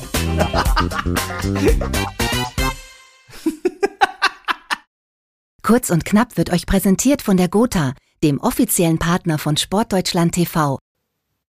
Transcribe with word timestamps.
Kurz 5.62 5.90
und 5.90 6.04
knapp 6.04 6.36
wird 6.36 6.50
euch 6.50 6.66
präsentiert 6.66 7.22
von 7.22 7.36
der 7.36 7.48
Gotha, 7.48 7.94
dem 8.24 8.40
offiziellen 8.40 8.98
Partner 8.98 9.38
von 9.38 9.56
Sportdeutschland 9.56 10.34
TV. 10.34 10.80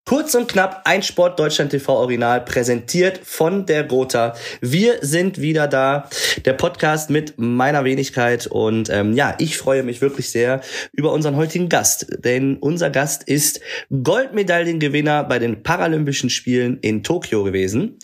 Kurz 0.03 0.33
und 0.33 0.47
knapp 0.47 0.81
ein 0.85 1.03
Sport 1.03 1.39
Deutschland 1.39 1.69
TV 1.69 1.93
Original 1.93 2.41
präsentiert 2.41 3.19
von 3.23 3.67
der 3.67 3.83
Gotha. 3.83 4.33
Wir 4.59 4.97
sind 5.01 5.39
wieder 5.39 5.67
da, 5.67 6.09
der 6.43 6.53
Podcast 6.53 7.11
mit 7.11 7.35
meiner 7.37 7.83
Wenigkeit 7.83 8.47
und 8.47 8.89
ähm, 8.89 9.13
ja, 9.13 9.35
ich 9.37 9.57
freue 9.57 9.83
mich 9.83 10.01
wirklich 10.01 10.31
sehr 10.31 10.61
über 10.91 11.13
unseren 11.13 11.35
heutigen 11.35 11.69
Gast, 11.69 12.07
denn 12.25 12.57
unser 12.57 12.89
Gast 12.89 13.23
ist 13.23 13.61
Goldmedaillengewinner 13.91 15.23
bei 15.23 15.37
den 15.37 15.61
Paralympischen 15.61 16.31
Spielen 16.31 16.79
in 16.79 17.03
Tokio 17.03 17.43
gewesen. 17.43 17.99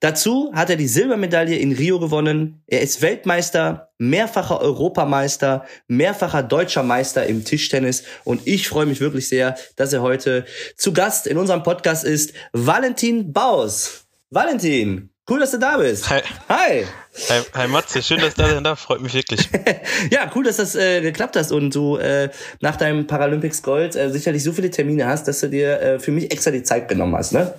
Dazu 0.00 0.50
hat 0.52 0.68
er 0.68 0.76
die 0.76 0.88
Silbermedaille 0.88 1.56
in 1.56 1.72
Rio 1.72 2.00
gewonnen. 2.00 2.62
Er 2.66 2.80
ist 2.80 3.02
Weltmeister, 3.02 3.92
mehrfacher 3.98 4.60
Europameister, 4.60 5.64
mehrfacher 5.88 6.42
deutscher 6.42 6.82
Meister 6.82 7.26
im 7.26 7.44
Tischtennis 7.44 8.04
und 8.24 8.46
ich 8.46 8.68
freue 8.68 8.86
mich 8.86 9.00
wirklich 9.00 9.28
sehr, 9.28 9.56
dass 9.76 9.92
er 9.92 10.02
heute 10.02 10.44
zu 10.76 10.92
Gast 10.92 11.26
in 11.26 11.38
unserem 11.38 11.62
Podcast 11.62 12.04
ist, 12.04 12.32
Valentin 12.52 13.32
Baus. 13.32 14.06
Valentin, 14.30 15.10
cool, 15.30 15.40
dass 15.40 15.52
du 15.52 15.58
da 15.58 15.78
bist. 15.78 16.10
Hi. 16.10 16.20
Hi. 16.48 16.84
Hi, 17.30 17.40
hi 17.54 17.68
Matze, 17.68 18.02
schön, 18.02 18.20
dass 18.20 18.34
du 18.34 18.42
da 18.42 18.50
sein 18.50 18.64
darf, 18.64 18.80
freut 18.80 19.00
mich 19.00 19.14
wirklich. 19.14 19.48
ja, 20.10 20.30
cool, 20.34 20.44
dass 20.44 20.56
das 20.56 20.74
äh, 20.74 21.00
geklappt 21.00 21.36
hast 21.36 21.52
und 21.52 21.74
du 21.74 21.96
äh, 21.96 22.28
nach 22.60 22.76
deinem 22.76 23.06
Paralympics 23.06 23.62
Gold 23.62 23.96
äh, 23.96 24.10
sicherlich 24.10 24.42
so 24.42 24.52
viele 24.52 24.70
Termine 24.70 25.06
hast, 25.06 25.26
dass 25.26 25.40
du 25.40 25.48
dir 25.48 25.80
äh, 25.80 25.98
für 25.98 26.10
mich 26.10 26.30
extra 26.30 26.50
die 26.50 26.62
Zeit 26.62 26.88
genommen 26.88 27.16
hast, 27.16 27.32
ne? 27.32 27.54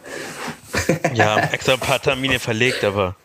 Ja, 1.13 1.37
extra 1.51 1.73
ein 1.73 1.79
paar 1.79 2.01
Termine 2.01 2.39
verlegt, 2.39 2.83
aber 2.83 3.15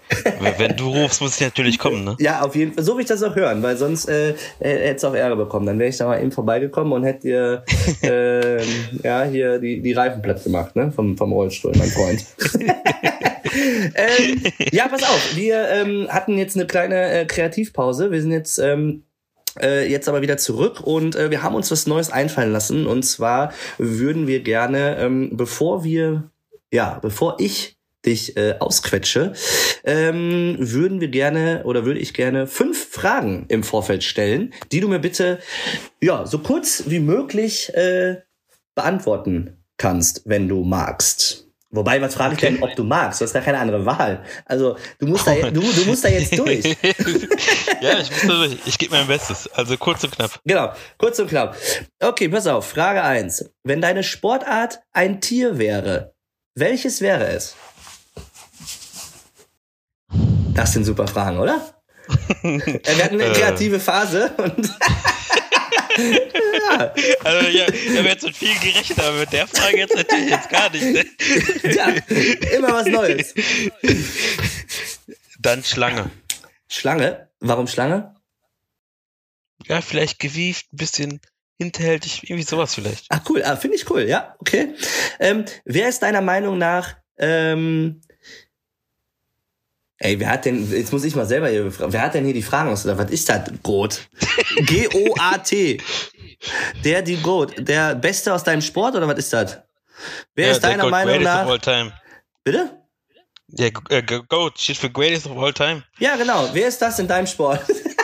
wenn 0.57 0.77
du 0.77 0.89
rufst, 0.89 1.21
muss 1.21 1.37
ich 1.37 1.41
natürlich 1.41 1.79
kommen, 1.79 2.05
ne? 2.05 2.17
Ja, 2.19 2.43
auf 2.43 2.55
jeden 2.55 2.73
Fall. 2.73 2.85
So 2.85 2.95
will 2.95 3.03
ich 3.03 3.09
das 3.09 3.23
auch 3.23 3.35
hören, 3.35 3.63
weil 3.63 3.77
sonst 3.77 4.09
äh, 4.09 4.31
äh 4.31 4.35
hättest 4.61 5.05
du 5.05 5.09
auch 5.09 5.15
Ärger 5.15 5.37
bekommen. 5.37 5.67
Dann 5.67 5.79
wäre 5.79 5.89
ich 5.89 5.97
da 5.97 6.07
mal 6.07 6.21
eben 6.21 6.33
vorbeigekommen 6.33 6.93
und 6.93 7.05
hätte 7.05 7.21
dir 7.21 7.65
äh, 8.03 8.63
ja, 9.03 9.25
hier 9.25 9.59
die, 9.59 9.81
die 9.81 9.93
Reifen 9.93 10.23
platt 10.23 10.45
gemacht, 10.45 10.77
ne? 10.77 10.93
Vom, 10.93 11.17
vom 11.17 11.33
Rollstuhl, 11.33 11.73
mein 11.77 11.89
Freund. 11.89 12.25
ähm, 13.95 14.43
ja, 14.73 14.89
pass 14.89 15.03
auf. 15.03 15.37
Wir 15.37 15.69
ähm, 15.69 16.09
hatten 16.09 16.39
jetzt 16.39 16.57
eine 16.57 16.67
kleine 16.67 17.11
äh, 17.13 17.25
Kreativpause. 17.25 18.11
Wir 18.11 18.21
sind 18.21 18.33
jetzt 18.33 18.59
ähm, 18.59 19.05
äh, 19.61 19.91
jetzt 19.91 20.09
aber 20.09 20.23
wieder 20.23 20.37
zurück 20.37 20.81
und 20.81 21.15
äh, 21.15 21.31
wir 21.31 21.43
haben 21.43 21.55
uns 21.55 21.71
was 21.71 21.87
Neues 21.87 22.11
einfallen 22.11 22.53
lassen. 22.53 22.87
Und 22.87 23.03
zwar 23.03 23.53
würden 23.79 24.27
wir 24.27 24.41
gerne, 24.41 24.97
ähm, 24.99 25.31
bevor 25.33 25.85
wir, 25.85 26.31
ja, 26.73 26.99
bevor 27.01 27.37
ich 27.39 27.77
dich 28.05 28.37
äh, 28.37 28.57
ausquetsche, 28.59 29.33
ähm, 29.85 30.57
würden 30.59 31.01
wir 31.01 31.09
gerne 31.09 31.63
oder 31.65 31.85
würde 31.85 32.01
ich 32.01 32.15
gerne 32.15 32.49
fünf 32.49 32.89
Fragen 32.91 33.45
im 33.49 33.63
Vorfeld 33.63 34.03
stellen, 34.03 34.53
die 34.73 34.81
du 34.81 34.89
mir 34.89 34.99
bitte 34.99 35.39
ja 36.01 36.27
so 36.27 36.41
kurz 36.41 36.85
wie 36.87 36.99
möglich 36.99 37.73
äh, 37.75 38.23
beantworten 38.75 39.63
kannst, 39.77 40.23
wenn 40.25 40.49
du 40.49 40.65
magst. 40.65 41.47
Wobei, 41.75 42.03
was 42.03 42.15
frage 42.15 42.35
ich 42.35 42.41
denn, 42.41 42.63
ob 42.63 42.77
du 42.77 42.85
magst? 42.85 43.21
Du 43.21 43.25
hast 43.25 43.33
gar 43.33 43.41
keine 43.41 43.59
andere 43.59 43.87
Wahl. 43.87 44.23
Also 44.45 44.77
du 44.99 45.07
musst 45.07 45.27
da, 45.27 45.51
du, 45.51 45.63
du 45.63 45.85
musst 45.87 46.05
da 46.05 46.09
jetzt 46.09 46.39
durch. 46.39 46.65
ja, 47.81 47.99
ich 47.99 48.11
muss 48.11 48.27
da 48.27 48.35
durch. 48.35 48.59
Ich 48.67 48.77
gebe 48.77 48.95
mein 48.95 49.07
Bestes. 49.07 49.49
Also 49.55 49.79
kurz 49.79 50.05
und 50.05 50.15
knapp. 50.15 50.39
Genau, 50.45 50.73
kurz 50.99 51.19
und 51.19 51.29
knapp. 51.29 51.57
Okay, 51.99 52.29
pass 52.29 52.47
auf. 52.47 52.69
Frage 52.69 53.03
eins: 53.03 53.51
Wenn 53.65 53.81
deine 53.81 54.03
Sportart 54.03 54.81
ein 54.93 55.23
Tier 55.23 55.57
wäre, 55.57 56.12
welches 56.55 57.01
wäre 57.01 57.27
es? 57.29 57.57
Das 60.55 60.73
sind 60.73 60.85
super 60.85 61.07
Fragen, 61.07 61.39
oder? 61.39 61.75
Wir 62.43 63.05
hatten 63.05 63.21
eine 63.21 63.25
äh. 63.25 63.33
kreative 63.33 63.81
Phase 63.81 64.31
und 64.37 64.67
ja. 65.97 66.95
Also 67.25 67.49
ja, 67.49 67.67
wir 67.69 67.99
haben 67.99 68.07
jetzt 68.07 68.25
mit 68.25 68.37
viel 68.37 68.55
gerechnet, 68.59 68.99
aber 68.99 69.19
mit 69.19 69.33
der 69.33 69.47
Frage 69.47 69.79
jetzt 69.79 69.95
natürlich 69.95 70.31
jetzt 70.31 70.49
gar 70.49 70.71
nicht. 70.71 70.85
Ne? 70.85 71.05
Ja, 71.73 71.89
immer 72.57 72.73
was 72.73 72.87
Neues. 72.87 73.35
Dann 75.39 75.63
Schlange. 75.65 76.11
Schlange? 76.69 77.29
Warum 77.41 77.67
Schlange? 77.67 78.15
Ja, 79.67 79.81
vielleicht 79.81 80.19
gewieft, 80.19 80.73
ein 80.73 80.77
bisschen 80.77 81.21
hinterhältig, 81.59 82.25
irgendwie 82.25 82.45
sowas 82.45 82.75
vielleicht. 82.75 83.07
Ach 83.11 83.21
cool, 83.29 83.43
ah, 83.45 83.57
finde 83.57 83.77
ich 83.77 83.89
cool, 83.91 84.03
ja, 84.03 84.35
okay. 84.39 84.75
Ähm, 85.21 85.45
wer 85.65 85.89
ist 85.89 86.03
deiner 86.03 86.21
Meinung 86.21 86.59
nach 86.59 86.97
ähm, 87.19 88.01
Ey, 89.99 90.19
wer 90.19 90.31
hat 90.31 90.47
denn, 90.47 90.69
jetzt 90.69 90.93
muss 90.93 91.05
ich 91.05 91.15
mal 91.15 91.27
selber 91.27 91.49
hier 91.49 91.63
befragen, 91.63 91.93
wer 91.93 92.03
hat 92.03 92.15
denn 92.15 92.25
hier 92.25 92.35
die 92.35 92.43
Fragen 92.43 92.71
aus, 92.71 92.85
was 92.85 93.11
ist 93.13 93.29
das? 93.29 93.53
Goat. 93.63 94.09
G-O-A-T. 94.57 95.81
Der, 96.85 97.03
die 97.03 97.19
Goat. 97.19 97.55
Der 97.57 97.95
Beste 97.95 98.35
aus 98.35 98.43
deinem 98.43 98.63
Sport 98.63 98.97
oder 98.97 99.07
was 99.07 99.19
ist 99.19 99.33
das? 99.33 99.59
Wer 100.35 100.47
ja, 100.47 100.53
ist 100.53 100.65
deiner 100.65 100.89
Meinung 100.89 101.23
nach? 101.23 101.45
Of 101.45 101.53
all 101.53 101.61
time. 101.61 101.93
Bitte? 102.43 102.83
Ja, 103.47 103.69
äh, 103.91 104.03
Goat 104.03 104.59
steht 104.59 104.79
für 104.79 104.91
Greatest 104.91 105.27
of 105.27 105.39
All 105.39 105.53
Time. 105.53 105.85
Ja, 106.01 106.17
genau. 106.17 106.49
Wer 106.53 106.67
ist 106.67 106.83
das 106.83 106.99
in 106.99 107.07
deinem 107.07 107.29
Sport? 107.29 107.65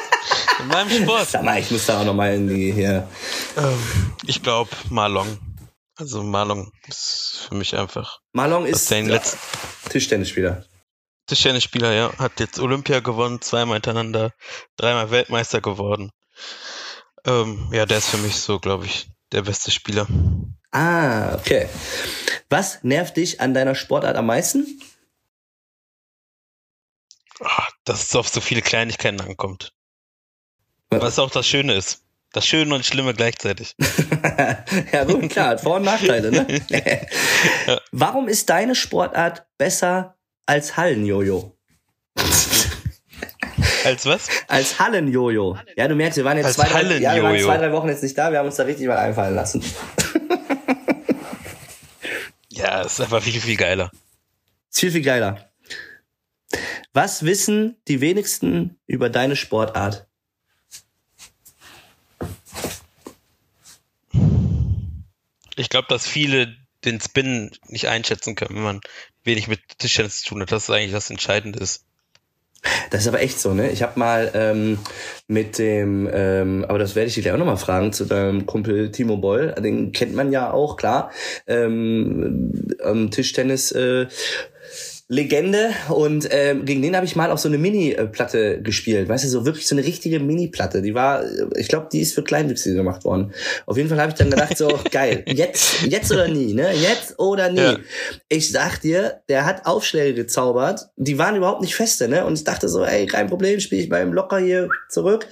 In 0.59 0.67
meinem 0.69 0.91
Sport? 0.91 1.29
Sag 1.29 1.43
mal, 1.43 1.61
ich 1.61 1.71
muss 1.71 1.87
da 1.87 2.01
auch 2.01 2.05
nochmal 2.05 2.35
in 2.35 2.49
die 2.49 2.73
hier. 2.73 3.09
Ähm, 3.57 4.13
ich 4.27 4.43
glaube 4.43 4.71
Marlon. 4.91 5.39
Also 5.97 6.23
Marlon 6.23 6.71
ist 6.87 7.47
für 7.49 7.55
mich 7.55 7.77
einfach. 7.77 8.21
Marlon 8.33 8.67
ist 8.67 8.89
Tischtennisspieler. 9.89 10.65
Tischtennisspieler, 11.27 11.93
ja. 11.93 12.13
Hat 12.19 12.41
jetzt 12.41 12.59
Olympia 12.59 13.01
gewonnen, 13.01 13.41
zweimal 13.41 13.75
hintereinander, 13.75 14.33
dreimal 14.77 15.11
Weltmeister 15.11 15.61
geworden. 15.61 16.11
Ähm, 17.25 17.69
ja, 17.73 17.85
der 17.85 17.99
ist 17.99 18.09
für 18.09 18.19
mich 18.19 18.37
so, 18.37 18.59
glaube 18.59 18.87
ich, 18.87 19.09
der 19.33 19.43
beste 19.43 19.71
Spieler. 19.71 20.07
Ah, 20.71 21.35
okay. 21.35 21.69
Was 22.49 22.83
nervt 22.83 23.17
dich 23.17 23.41
an 23.41 23.55
deiner 23.55 23.75
Sportart 23.75 24.17
am 24.17 24.27
meisten? 24.27 24.81
Ach, 27.41 27.71
dass 27.85 28.05
es 28.05 28.17
auf 28.17 28.29
so 28.29 28.41
viele 28.41 28.63
Kleinigkeiten 28.63 29.21
ankommt. 29.21 29.73
Was 30.91 31.19
auch 31.19 31.31
das 31.31 31.47
Schöne 31.47 31.75
ist. 31.75 32.03
Das 32.32 32.47
Schöne 32.47 32.75
und 32.75 32.84
Schlimme 32.84 33.15
gleichzeitig. 33.15 33.75
ja, 34.93 35.04
gut, 35.04 35.31
klar, 35.31 35.59
Vor- 35.59 35.76
und 35.76 35.84
Nachteile, 35.84 36.31
ne? 36.31 36.60
ja. 36.69 37.78
Warum 37.91 38.28
ist 38.28 38.50
deine 38.50 38.75
Sportart 38.75 39.47
besser 39.56 40.19
als 40.49 40.76
Hallenjojo. 40.76 41.54
Als 43.84 44.06
was? 44.06 44.28
Als 44.49 44.78
Hallenjojo. 44.78 45.59
Ja, 45.76 45.88
du 45.88 45.94
merkst, 45.94 46.16
wir 46.16 46.25
waren 46.25 46.38
jetzt 46.38 46.54
zwei 46.54 46.69
drei, 46.69 46.99
ja, 46.99 47.15
wir 47.15 47.22
waren 47.22 47.38
zwei, 47.38 47.59
drei 47.59 47.72
Wochen 47.72 47.88
jetzt 47.88 48.03
nicht 48.03 48.16
da, 48.16 48.31
wir 48.31 48.38
haben 48.38 48.47
uns 48.47 48.56
da 48.56 48.65
richtig 48.65 48.87
mal 48.87 48.97
einfallen 48.97 49.34
lassen. 49.34 49.62
ja, 52.49 52.82
ist 52.82 53.00
einfach 53.00 53.22
viel, 53.22 53.41
viel 53.41 53.56
geiler. 53.56 53.91
Ist 54.70 54.81
viel, 54.81 54.91
viel 54.91 55.03
geiler. 55.03 55.50
Was 56.93 57.25
wissen 57.25 57.76
die 57.88 58.00
wenigsten 58.00 58.78
über 58.87 59.10
deine 59.10 59.37
Sportart? 59.37 60.08
Ich 65.59 65.69
glaube, 65.69 65.89
dass 65.89 66.07
viele 66.07 66.57
den 66.85 67.01
Spin 67.01 67.51
nicht 67.67 67.89
einschätzen 67.89 68.35
können, 68.35 68.57
wenn 68.57 68.63
man 68.63 68.81
wenig 69.25 69.49
mit 69.49 69.61
Tischtennis 69.79 70.21
zu 70.21 70.31
tun 70.31 70.43
hat. 70.43 70.53
Das 70.53 70.65
ist 70.65 70.71
eigentlich 70.71 70.93
das 70.93 71.11
Entscheidende 71.11 71.59
ist. 71.59 71.85
Das 72.91 73.03
ist 73.03 73.09
aber 73.09 73.21
echt 73.21 73.39
so, 73.39 73.55
ne? 73.55 73.71
Ich 73.71 73.83
habe 73.83 73.99
mal 73.99 74.31
ähm, 74.35 74.79
mit 75.29 75.59
dem, 75.59 76.09
ähm, 76.13 76.65
aber 76.69 76.79
das 76.79 76.97
werde 76.97 77.09
ich 77.09 77.15
dich 77.15 77.23
gleich 77.23 77.35
auch 77.35 77.39
nochmal 77.39 77.57
fragen, 77.57 77.93
zu 77.93 78.05
deinem 78.05 78.47
Kumpel 78.47 78.91
Timo 78.91 79.17
Boll, 79.17 79.55
den 79.59 79.93
kennt 79.93 80.15
man 80.15 80.33
ja 80.33 80.51
auch, 80.51 80.77
klar. 80.77 81.13
Ähm, 81.47 82.53
ähm 82.83 83.11
Tischtennis 83.13 83.71
äh, 83.71 84.09
Legende 85.11 85.71
und 85.89 86.29
ähm, 86.31 86.67
gegen 86.67 86.82
den 86.82 86.94
habe 86.94 87.06
ich 87.06 87.17
mal 87.17 87.31
auch 87.31 87.38
so 87.38 87.49
eine 87.49 87.56
Mini-Platte 87.56 88.61
gespielt, 88.61 89.09
weißt 89.09 89.25
du, 89.25 89.29
so 89.29 89.47
wirklich 89.47 89.67
so 89.67 89.75
eine 89.75 89.87
richtige 89.87 90.21
Mini-Platte. 90.21 90.82
Die 90.82 90.94
war, 90.94 91.25
ich 91.56 91.69
glaube, 91.69 91.88
die 91.91 92.00
ist 92.00 92.15
für 92.15 92.23
Kleinwüchsige 92.23 92.75
gemacht 92.75 93.06
worden. 93.06 93.32
Auf 93.65 93.79
jeden 93.79 93.88
Fall 93.88 93.99
habe 93.99 94.11
ich 94.11 94.19
dann 94.19 94.31
gedacht, 94.31 94.59
so 94.59 94.69
geil, 94.91 95.25
jetzt, 95.27 95.82
jetzt 95.87 96.12
oder 96.12 96.29
nie, 96.29 96.53
ne, 96.53 96.75
jetzt 96.75 97.19
oder 97.19 97.50
nie. 97.50 97.56
Ja. 97.59 97.79
Ich 98.29 98.53
sag 98.53 98.82
dir, 98.82 99.23
der 99.31 99.47
hat 99.47 99.65
Aufschläge 99.65 100.12
gezaubert, 100.12 100.91
die 100.97 101.17
waren 101.17 101.37
überhaupt 101.37 101.62
nicht 101.62 101.75
feste, 101.75 102.06
ne, 102.06 102.27
und 102.27 102.35
ich 102.35 102.44
dachte 102.44 102.69
so, 102.69 102.85
ey, 102.85 103.06
kein 103.06 103.29
Problem, 103.29 103.61
spiele 103.61 103.81
ich 103.81 103.88
beim 103.88 104.12
Locker 104.12 104.38
hier 104.38 104.69
zurück. 104.91 105.27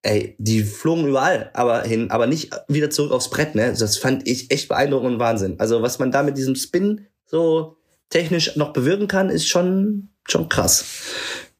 Ey, 0.00 0.34
die 0.38 0.62
flogen 0.62 1.06
überall, 1.06 1.50
aber 1.52 1.82
hin, 1.82 2.10
aber 2.10 2.26
nicht 2.26 2.52
wieder 2.68 2.88
zurück 2.88 3.12
aufs 3.12 3.28
Brett, 3.28 3.54
ne. 3.54 3.74
Das 3.78 3.98
fand 3.98 4.26
ich 4.26 4.50
echt 4.50 4.68
beeindruckend 4.68 5.12
und 5.12 5.18
Wahnsinn. 5.18 5.56
Also 5.58 5.82
was 5.82 5.98
man 5.98 6.10
da 6.10 6.22
mit 6.22 6.38
diesem 6.38 6.54
Spin 6.54 7.06
so 7.26 7.76
technisch 8.10 8.56
noch 8.56 8.72
bewirken 8.72 9.08
kann, 9.08 9.30
ist 9.30 9.48
schon, 9.48 10.10
schon 10.28 10.48
krass. 10.48 10.84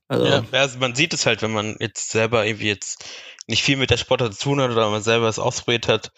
Also, 0.09 0.27
ja, 0.27 0.45
also 0.53 0.79
man 0.79 0.95
sieht 0.95 1.15
es 1.15 1.25
halt, 1.25 1.41
wenn 1.43 1.53
man 1.53 1.77
jetzt 1.79 2.11
selber 2.11 2.45
irgendwie 2.45 2.69
jetzt 2.69 3.05
nicht 3.47 3.63
viel 3.63 3.77
mit 3.77 3.91
der 3.91 3.97
Sportart 3.97 4.35
zu 4.35 4.43
tun 4.43 4.61
hat 4.61 4.71
oder 4.71 4.91
man 4.91 5.03
selber 5.03 5.29
es 5.29 5.39
ausprobiert 5.39 5.89
hat, 5.89 6.13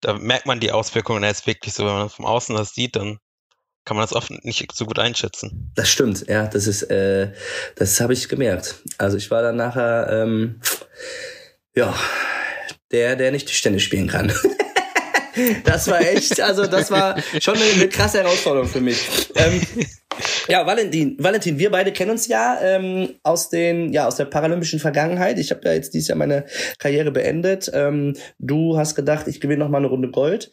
da 0.00 0.14
merkt 0.14 0.46
man 0.46 0.60
die 0.60 0.72
Auswirkungen 0.72 1.22
jetzt 1.24 1.46
wirklich 1.46 1.74
so, 1.74 1.84
wenn 1.84 1.92
man 1.92 2.10
von 2.10 2.24
außen 2.24 2.56
das 2.56 2.74
sieht, 2.74 2.96
dann 2.96 3.18
kann 3.84 3.96
man 3.96 4.04
das 4.04 4.12
oft 4.12 4.30
nicht 4.44 4.70
so 4.74 4.84
gut 4.84 4.98
einschätzen. 4.98 5.72
Das 5.74 5.88
stimmt, 5.88 6.26
ja, 6.28 6.46
das 6.46 6.66
ist, 6.66 6.82
äh, 6.84 7.32
das 7.76 8.00
habe 8.00 8.12
ich 8.12 8.28
gemerkt. 8.28 8.76
Also 8.98 9.16
ich 9.16 9.30
war 9.30 9.42
dann 9.42 9.56
nachher, 9.56 10.08
ähm, 10.10 10.60
ja, 11.74 11.94
der, 12.90 13.16
der 13.16 13.32
nicht 13.32 13.48
Tischtennis 13.48 13.82
spielen 13.82 14.08
kann. 14.08 14.32
das 15.64 15.88
war 15.88 16.00
echt, 16.00 16.40
also 16.40 16.66
das 16.66 16.90
war 16.90 17.16
schon 17.40 17.54
eine, 17.54 17.64
eine 17.74 17.88
krasse 17.88 18.18
Herausforderung 18.18 18.68
für 18.68 18.80
mich. 18.80 19.06
Ähm, 19.34 19.60
ja, 20.48 20.66
Valentin, 20.66 21.16
Valentin, 21.18 21.58
wir 21.58 21.70
beide 21.70 21.92
kennen 21.92 22.10
uns 22.10 22.26
ja 22.26 22.58
ähm, 22.62 23.14
aus 23.22 23.50
den, 23.50 23.92
ja 23.92 24.06
aus 24.06 24.16
der 24.16 24.24
paralympischen 24.24 24.80
Vergangenheit. 24.80 25.38
Ich 25.38 25.50
habe 25.50 25.60
ja 25.64 25.72
jetzt 25.72 25.94
dieses 25.94 26.08
Jahr 26.08 26.18
meine 26.18 26.46
Karriere 26.78 27.10
beendet. 27.10 27.70
Ähm, 27.72 28.14
du 28.38 28.76
hast 28.76 28.94
gedacht, 28.94 29.28
ich 29.28 29.40
gewinne 29.40 29.64
noch 29.64 29.70
mal 29.70 29.78
eine 29.78 29.88
Runde 29.88 30.10
Gold. 30.10 30.50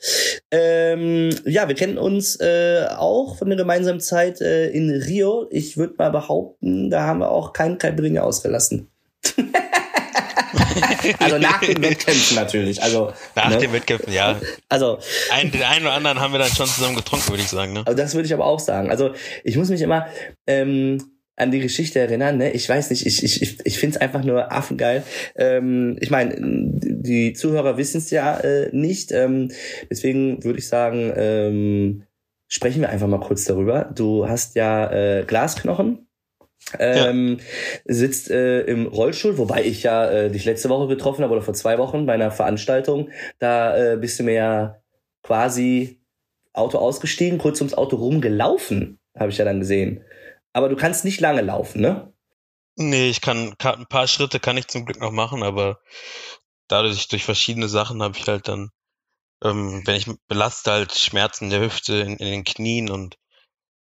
Ähm, 0.52 1.30
ja, 1.46 1.68
wir 1.68 1.76
kennen 1.76 1.98
uns 1.98 2.40
äh, 2.40 2.86
auch 2.90 3.38
von 3.38 3.50
der 3.50 3.58
gemeinsamen 3.58 4.00
Zeit 4.00 4.42
äh, 4.42 4.70
in 4.70 4.90
Rio. 4.90 5.48
Ich 5.50 5.78
würde 5.78 5.96
mal 5.98 6.12
behaupten, 6.12 6.90
da 6.90 7.04
haben 7.04 7.20
wir 7.20 7.32
auch 7.32 7.54
keinen 7.54 7.78
Caipirinha 7.78 8.22
ausgelassen. 8.22 8.90
also 11.20 11.38
nach 11.38 11.60
den 11.60 11.82
Wettkämpfen 11.82 12.36
natürlich. 12.36 12.82
Also 12.82 13.14
nach 13.36 13.50
ne? 13.50 13.58
den 13.58 13.74
Wettkämpfen, 13.74 14.14
ja. 14.14 14.40
Also 14.70 15.00
Ein, 15.32 15.52
den 15.52 15.64
einen 15.64 15.86
oder 15.86 15.94
anderen 15.94 16.20
haben 16.20 16.34
wir 16.34 16.40
dann 16.40 16.50
schon 16.50 16.68
zusammen 16.68 16.96
getrunken, 16.96 17.30
würde 17.30 17.44
ich 17.44 17.50
sagen. 17.50 17.74
Ne? 17.74 17.84
also 17.86 17.98
das 17.98 18.14
würde 18.14 18.26
ich 18.26 18.34
aber 18.34 18.46
auch 18.46 18.60
sagen. 18.60 18.90
Also 18.90 19.14
ich 19.44 19.58
muss 19.58 19.70
mich 19.70 19.82
immer 19.82 20.08
ähm, 20.48 21.02
an 21.36 21.52
die 21.52 21.60
Geschichte 21.60 22.00
erinnern. 22.00 22.38
Ne? 22.38 22.52
Ich 22.52 22.68
weiß 22.68 22.90
nicht, 22.90 23.06
ich, 23.06 23.24
ich, 23.24 23.42
ich, 23.42 23.58
ich 23.64 23.80
finde 23.80 23.96
es 23.96 24.02
einfach 24.02 24.24
nur 24.24 24.52
affengeil. 24.52 25.04
Ähm, 25.36 25.98
ich 26.00 26.10
meine, 26.10 26.36
die 26.38 27.34
Zuhörer 27.34 27.78
wissen 27.78 27.98
es 27.98 28.10
ja 28.10 28.40
äh, 28.40 28.70
nicht. 28.72 29.12
Ähm, 29.12 29.52
deswegen 29.90 30.44
würde 30.44 30.60
ich 30.60 30.68
sagen, 30.68 31.12
ähm, 31.16 32.04
sprechen 32.48 32.82
wir 32.82 32.90
einfach 32.90 33.08
mal 33.08 33.20
kurz 33.20 33.46
darüber. 33.46 33.92
Du 33.94 34.28
hast 34.28 34.56
ja 34.56 34.92
äh, 34.92 35.26
Glasknochen. 35.26 36.05
Ähm, 36.80 37.40
sitzt 37.86 38.32
äh, 38.32 38.62
im 38.62 38.88
Rollstuhl, 38.88 39.38
wobei 39.38 39.64
ich 39.64 39.84
ja 39.84 40.10
äh, 40.10 40.32
dich 40.32 40.46
letzte 40.46 40.70
Woche 40.70 40.88
getroffen 40.88 41.24
habe 41.24 41.34
oder 41.34 41.44
vor 41.44 41.54
zwei 41.54 41.78
Wochen 41.78 42.06
bei 42.06 42.14
einer 42.14 42.32
Veranstaltung. 42.32 43.12
Da 43.40 43.94
äh, 43.94 43.98
bist 43.98 44.20
du 44.20 44.24
mir 44.24 44.34
ja 44.34 44.76
quasi 45.22 46.02
Auto 46.54 46.78
ausgestiegen, 46.78 47.38
kurz 47.38 47.62
ums 47.62 47.74
Auto 47.74 47.98
rumgelaufen, 47.98 49.00
habe 49.18 49.30
ich 49.30 49.38
ja 49.38 49.46
dann 49.46 49.60
gesehen. 49.60 50.04
Aber 50.54 50.70
du 50.70 50.76
kannst 50.76 51.06
nicht 51.06 51.20
lange 51.20 51.42
laufen, 51.42 51.82
ne? 51.82 52.14
Nee, 52.78 53.10
ich 53.10 53.22
kann, 53.22 53.58
kann 53.58 53.80
ein 53.82 53.88
paar 53.88 54.08
Schritte 54.08 54.40
kann 54.40 54.58
ich 54.58 54.68
zum 54.68 54.86
Glück 54.86 55.00
noch 55.00 55.12
machen, 55.12 55.44
aber 55.44 55.80
dadurch 56.68 57.08
durch 57.08 57.24
verschiedene 57.24 57.70
Sachen 57.70 58.02
habe 58.02 58.18
ich 58.18 58.28
halt 58.28 58.48
dann, 58.48 58.70
ähm, 59.44 59.84
wenn 59.86 59.96
ich 59.96 60.10
belaste, 60.28 60.72
halt 60.72 60.94
Schmerzen 60.94 61.46
in 61.46 61.50
der 61.52 61.62
Hüfte, 61.62 61.96
in, 61.96 62.18
in 62.18 62.26
den 62.26 62.44
Knien 62.44 62.90
und 62.90 63.18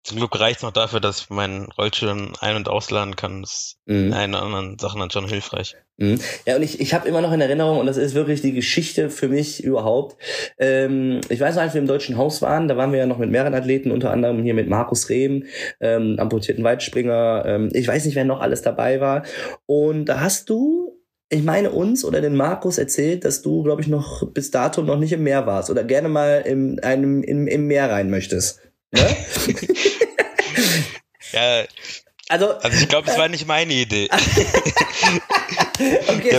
zum 0.06 0.18
Glück 0.18 0.40
reicht 0.40 0.62
noch 0.62 0.72
dafür, 0.72 1.00
dass 1.00 1.22
ich 1.22 1.30
meinen 1.32 1.72
Rollstuhl 1.72 2.10
ein- 2.40 2.56
und 2.56 2.70
ausladen 2.70 3.16
kann. 3.16 3.42
Das 3.42 3.52
ist 3.52 3.78
Mhm. 3.88 4.14
in 4.14 4.30
oder 4.36 4.44
anderen 4.44 4.78
Sachen 4.78 5.00
dann 5.00 5.10
schon 5.10 5.28
hilfreich. 5.28 5.76
Mhm. 5.98 6.20
Ja, 6.46 6.58
und 6.58 6.62
ich, 6.62 6.80
ich 6.80 6.94
habe 6.94 7.08
immer 7.08 7.22
noch 7.22 7.32
in 7.32 7.42
Erinnerung, 7.42 7.80
und 7.80 7.88
das 7.88 7.98
ist 7.98 8.14
wirklich 8.14 8.42
die 8.42 8.54
Geschichte 8.54 9.10
für 9.10 9.28
mich 9.30 9.64
überhaupt. 9.64 10.16
Ähm, 10.60 11.22
ich 11.30 11.40
weiß 11.40 11.56
noch, 11.56 11.64
als 11.64 11.74
wir 11.74 11.82
im 11.82 11.88
Deutschen 11.88 12.18
Haus 12.18 12.44
waren, 12.44 12.68
da 12.68 12.78
waren 12.78 12.92
wir 12.92 13.00
ja 13.00 13.08
noch 13.08 13.18
mit 13.18 13.32
mehreren 13.32 13.56
Athleten, 13.56 13.90
unter 13.90 14.12
anderem 14.12 14.44
hier 14.44 14.54
mit 14.54 14.70
Markus 14.70 15.10
Rehm, 15.10 15.46
ähm, 15.80 16.18
amputierten 16.20 16.64
Weitspringer. 16.64 17.44
Ähm, 17.48 17.70
ich 17.74 17.88
weiß 17.88 18.06
nicht, 18.06 18.16
wer 18.16 18.26
noch 18.26 18.42
alles 18.42 18.62
dabei 18.62 19.02
war. 19.02 19.24
Und 19.66 20.06
da 20.06 20.20
hast 20.20 20.52
du, 20.52 21.02
ich 21.30 21.42
meine 21.42 21.72
uns 21.72 22.06
oder 22.06 22.22
den 22.22 22.36
Markus 22.36 22.78
erzählt, 22.78 23.26
dass 23.26 23.42
du, 23.42 23.64
glaube 23.64 23.82
ich, 23.82 23.88
noch 23.88 24.32
bis 24.32 24.52
dato 24.52 24.84
noch 24.84 25.00
nicht 25.00 25.14
im 25.14 25.24
Meer 25.24 25.48
warst 25.48 25.72
oder 25.72 25.84
gerne 25.84 26.10
mal 26.10 26.44
im, 26.46 26.80
einem, 26.84 27.24
im, 27.24 27.48
im 27.48 27.66
Meer 27.66 27.90
rein 27.90 28.12
möchtest. 28.12 28.62
Ne? 28.92 29.16
Ja, 31.32 31.66
Also, 32.30 32.52
also 32.54 32.78
ich 32.78 32.88
glaube, 32.88 33.10
es 33.10 33.18
war 33.18 33.28
nicht 33.28 33.46
meine 33.48 33.74
Idee. 33.74 34.10
Okay, 35.78 36.38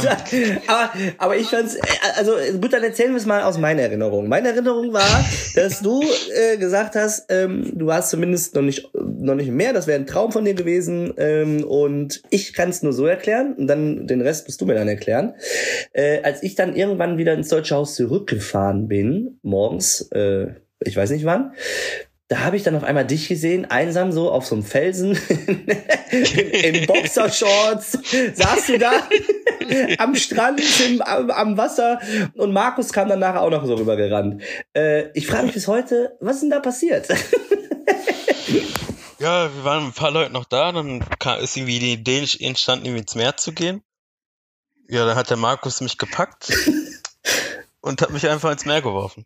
aber, 0.67 0.91
aber 1.19 1.37
ich 1.37 1.49
fand's, 1.49 1.77
also 2.17 2.37
gut, 2.59 2.73
dann 2.73 2.83
erzählen 2.83 3.11
wir 3.11 3.19
es 3.19 3.27
mal 3.27 3.43
aus 3.43 3.59
meiner 3.59 3.83
Erinnerung. 3.83 4.29
Meine 4.29 4.49
Erinnerung 4.49 4.95
war, 4.95 5.25
dass 5.55 5.81
du 5.81 6.03
äh, 6.35 6.57
gesagt 6.57 6.95
hast, 6.95 7.27
ähm, 7.29 7.71
du 7.75 7.85
warst 7.87 8.09
zumindest 8.09 8.55
noch 8.55 8.63
nicht, 8.63 8.89
noch 8.95 9.35
nicht 9.35 9.51
mehr, 9.51 9.75
das 9.75 9.87
wäre 9.87 9.99
ein 9.99 10.07
Traum 10.07 10.33
von 10.33 10.47
dir 10.47 10.55
gewesen 10.55 11.13
ähm, 11.19 11.65
und 11.65 12.23
ich 12.31 12.55
kann 12.55 12.71
es 12.71 12.83
nur 12.83 12.95
so 12.95 13.05
erklären 13.05 13.53
und 13.59 13.67
dann 13.67 14.07
den 14.07 14.23
Rest 14.23 14.47
musst 14.47 14.59
du 14.63 14.65
mir 14.65 14.75
dann 14.75 14.89
erklären. 14.89 15.35
Äh, 15.93 16.23
als 16.23 16.43
ich 16.43 16.55
dann 16.55 16.75
irgendwann 16.75 17.19
wieder 17.19 17.35
ins 17.35 17.49
Deutsche 17.49 17.75
Haus 17.75 17.95
zurückgefahren 17.95 18.89
bin, 18.89 19.39
morgens, 19.43 20.09
äh, 20.13 20.47
ich 20.81 20.97
weiß 20.97 21.11
nicht 21.11 21.27
wann, 21.27 21.53
da 22.29 22.41
habe 22.41 22.57
ich 22.57 22.65
dann 22.65 22.75
auf 22.75 22.83
einmal 22.83 23.07
dich 23.07 23.29
gesehen, 23.29 23.67
einsam 23.67 24.11
so 24.11 24.33
auf 24.33 24.47
so 24.47 24.57
einem 24.57 24.65
Felsen, 24.65 25.13
in, 26.11 26.87
Boxershorts, 26.87 27.99
saß 28.35 28.67
du 28.67 28.79
da 28.79 28.93
am 29.99 30.17
Strand, 30.17 30.61
im, 30.87 31.03
am, 31.03 31.31
am 31.31 31.57
Wasser 31.57 32.01
und 32.35 32.53
Markus 32.53 32.93
kam 32.93 33.09
dann 33.09 33.21
nachher 33.21 33.43
auch 33.43 33.51
noch 33.51 33.65
so 33.65 33.75
rübergerannt. 33.75 34.43
Äh, 34.75 35.11
ich 35.13 35.27
frage 35.29 35.45
mich 35.45 35.55
bis 35.55 35.69
heute, 35.69 36.17
was 36.21 36.37
ist 36.37 36.43
denn 36.43 36.51
da 36.51 36.61
passiert? 36.61 37.09
Ja, 39.19 39.51
wir 39.55 39.65
waren 39.65 39.87
ein 39.87 39.93
paar 39.93 40.11
Leute 40.11 40.31
noch 40.31 40.45
da, 40.45 40.73
dann 40.73 41.03
kam, 41.19 41.41
ist 41.41 41.57
irgendwie 41.57 41.79
die 41.79 41.95
Idee 41.95 42.27
entstanden, 42.39 42.85
irgendwie 42.85 43.01
ins 43.01 43.15
Meer 43.15 43.35
zu 43.39 43.53
gehen. 43.53 43.83
Ja, 44.89 45.07
dann 45.07 45.17
hat 45.17 45.31
der 45.31 45.39
Markus 45.39 45.81
mich 45.81 45.97
gepackt 45.97 46.53
und 47.81 48.03
hat 48.03 48.11
mich 48.11 48.29
einfach 48.29 48.53
ins 48.53 48.67
Meer 48.67 48.83
geworfen. 48.83 49.25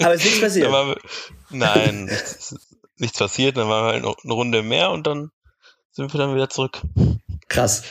Aber 0.00 0.14
ist 0.14 0.24
nichts 0.24 0.40
passiert. 0.40 0.68
Nein, 1.52 2.04
nichts, 2.06 2.54
nichts 2.96 3.18
passiert, 3.18 3.56
dann 3.56 3.68
waren 3.68 3.86
wir 3.86 3.92
halt 3.92 4.02
noch 4.02 4.16
eine 4.24 4.32
Runde 4.32 4.58
im 4.58 4.68
Meer 4.68 4.90
und 4.90 5.06
dann 5.06 5.30
sind 5.90 6.12
wir 6.12 6.18
dann 6.18 6.34
wieder 6.34 6.48
zurück. 6.48 6.80
Krass. 7.48 7.82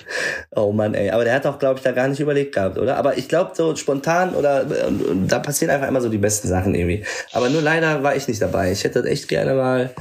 Oh 0.55 0.71
Mann, 0.71 0.93
ey. 0.93 1.11
Aber 1.11 1.23
der 1.23 1.33
hat 1.33 1.45
auch, 1.45 1.59
glaube 1.59 1.77
ich, 1.77 1.83
da 1.83 1.91
gar 1.91 2.07
nicht 2.07 2.19
überlegt 2.19 2.55
gehabt, 2.55 2.77
oder? 2.77 2.97
Aber 2.97 3.17
ich 3.17 3.27
glaube, 3.27 3.51
so 3.53 3.75
spontan 3.75 4.33
oder 4.33 4.65
und, 4.87 5.05
und 5.05 5.27
da 5.27 5.39
passieren 5.39 5.71
einfach 5.71 5.87
immer 5.87 6.01
so 6.01 6.09
die 6.09 6.17
besten 6.17 6.47
Sachen 6.47 6.73
irgendwie. 6.73 7.05
Aber 7.31 7.49
nur 7.49 7.61
leider 7.61 8.01
war 8.01 8.15
ich 8.15 8.27
nicht 8.27 8.41
dabei. 8.41 8.71
Ich 8.71 8.83
hätte 8.83 9.01
das 9.01 9.11
echt 9.11 9.27
gerne 9.27 9.53
mal. 9.53 9.93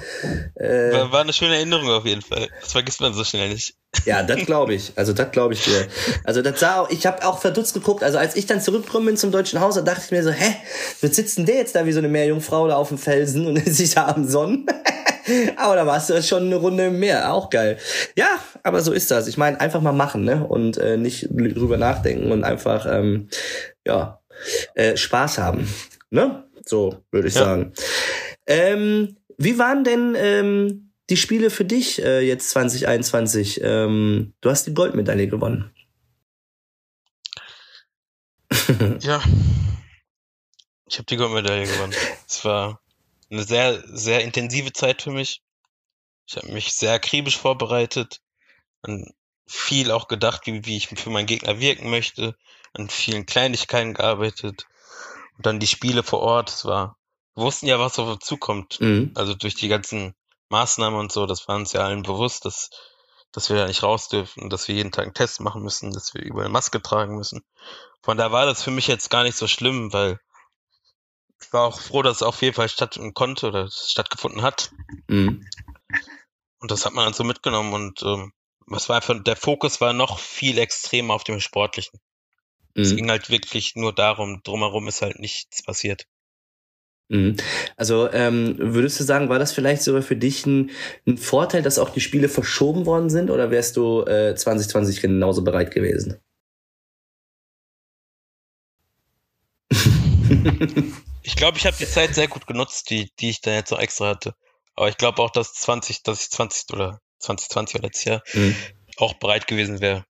Äh, 0.55 0.93
War, 0.93 1.12
war 1.12 1.20
eine 1.20 1.32
schöne 1.32 1.56
Erinnerung 1.56 1.91
auf 1.91 2.06
jeden 2.06 2.23
Fall. 2.23 2.49
Das 2.61 2.73
vergisst 2.73 3.00
man 3.00 3.12
so 3.12 3.25
schnell 3.25 3.50
nicht. 3.50 3.75
Ja, 4.06 4.23
das 4.23 4.47
glaube 4.47 4.75
ich. 4.75 4.93
Also 4.97 5.12
das 5.12 5.32
glaube 5.32 5.55
ich 5.55 5.64
dir. 5.64 5.87
Also 6.25 6.43
das 6.43 6.61
sah 6.61 6.81
auch, 6.81 6.91
ich 6.91 7.06
habe 7.06 7.26
auch 7.26 7.41
verdutzt 7.41 7.75
geguckt. 7.75 8.02
Also 8.05 8.19
als 8.19 8.37
ich 8.37 8.47
dann 8.47 8.61
zurückgekommen 8.61 9.06
bin 9.06 9.17
zum 9.17 9.32
Deutschen 9.32 9.61
Haus, 9.61 9.75
da 9.75 9.82
dachte 9.82 10.02
ich 10.05 10.11
mir 10.12 10.23
so, 10.23 10.31
hä, 10.31 10.56
was 11.00 11.17
sitzt 11.17 11.38
denn 11.38 11.47
der 11.47 11.56
jetzt 11.56 11.75
da 11.75 11.85
wie 11.85 11.93
so 11.93 11.99
eine 11.99 12.08
Meerjungfrau 12.08 12.69
da 12.69 12.76
auf 12.76 12.88
dem 12.88 12.99
Felsen 12.99 13.47
und 13.47 13.56
ist 13.67 13.76
sich 13.76 13.94
da 13.94 14.06
am 14.06 14.26
Sonnen? 14.26 14.67
Aber 15.56 15.77
da 15.77 15.87
warst 15.87 16.11
du 16.11 16.23
schon 16.23 16.44
eine 16.47 16.56
Runde 16.56 16.87
im 16.87 16.99
Meer, 17.00 17.32
auch 17.32 17.50
geil. 17.50 17.79
Ja, 18.17 18.38
aber 18.62 18.81
so 18.83 18.93
ist 18.93 19.11
das. 19.11 19.26
Ich 19.28 19.37
meine, 19.37 19.61
einfach 19.61 19.81
mal 19.81 19.93
machen, 19.93 20.25
ne? 20.25 20.47
Und 20.47 20.76
äh, 20.78 20.97
nicht 20.97 21.28
drüber 21.31 21.76
nachdenken 21.76 22.31
und 22.33 22.45
einfach, 22.45 22.87
ähm, 22.90 23.28
ja, 23.87 24.21
äh, 24.75 24.97
Spaß 24.97 25.38
haben. 25.38 25.69
Ne? 26.11 26.45
So 26.64 27.02
würde 27.11 27.28
ich 27.28 27.35
Ja. 27.35 27.45
sagen. 27.45 27.73
Ähm, 28.47 29.16
wie 29.38 29.59
waren 29.59 29.85
denn 29.85 30.14
ähm, 30.19 30.93
die 31.09 31.16
Spiele 31.16 31.50
für 31.50 31.64
dich 31.64 32.02
äh, 32.02 32.21
jetzt 32.21 32.50
2021? 32.50 33.61
Ähm, 33.62 34.33
du 34.40 34.50
hast 34.50 34.66
die 34.66 34.75
Goldmedaille 34.75 35.28
gewonnen. 35.28 35.71
Ja. 39.00 39.21
Ich 40.88 40.99
habe 40.99 41.07
die 41.07 41.16
Goldmedaille 41.16 41.66
gewonnen. 41.66 41.95
Es 42.28 42.45
war 42.45 42.81
eine 43.30 43.44
sehr, 43.44 43.82
sehr 43.87 44.22
intensive 44.22 44.72
Zeit 44.72 45.02
für 45.02 45.12
mich. 45.12 45.40
Ich 46.26 46.37
habe 46.37 46.52
mich 46.52 46.75
sehr 46.75 46.92
akribisch 46.92 47.38
vorbereitet, 47.38 48.20
an 48.82 49.12
viel 49.46 49.90
auch 49.90 50.08
gedacht, 50.08 50.46
wie, 50.46 50.64
wie 50.64 50.76
ich 50.76 50.88
für 50.88 51.10
meinen 51.10 51.26
Gegner 51.26 51.58
wirken 51.58 51.90
möchte, 51.90 52.37
an 52.72 52.88
vielen 52.88 53.26
Kleinigkeiten 53.26 53.94
gearbeitet 53.94 54.66
und 55.37 55.46
dann 55.46 55.58
die 55.58 55.66
Spiele 55.66 56.02
vor 56.02 56.20
Ort. 56.20 56.50
Es 56.50 56.64
war, 56.64 56.96
wir 57.34 57.44
wussten 57.44 57.66
ja, 57.66 57.80
was 57.80 57.99
auf 57.99 58.08
uns 58.08 58.25
zukommt. 58.25 58.80
Mhm. 58.80 59.12
Also 59.14 59.34
durch 59.34 59.54
die 59.54 59.68
ganzen 59.68 60.14
Maßnahmen 60.50 60.99
und 60.99 61.10
so, 61.10 61.26
das 61.26 61.49
war 61.49 61.56
uns 61.56 61.72
ja 61.72 61.84
allen 61.84 62.02
bewusst, 62.02 62.44
dass, 62.44 62.70
dass 63.32 63.50
wir 63.50 63.56
da 63.56 63.66
nicht 63.66 63.82
raus 63.82 64.08
dürfen, 64.08 64.50
dass 64.50 64.68
wir 64.68 64.75
jeden 64.75 64.92
Tag 64.92 65.04
einen 65.04 65.14
Test 65.14 65.40
machen 65.40 65.62
müssen, 65.62 65.92
dass 65.92 66.14
wir 66.14 66.22
überall 66.22 66.44
eine 66.44 66.52
Maske 66.52 66.80
tragen 66.80 67.16
müssen. 67.16 67.42
Von 68.02 68.18
da 68.18 68.32
war 68.32 68.46
das 68.46 68.62
für 68.62 68.70
mich 68.70 68.87
jetzt 68.87 69.10
gar 69.10 69.25
nicht 69.25 69.37
so 69.37 69.46
schlimm, 69.46 69.92
weil 69.92 70.20
ich 71.42 71.52
war 71.52 71.66
auch 71.66 71.80
froh, 71.80 72.02
dass 72.02 72.16
es 72.16 72.23
auf 72.23 72.42
jeden 72.42 72.54
Fall 72.54 72.68
stattfinden 72.68 73.14
konnte 73.14 73.49
oder 73.49 73.64
es 73.64 73.90
stattgefunden 73.90 74.42
hat. 74.42 74.73
Mhm. 75.09 75.47
Und 76.61 76.70
das 76.70 76.85
hat 76.85 76.92
man 76.92 77.04
dann 77.04 77.14
so 77.14 77.25
mitgenommen 77.25 77.73
und 77.73 78.02
ähm, 78.02 78.32
was 78.66 78.88
war 78.88 78.97
einfach, 78.97 79.20
der 79.23 79.37
Fokus 79.37 79.80
war 79.80 79.92
noch 79.92 80.18
viel 80.18 80.59
extremer 80.59 81.14
auf 81.14 81.25
dem 81.25 81.40
Sportlichen. 81.40 81.99
Es 82.75 82.92
Mhm. 82.92 82.97
ging 82.97 83.11
halt 83.11 83.30
wirklich 83.30 83.75
nur 83.75 83.94
darum, 83.94 84.42
drumherum 84.44 84.87
ist 84.87 85.02
halt 85.02 85.18
nichts 85.18 85.62
passiert. 85.62 86.06
Mhm. 87.09 87.37
Also 87.76 88.11
ähm, 88.12 88.54
würdest 88.59 89.00
du 89.00 89.04
sagen, 89.04 89.28
war 89.28 89.40
das 89.40 89.52
vielleicht 89.52 89.82
sogar 89.82 90.02
für 90.02 90.16
dich 90.16 90.47
ein, 90.47 90.70
ein 91.06 91.18
Vorteil, 91.18 91.62
dass 91.62 91.78
auch 91.78 91.90
die 91.90 92.00
Spiele 92.00 92.28
verschoben 92.28 92.87
worden 92.87 93.11
sind 93.11 93.30
oder 93.30 93.50
wärst 93.50 93.76
du 93.76 94.02
äh, 94.02 94.37
2020 94.37 95.00
genauso 95.00 95.42
bereit 95.42 95.73
gewesen? 95.73 96.20
ich 101.22 101.37
glaube, 101.37 101.58
ich 101.58 101.66
habe 101.66 101.76
die 101.78 101.87
Zeit 101.87 102.14
sehr 102.14 102.28
gut 102.28 102.46
genutzt, 102.46 102.90
die, 102.90 103.10
die 103.18 103.30
ich 103.30 103.40
dann 103.40 103.54
jetzt 103.54 103.70
noch 103.70 103.78
extra 103.78 104.08
hatte. 104.08 104.34
Aber 104.75 104.88
ich 104.88 104.96
glaube 104.96 105.20
auch, 105.22 105.30
dass 105.30 105.52
20, 105.54 106.02
dass 106.02 106.22
ich 106.22 106.30
20 106.30 106.72
oder 106.72 107.00
2020 107.18 107.76
oder 107.76 107.84
letztes 107.84 108.04
Jahr 108.04 108.22
mhm. 108.32 108.54
auch 108.96 109.14
bereit 109.14 109.46
gewesen 109.46 109.80
wäre. 109.80 110.04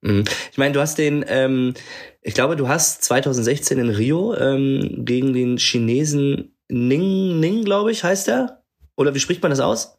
Mhm. 0.00 0.24
Ich 0.52 0.58
meine, 0.58 0.72
du 0.72 0.80
hast 0.80 0.98
den, 0.98 1.24
ähm, 1.28 1.74
ich 2.22 2.34
glaube, 2.34 2.56
du 2.56 2.68
hast 2.68 3.02
2016 3.04 3.78
in 3.78 3.90
Rio 3.90 4.34
ähm, 4.34 5.04
gegen 5.04 5.32
den 5.32 5.58
Chinesen 5.58 6.56
Ning 6.68 7.40
Ning, 7.40 7.64
glaube 7.64 7.90
ich, 7.90 8.04
heißt 8.04 8.28
er? 8.28 8.62
Oder 8.96 9.14
wie 9.14 9.20
spricht 9.20 9.42
man 9.42 9.50
das 9.50 9.60
aus? 9.60 9.98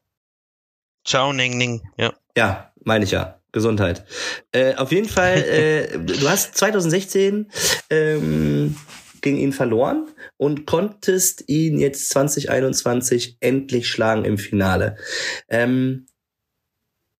Chao 1.03 1.33
Ning 1.33 1.57
Ning, 1.57 1.81
ja. 1.97 2.13
Ja, 2.37 2.71
meine 2.83 3.05
ich 3.05 3.11
ja. 3.11 3.39
Gesundheit. 3.51 4.05
Äh, 4.51 4.75
auf 4.75 4.91
jeden 4.91 5.09
Fall, 5.09 5.37
äh, 5.37 5.97
du 5.97 6.29
hast 6.29 6.55
2016 6.55 7.51
ähm, 7.89 8.75
gegen 9.21 9.37
ihn 9.37 9.53
verloren 9.53 10.07
und 10.37 10.65
konntest 10.65 11.43
ihn 11.47 11.79
jetzt 11.79 12.09
2021 12.09 13.37
endlich 13.39 13.87
schlagen 13.87 14.25
im 14.25 14.37
Finale. 14.37 14.97
Ähm, 15.47 16.07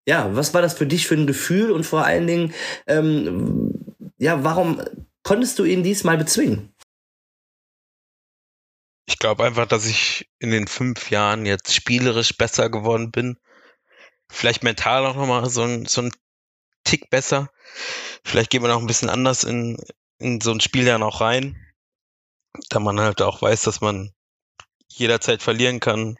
ja, 0.07 0.35
was 0.35 0.53
war 0.53 0.61
das 0.61 0.73
für 0.73 0.87
dich 0.87 1.07
für 1.07 1.15
ein 1.15 1.27
Gefühl 1.27 1.71
und 1.71 1.85
vor 1.85 2.05
allen 2.05 2.25
Dingen, 2.27 2.53
ähm, 2.87 3.95
ja, 4.17 4.43
warum 4.43 4.81
konntest 5.23 5.59
du 5.59 5.63
ihn 5.65 5.83
diesmal 5.83 6.17
bezwingen? 6.17 6.73
Ich 9.05 9.19
glaube 9.19 9.43
einfach, 9.43 9.67
dass 9.67 9.85
ich 9.85 10.29
in 10.39 10.51
den 10.51 10.67
fünf 10.67 11.09
Jahren 11.09 11.45
jetzt 11.45 11.73
spielerisch 11.73 12.37
besser 12.37 12.69
geworden 12.69 13.11
bin. 13.11 13.37
Vielleicht 14.31 14.63
mental 14.63 15.05
auch 15.05 15.15
nochmal 15.15 15.49
so 15.49 15.63
ein, 15.63 15.85
so 15.85 16.01
ein 16.01 16.11
Tick 16.83 17.09
besser. 17.09 17.51
Vielleicht 18.23 18.49
geht 18.49 18.61
man 18.61 18.71
auch 18.71 18.79
ein 18.79 18.87
bisschen 18.87 19.09
anders 19.09 19.43
in, 19.43 19.77
in 20.19 20.41
so 20.41 20.51
ein 20.51 20.59
Spiel 20.59 20.85
dann 20.85 21.03
auch 21.03 21.21
rein. 21.21 21.57
Da 22.69 22.79
man 22.79 22.99
halt 22.99 23.21
auch 23.21 23.41
weiß, 23.41 23.61
dass 23.63 23.81
man 23.81 24.11
jederzeit 24.87 25.41
verlieren 25.41 25.79
kann. 25.79 26.17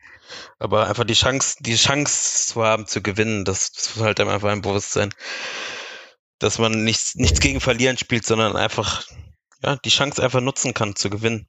Aber 0.60 0.88
einfach 0.88 1.06
die 1.06 1.14
Chance, 1.14 1.58
die 1.60 1.76
Chance 1.76 2.54
zu 2.54 2.64
haben, 2.64 2.86
zu 2.86 3.02
gewinnen, 3.02 3.46
das, 3.46 3.72
das 3.72 3.96
muss 3.96 4.06
halt 4.06 4.20
einfach 4.20 4.50
ein 4.50 4.62
Bewusstsein. 4.62 5.14
Dass 6.38 6.60
man 6.60 6.84
nichts, 6.84 7.16
nichts 7.16 7.40
gegen 7.40 7.60
Verlieren 7.60 7.98
spielt, 7.98 8.26
sondern 8.26 8.56
einfach, 8.56 9.06
ja, 9.64 9.76
die 9.78 9.90
Chance 9.90 10.24
einfach 10.24 10.42
nutzen 10.42 10.74
kann, 10.74 10.96
zu 10.96 11.10
gewinnen. 11.10 11.48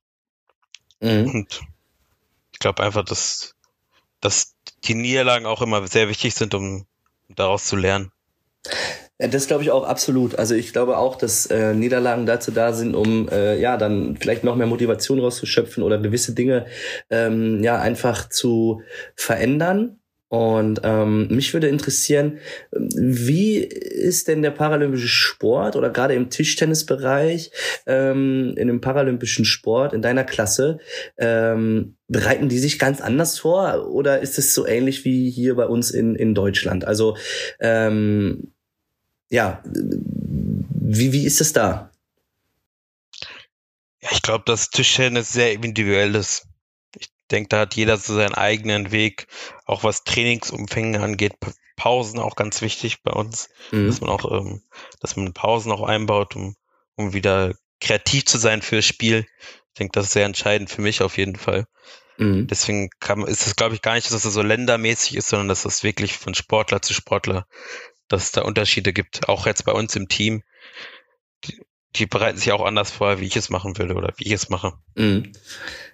Mhm. 1.00 1.30
Und 1.30 1.60
ich 2.52 2.58
glaube 2.58 2.82
einfach, 2.82 3.04
dass, 3.04 3.54
dass 4.20 4.54
die 4.84 4.94
Niederlagen 4.94 5.46
auch 5.46 5.62
immer 5.62 5.86
sehr 5.86 6.08
wichtig 6.08 6.34
sind, 6.34 6.54
um 6.54 6.86
daraus 7.28 7.64
zu 7.64 7.76
lernen. 7.76 8.10
Das 9.28 9.46
glaube 9.46 9.62
ich 9.62 9.70
auch 9.70 9.84
absolut. 9.84 10.38
Also 10.38 10.54
ich 10.54 10.72
glaube 10.72 10.96
auch, 10.96 11.16
dass 11.16 11.44
äh, 11.46 11.74
Niederlagen 11.74 12.24
dazu 12.24 12.52
da 12.52 12.72
sind, 12.72 12.94
um 12.94 13.28
äh, 13.28 13.60
ja 13.60 13.76
dann 13.76 14.16
vielleicht 14.18 14.44
noch 14.44 14.56
mehr 14.56 14.66
Motivation 14.66 15.20
rauszuschöpfen 15.20 15.82
oder 15.82 15.98
gewisse 15.98 16.34
Dinge 16.34 16.64
ähm, 17.10 17.62
ja 17.62 17.78
einfach 17.78 18.30
zu 18.30 18.82
verändern. 19.14 19.96
Und 20.28 20.82
ähm, 20.84 21.26
mich 21.28 21.52
würde 21.52 21.66
interessieren, 21.66 22.38
wie 22.70 23.56
ist 23.56 24.28
denn 24.28 24.42
der 24.42 24.52
paralympische 24.52 25.08
Sport 25.08 25.74
oder 25.74 25.90
gerade 25.90 26.14
im 26.14 26.30
Tischtennisbereich, 26.30 27.50
ähm, 27.86 28.54
in 28.56 28.68
dem 28.68 28.80
paralympischen 28.80 29.44
Sport 29.44 29.92
in 29.92 30.02
deiner 30.02 30.22
Klasse, 30.22 30.78
ähm, 31.18 31.96
bereiten 32.06 32.48
die 32.48 32.60
sich 32.60 32.78
ganz 32.78 33.00
anders 33.00 33.40
vor 33.40 33.88
oder 33.90 34.20
ist 34.20 34.38
es 34.38 34.54
so 34.54 34.66
ähnlich 34.66 35.04
wie 35.04 35.30
hier 35.30 35.56
bei 35.56 35.66
uns 35.66 35.90
in, 35.90 36.14
in 36.14 36.32
Deutschland? 36.32 36.84
Also 36.84 37.16
ähm, 37.58 38.52
ja, 39.30 39.62
wie, 39.64 41.12
wie 41.12 41.24
ist 41.24 41.40
es 41.40 41.52
da? 41.52 41.90
Ja, 44.02 44.10
ich 44.12 44.22
glaube, 44.22 44.44
dass 44.46 44.70
Tischtennis 44.70 45.32
sehr 45.32 45.52
individuell 45.52 46.14
ist 46.14 46.46
denke, 47.30 47.48
da 47.48 47.60
hat 47.60 47.74
jeder 47.74 47.96
so 47.96 48.14
seinen 48.14 48.34
eigenen 48.34 48.92
Weg, 48.92 49.26
auch 49.64 49.84
was 49.84 50.04
Trainingsumfänge 50.04 51.00
angeht. 51.00 51.34
Pausen 51.76 52.18
auch 52.18 52.36
ganz 52.36 52.60
wichtig 52.60 53.02
bei 53.02 53.12
uns, 53.12 53.48
mhm. 53.70 53.86
dass 53.86 54.00
man 54.00 54.10
auch, 54.10 54.30
ähm, 54.30 54.62
dass 55.00 55.16
man 55.16 55.32
Pausen 55.32 55.72
auch 55.72 55.82
einbaut, 55.82 56.36
um, 56.36 56.54
um 56.96 57.14
wieder 57.14 57.54
kreativ 57.80 58.26
zu 58.26 58.38
sein 58.38 58.60
fürs 58.60 58.84
Spiel. 58.84 59.24
Ich 59.68 59.78
denke, 59.78 59.92
das 59.92 60.06
ist 60.06 60.12
sehr 60.12 60.26
entscheidend 60.26 60.68
für 60.68 60.82
mich 60.82 61.00
auf 61.00 61.16
jeden 61.16 61.36
Fall. 61.36 61.66
Mhm. 62.18 62.46
Deswegen 62.48 62.90
kann, 63.00 63.22
ist 63.22 63.46
es, 63.46 63.56
glaube 63.56 63.74
ich, 63.74 63.80
gar 63.80 63.94
nicht, 63.94 64.10
dass 64.10 64.24
es 64.26 64.34
so 64.34 64.42
ländermäßig 64.42 65.16
ist, 65.16 65.28
sondern 65.28 65.48
dass 65.48 65.64
es 65.64 65.82
wirklich 65.82 66.18
von 66.18 66.34
Sportler 66.34 66.82
zu 66.82 66.92
Sportler, 66.92 67.46
dass 68.10 68.24
es 68.24 68.32
da 68.32 68.42
Unterschiede 68.42 68.92
gibt. 68.92 69.28
Auch 69.28 69.46
jetzt 69.46 69.64
bei 69.64 69.72
uns 69.72 69.96
im 69.96 70.08
Team. 70.08 70.42
Die, 71.44 71.60
die 71.96 72.06
bereiten 72.06 72.38
sich 72.38 72.52
auch 72.52 72.64
anders 72.64 72.90
vor, 72.90 73.20
wie 73.20 73.26
ich 73.26 73.36
es 73.36 73.48
machen 73.48 73.78
würde 73.78 73.94
oder 73.94 74.12
wie 74.16 74.26
ich 74.26 74.32
es 74.32 74.50
mache. 74.50 74.74
Mhm. 74.94 75.32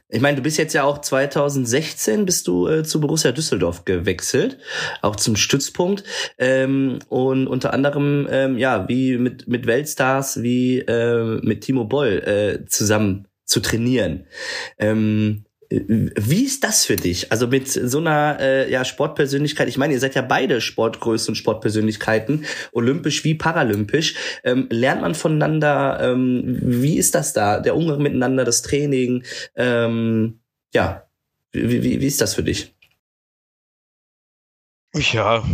Ich 0.08 0.20
meine, 0.20 0.37
du 0.37 0.42
bist 0.42 0.56
jetzt 0.56 0.73
ja 0.73 0.85
auch 0.85 1.00
2016 1.00 2.26
bist 2.26 2.46
du 2.46 2.68
äh, 2.68 2.85
zu 2.85 3.00
Borussia 3.00 3.32
Düsseldorf 3.32 3.85
gewechselt, 3.85 4.58
auch 5.02 5.16
zum 5.16 5.35
Stützpunkt 5.35 6.04
ähm, 6.38 7.00
und 7.08 7.49
unter 7.49 7.73
anderem 7.73 8.28
ähm, 8.30 8.56
ja 8.56 8.88
wie 8.88 9.18
mit 9.18 9.49
mit 9.49 9.66
Weltstars 9.66 10.42
wie 10.42 10.78
äh, 10.78 11.40
mit 11.42 11.62
Timo 11.62 11.87
Boll 11.87 12.23
äh, 12.23 12.66
zusammen 12.66 13.26
zu 13.44 13.58
trainieren. 13.58 14.26
Ähm, 14.78 15.46
wie 15.70 16.44
ist 16.44 16.64
das 16.64 16.85
für 16.85 16.96
dich? 16.96 17.32
Also 17.32 17.49
mit 17.49 17.68
so 17.68 17.99
einer 17.99 18.38
äh, 18.40 18.70
ja, 18.70 18.85
Sportpersönlichkeit, 18.85 19.68
ich 19.68 19.78
meine, 19.78 19.94
ihr 19.94 20.00
seid 20.00 20.14
ja 20.14 20.23
beide 20.23 20.61
Sportgrößen 20.61 21.32
und 21.32 21.37
Sportpersönlichkeiten, 21.37 22.44
olympisch 22.73 23.25
wie 23.25 23.35
paralympisch. 23.35 24.14
Ähm, 24.44 24.68
lernt 24.70 25.02
man 25.02 25.14
voneinander? 25.14 25.99
Ähm, 26.00 26.58
wie 26.62 26.99
ist 26.99 27.14
das 27.14 27.32
da? 27.32 27.61
Der 27.61 27.76
Umgang 27.76 28.02
miteinander, 28.02 28.44
das 28.44 28.62
Training? 28.62 29.25
Ähm, 29.56 30.40
ja, 30.75 31.08
wie, 31.52 31.82
wie, 31.82 32.00
wie 32.00 32.06
ist 32.06 32.20
das 32.20 32.35
für 32.35 32.42
dich? 32.42 32.75
Ja, 34.94 35.44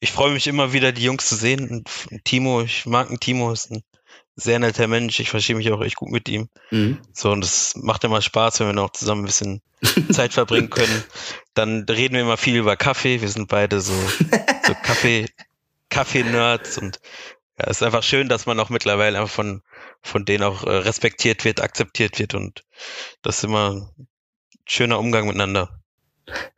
ich 0.00 0.12
freue 0.12 0.32
mich 0.32 0.46
immer 0.46 0.72
wieder, 0.72 0.92
die 0.92 1.02
Jungs 1.02 1.26
zu 1.26 1.34
sehen. 1.34 1.68
Und 1.68 2.24
Timo, 2.24 2.62
ich 2.62 2.86
mag 2.86 3.08
einen 3.08 3.20
Timo, 3.20 3.52
ist 3.52 3.70
ein 3.70 3.82
sehr 4.40 4.58
netter 4.58 4.88
Mensch. 4.88 5.20
Ich 5.20 5.30
verstehe 5.30 5.56
mich 5.56 5.70
auch 5.70 5.82
echt 5.82 5.96
gut 5.96 6.10
mit 6.10 6.28
ihm. 6.28 6.48
Mhm. 6.70 6.98
So, 7.12 7.30
und 7.30 7.42
das 7.42 7.74
macht 7.76 8.04
immer 8.04 8.22
Spaß, 8.22 8.60
wenn 8.60 8.68
wir 8.68 8.72
noch 8.74 8.92
zusammen 8.92 9.22
ein 9.22 9.26
bisschen 9.26 9.62
Zeit 10.10 10.32
verbringen 10.32 10.70
können. 10.70 11.04
Dann 11.54 11.84
reden 11.84 12.14
wir 12.14 12.22
immer 12.22 12.36
viel 12.36 12.56
über 12.56 12.76
Kaffee. 12.76 13.20
Wir 13.20 13.28
sind 13.28 13.48
beide 13.48 13.80
so, 13.80 13.94
so 14.66 14.74
Kaffee, 14.82 15.26
Kaffee-Nerds 15.90 16.78
und 16.78 17.00
ja, 17.58 17.66
es 17.66 17.78
ist 17.78 17.82
einfach 17.82 18.02
schön, 18.02 18.28
dass 18.28 18.46
man 18.46 18.58
auch 18.58 18.70
mittlerweile 18.70 19.18
einfach 19.18 19.32
von, 19.32 19.62
von 20.02 20.24
denen 20.24 20.44
auch 20.44 20.64
äh, 20.64 20.70
respektiert 20.70 21.44
wird, 21.44 21.60
akzeptiert 21.60 22.18
wird 22.18 22.34
und 22.34 22.64
das 23.22 23.38
ist 23.38 23.44
immer 23.44 23.72
ein 23.72 24.08
schöner 24.66 24.98
Umgang 24.98 25.26
miteinander. 25.26 25.80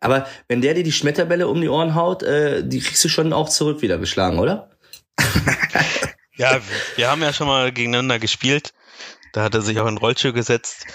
Aber 0.01 0.27
wenn 0.49 0.61
der 0.61 0.75
dir 0.75 0.85
die 0.85 0.93
Schmetterbälle 0.93 1.49
um 1.49 1.61
die 1.61 1.69
Ohren 1.69 1.95
haut, 1.95 2.23
äh, 2.23 2.63
die 2.67 2.81
kriegst 2.81 3.03
du 3.03 3.09
schon 3.09 3.33
auch 3.33 3.49
zurück 3.49 3.83
wieder 3.83 3.99
geschlagen, 3.99 4.39
oder? 4.39 4.71
Ja, 6.37 6.61
wir 6.97 7.11
haben 7.11 7.23
ja 7.23 7.33
schon 7.33 7.47
mal 7.47 7.73
gegeneinander 7.73 8.19
gespielt. 8.19 8.73
Da 9.33 9.43
hat 9.43 9.55
er 9.55 9.63
sich 9.63 9.79
auch 9.79 9.87
in 9.87 9.95
den 9.95 9.99
Rollstuhl 9.99 10.33
gesetzt. 10.33 10.87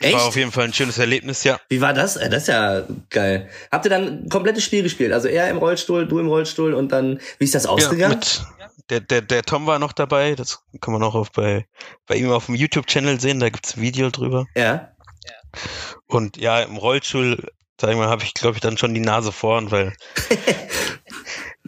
Echt? 0.00 0.14
War 0.14 0.26
auf 0.26 0.36
jeden 0.36 0.52
Fall 0.52 0.64
ein 0.64 0.74
schönes 0.74 0.98
Erlebnis, 0.98 1.42
ja. 1.44 1.58
Wie 1.68 1.80
war 1.80 1.94
das? 1.94 2.14
Das 2.14 2.42
ist 2.42 2.48
ja 2.48 2.82
geil. 3.08 3.48
Habt 3.72 3.86
ihr 3.86 3.90
dann 3.90 4.24
ein 4.24 4.28
komplettes 4.28 4.62
Spiel 4.62 4.82
gespielt? 4.82 5.12
Also 5.12 5.28
er 5.28 5.48
im 5.48 5.56
Rollstuhl, 5.56 6.06
du 6.06 6.18
im 6.18 6.28
Rollstuhl 6.28 6.74
und 6.74 6.92
dann, 6.92 7.20
wie 7.38 7.44
ist 7.44 7.54
das 7.54 7.64
ausgegangen? 7.64 8.20
Ja, 8.58 8.68
der, 8.90 9.00
der, 9.00 9.22
der 9.22 9.42
Tom 9.42 9.66
war 9.66 9.78
noch 9.78 9.92
dabei, 9.92 10.34
das 10.34 10.62
kann 10.80 10.92
man 10.92 11.02
auch 11.02 11.14
auf 11.14 11.32
bei, 11.32 11.66
bei 12.06 12.16
ihm 12.16 12.30
auf 12.30 12.46
dem 12.46 12.54
YouTube-Channel 12.54 13.18
sehen, 13.20 13.40
da 13.40 13.48
gibt's 13.48 13.76
ein 13.76 13.82
Video 13.82 14.10
drüber. 14.10 14.46
Ja. 14.54 14.92
Und 16.06 16.36
ja, 16.36 16.60
im 16.60 16.76
Rollstuhl, 16.76 17.50
sag 17.80 17.90
ich 17.90 17.96
mal, 17.96 18.08
habe 18.08 18.22
ich, 18.22 18.34
glaube 18.34 18.56
ich, 18.56 18.60
dann 18.60 18.76
schon 18.76 18.92
die 18.92 19.00
Nase 19.00 19.32
vorn, 19.32 19.70
weil 19.70 19.94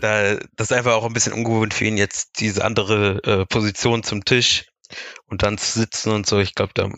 da, 0.01 0.37
das 0.57 0.71
ist 0.71 0.73
einfach 0.73 0.95
auch 0.95 1.05
ein 1.05 1.13
bisschen 1.13 1.33
ungewohnt 1.33 1.75
für 1.75 1.85
ihn 1.85 1.97
jetzt 1.97 2.41
diese 2.41 2.65
andere 2.65 3.23
äh, 3.25 3.47
Position 3.47 4.03
zum 4.03 4.25
Tisch 4.25 4.67
und 5.27 5.43
dann 5.43 5.59
zu 5.59 5.79
sitzen 5.79 6.13
und 6.13 6.27
so. 6.27 6.39
Ich 6.39 6.55
glaube, 6.55 6.73
da 6.75 6.91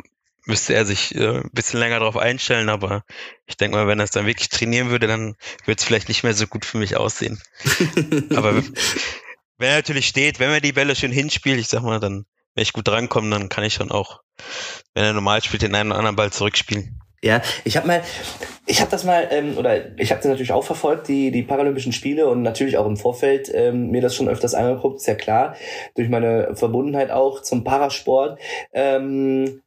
müsste 0.46 0.74
er 0.74 0.86
sich 0.86 1.14
äh, 1.14 1.38
ein 1.38 1.50
bisschen 1.52 1.80
länger 1.80 2.00
darauf 2.00 2.16
einstellen, 2.16 2.68
aber 2.68 3.04
ich 3.46 3.56
denke 3.56 3.76
mal, 3.76 3.86
wenn 3.86 4.00
er 4.00 4.04
es 4.04 4.10
dann 4.10 4.26
wirklich 4.26 4.48
trainieren 4.48 4.90
würde, 4.90 5.06
dann 5.06 5.36
würde 5.64 5.78
es 5.78 5.84
vielleicht 5.84 6.08
nicht 6.08 6.22
mehr 6.22 6.34
so 6.34 6.46
gut 6.46 6.64
für 6.64 6.78
mich 6.78 6.96
aussehen. 6.96 7.40
aber 8.34 8.62
wenn 9.58 9.68
er 9.68 9.76
natürlich 9.76 10.08
steht, 10.08 10.38
wenn 10.38 10.50
er 10.50 10.60
die 10.60 10.72
Bälle 10.72 10.96
schön 10.96 11.12
hinspielt, 11.12 11.60
ich 11.60 11.68
sag 11.68 11.82
mal, 11.82 12.00
dann, 12.00 12.24
wenn 12.54 12.62
ich 12.62 12.72
gut 12.72 12.88
drankomme, 12.88 13.30
dann 13.30 13.48
kann 13.48 13.64
ich 13.64 13.74
schon 13.74 13.90
auch, 13.90 14.20
wenn 14.94 15.04
er 15.04 15.12
normal 15.12 15.42
spielt, 15.42 15.62
den 15.62 15.74
einen 15.74 15.90
oder 15.90 15.98
anderen 15.98 16.16
Ball 16.16 16.32
zurückspielen. 16.32 17.00
Ja, 17.22 17.42
ich 17.64 17.76
habe 17.76 17.86
mal, 17.86 18.02
ich 18.64 18.80
habe 18.80 18.90
das 18.90 19.04
mal, 19.04 19.28
ähm, 19.30 19.58
oder 19.58 19.98
ich 19.98 20.10
habe 20.10 20.22
das 20.22 20.30
natürlich 20.30 20.52
auch 20.52 20.64
verfolgt, 20.64 21.06
die 21.08 21.30
die 21.30 21.42
Paralympischen 21.42 21.92
Spiele 21.92 22.26
und 22.28 22.40
natürlich 22.40 22.78
auch 22.78 22.86
im 22.86 22.96
Vorfeld 22.96 23.50
ähm, 23.52 23.90
mir 23.90 24.00
das 24.00 24.14
schon 24.14 24.28
öfters 24.28 24.54
angeguckt, 24.54 24.96
ist 24.96 25.06
ja 25.06 25.14
klar, 25.14 25.54
durch 25.94 26.08
meine 26.08 26.56
Verbundenheit 26.56 27.10
auch 27.10 27.42
zum 27.42 27.62
Parasport. 27.62 28.40
Ähm, 28.72 29.60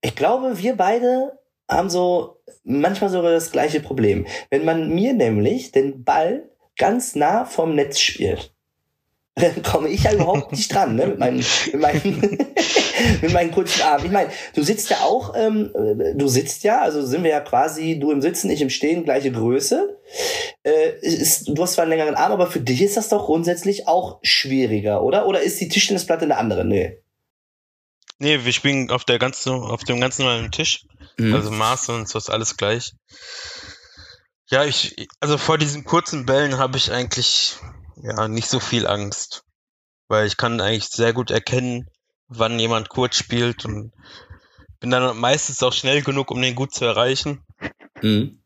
ich 0.00 0.14
glaube, 0.14 0.58
wir 0.58 0.76
beide 0.76 1.38
haben 1.68 1.90
so 1.90 2.40
manchmal 2.62 3.10
sogar 3.10 3.32
das 3.32 3.50
gleiche 3.50 3.80
Problem. 3.80 4.26
Wenn 4.48 4.64
man 4.64 4.90
mir 4.90 5.12
nämlich 5.12 5.72
den 5.72 6.04
Ball 6.04 6.48
ganz 6.76 7.16
nah 7.16 7.46
vom 7.46 7.74
Netz 7.74 7.98
spielt, 7.98 8.54
komme 9.62 9.88
ich 9.88 10.02
ja 10.02 10.12
überhaupt 10.12 10.52
nicht 10.52 10.72
dran, 10.74 10.96
ne? 10.96 11.06
Mit 11.06 11.18
meinen, 11.18 11.44
mit 11.72 11.80
meinen, 11.80 12.20
mit 13.22 13.32
meinen 13.32 13.50
kurzen 13.50 13.82
Armen. 13.82 14.06
Ich 14.06 14.10
meine, 14.10 14.30
du 14.54 14.62
sitzt 14.62 14.90
ja 14.90 14.98
auch, 15.00 15.34
ähm, 15.36 15.70
du 16.16 16.28
sitzt 16.28 16.64
ja, 16.64 16.80
also 16.80 17.04
sind 17.04 17.22
wir 17.22 17.30
ja 17.30 17.40
quasi, 17.40 17.98
du 17.98 18.10
im 18.10 18.20
Sitzen, 18.20 18.50
ich 18.50 18.60
im 18.60 18.70
Stehen, 18.70 19.04
gleiche 19.04 19.32
Größe. 19.32 19.98
Äh, 20.62 20.98
ist, 21.00 21.48
du 21.48 21.62
hast 21.62 21.74
zwar 21.74 21.82
einen 21.82 21.90
längeren 21.90 22.14
Arm, 22.16 22.32
aber 22.32 22.46
für 22.46 22.60
dich 22.60 22.82
ist 22.82 22.96
das 22.96 23.08
doch 23.08 23.26
grundsätzlich 23.26 23.88
auch 23.88 24.18
schwieriger, 24.22 25.02
oder? 25.02 25.26
Oder 25.26 25.40
ist 25.40 25.60
die 25.60 25.68
Tischtennisplatte 25.68 26.24
eine 26.24 26.36
andere? 26.36 26.64
Nee. 26.64 26.98
Nee, 28.18 28.44
wir 28.44 28.52
spielen 28.52 28.90
auf 28.90 29.04
der 29.04 29.18
ganzen, 29.18 29.52
auf 29.52 29.84
dem 29.84 30.00
ganz 30.00 30.18
normalen 30.18 30.50
Tisch. 30.50 30.84
Mhm. 31.16 31.34
Also 31.34 31.50
Maß 31.50 31.88
und 31.90 32.08
so 32.08 32.18
ist 32.18 32.28
alles 32.28 32.56
gleich. 32.56 32.92
Ja, 34.50 34.64
ich, 34.64 35.08
also 35.20 35.38
vor 35.38 35.56
diesen 35.56 35.84
kurzen 35.84 36.26
Bällen 36.26 36.58
habe 36.58 36.76
ich 36.76 36.90
eigentlich 36.90 37.56
ja 38.02 38.28
nicht 38.28 38.48
so 38.48 38.60
viel 38.60 38.86
Angst. 38.86 39.44
Weil 40.08 40.26
ich 40.26 40.36
kann 40.36 40.60
eigentlich 40.60 40.86
sehr 40.86 41.12
gut 41.12 41.30
erkennen, 41.30 41.88
wann 42.28 42.58
jemand 42.58 42.88
kurz 42.88 43.16
spielt 43.16 43.64
und 43.64 43.92
bin 44.80 44.90
dann 44.90 45.16
meistens 45.18 45.62
auch 45.62 45.72
schnell 45.72 46.02
genug, 46.02 46.30
um 46.30 46.40
den 46.40 46.54
gut 46.54 46.74
zu 46.74 46.84
erreichen. 46.84 47.44
Mhm. 48.02 48.40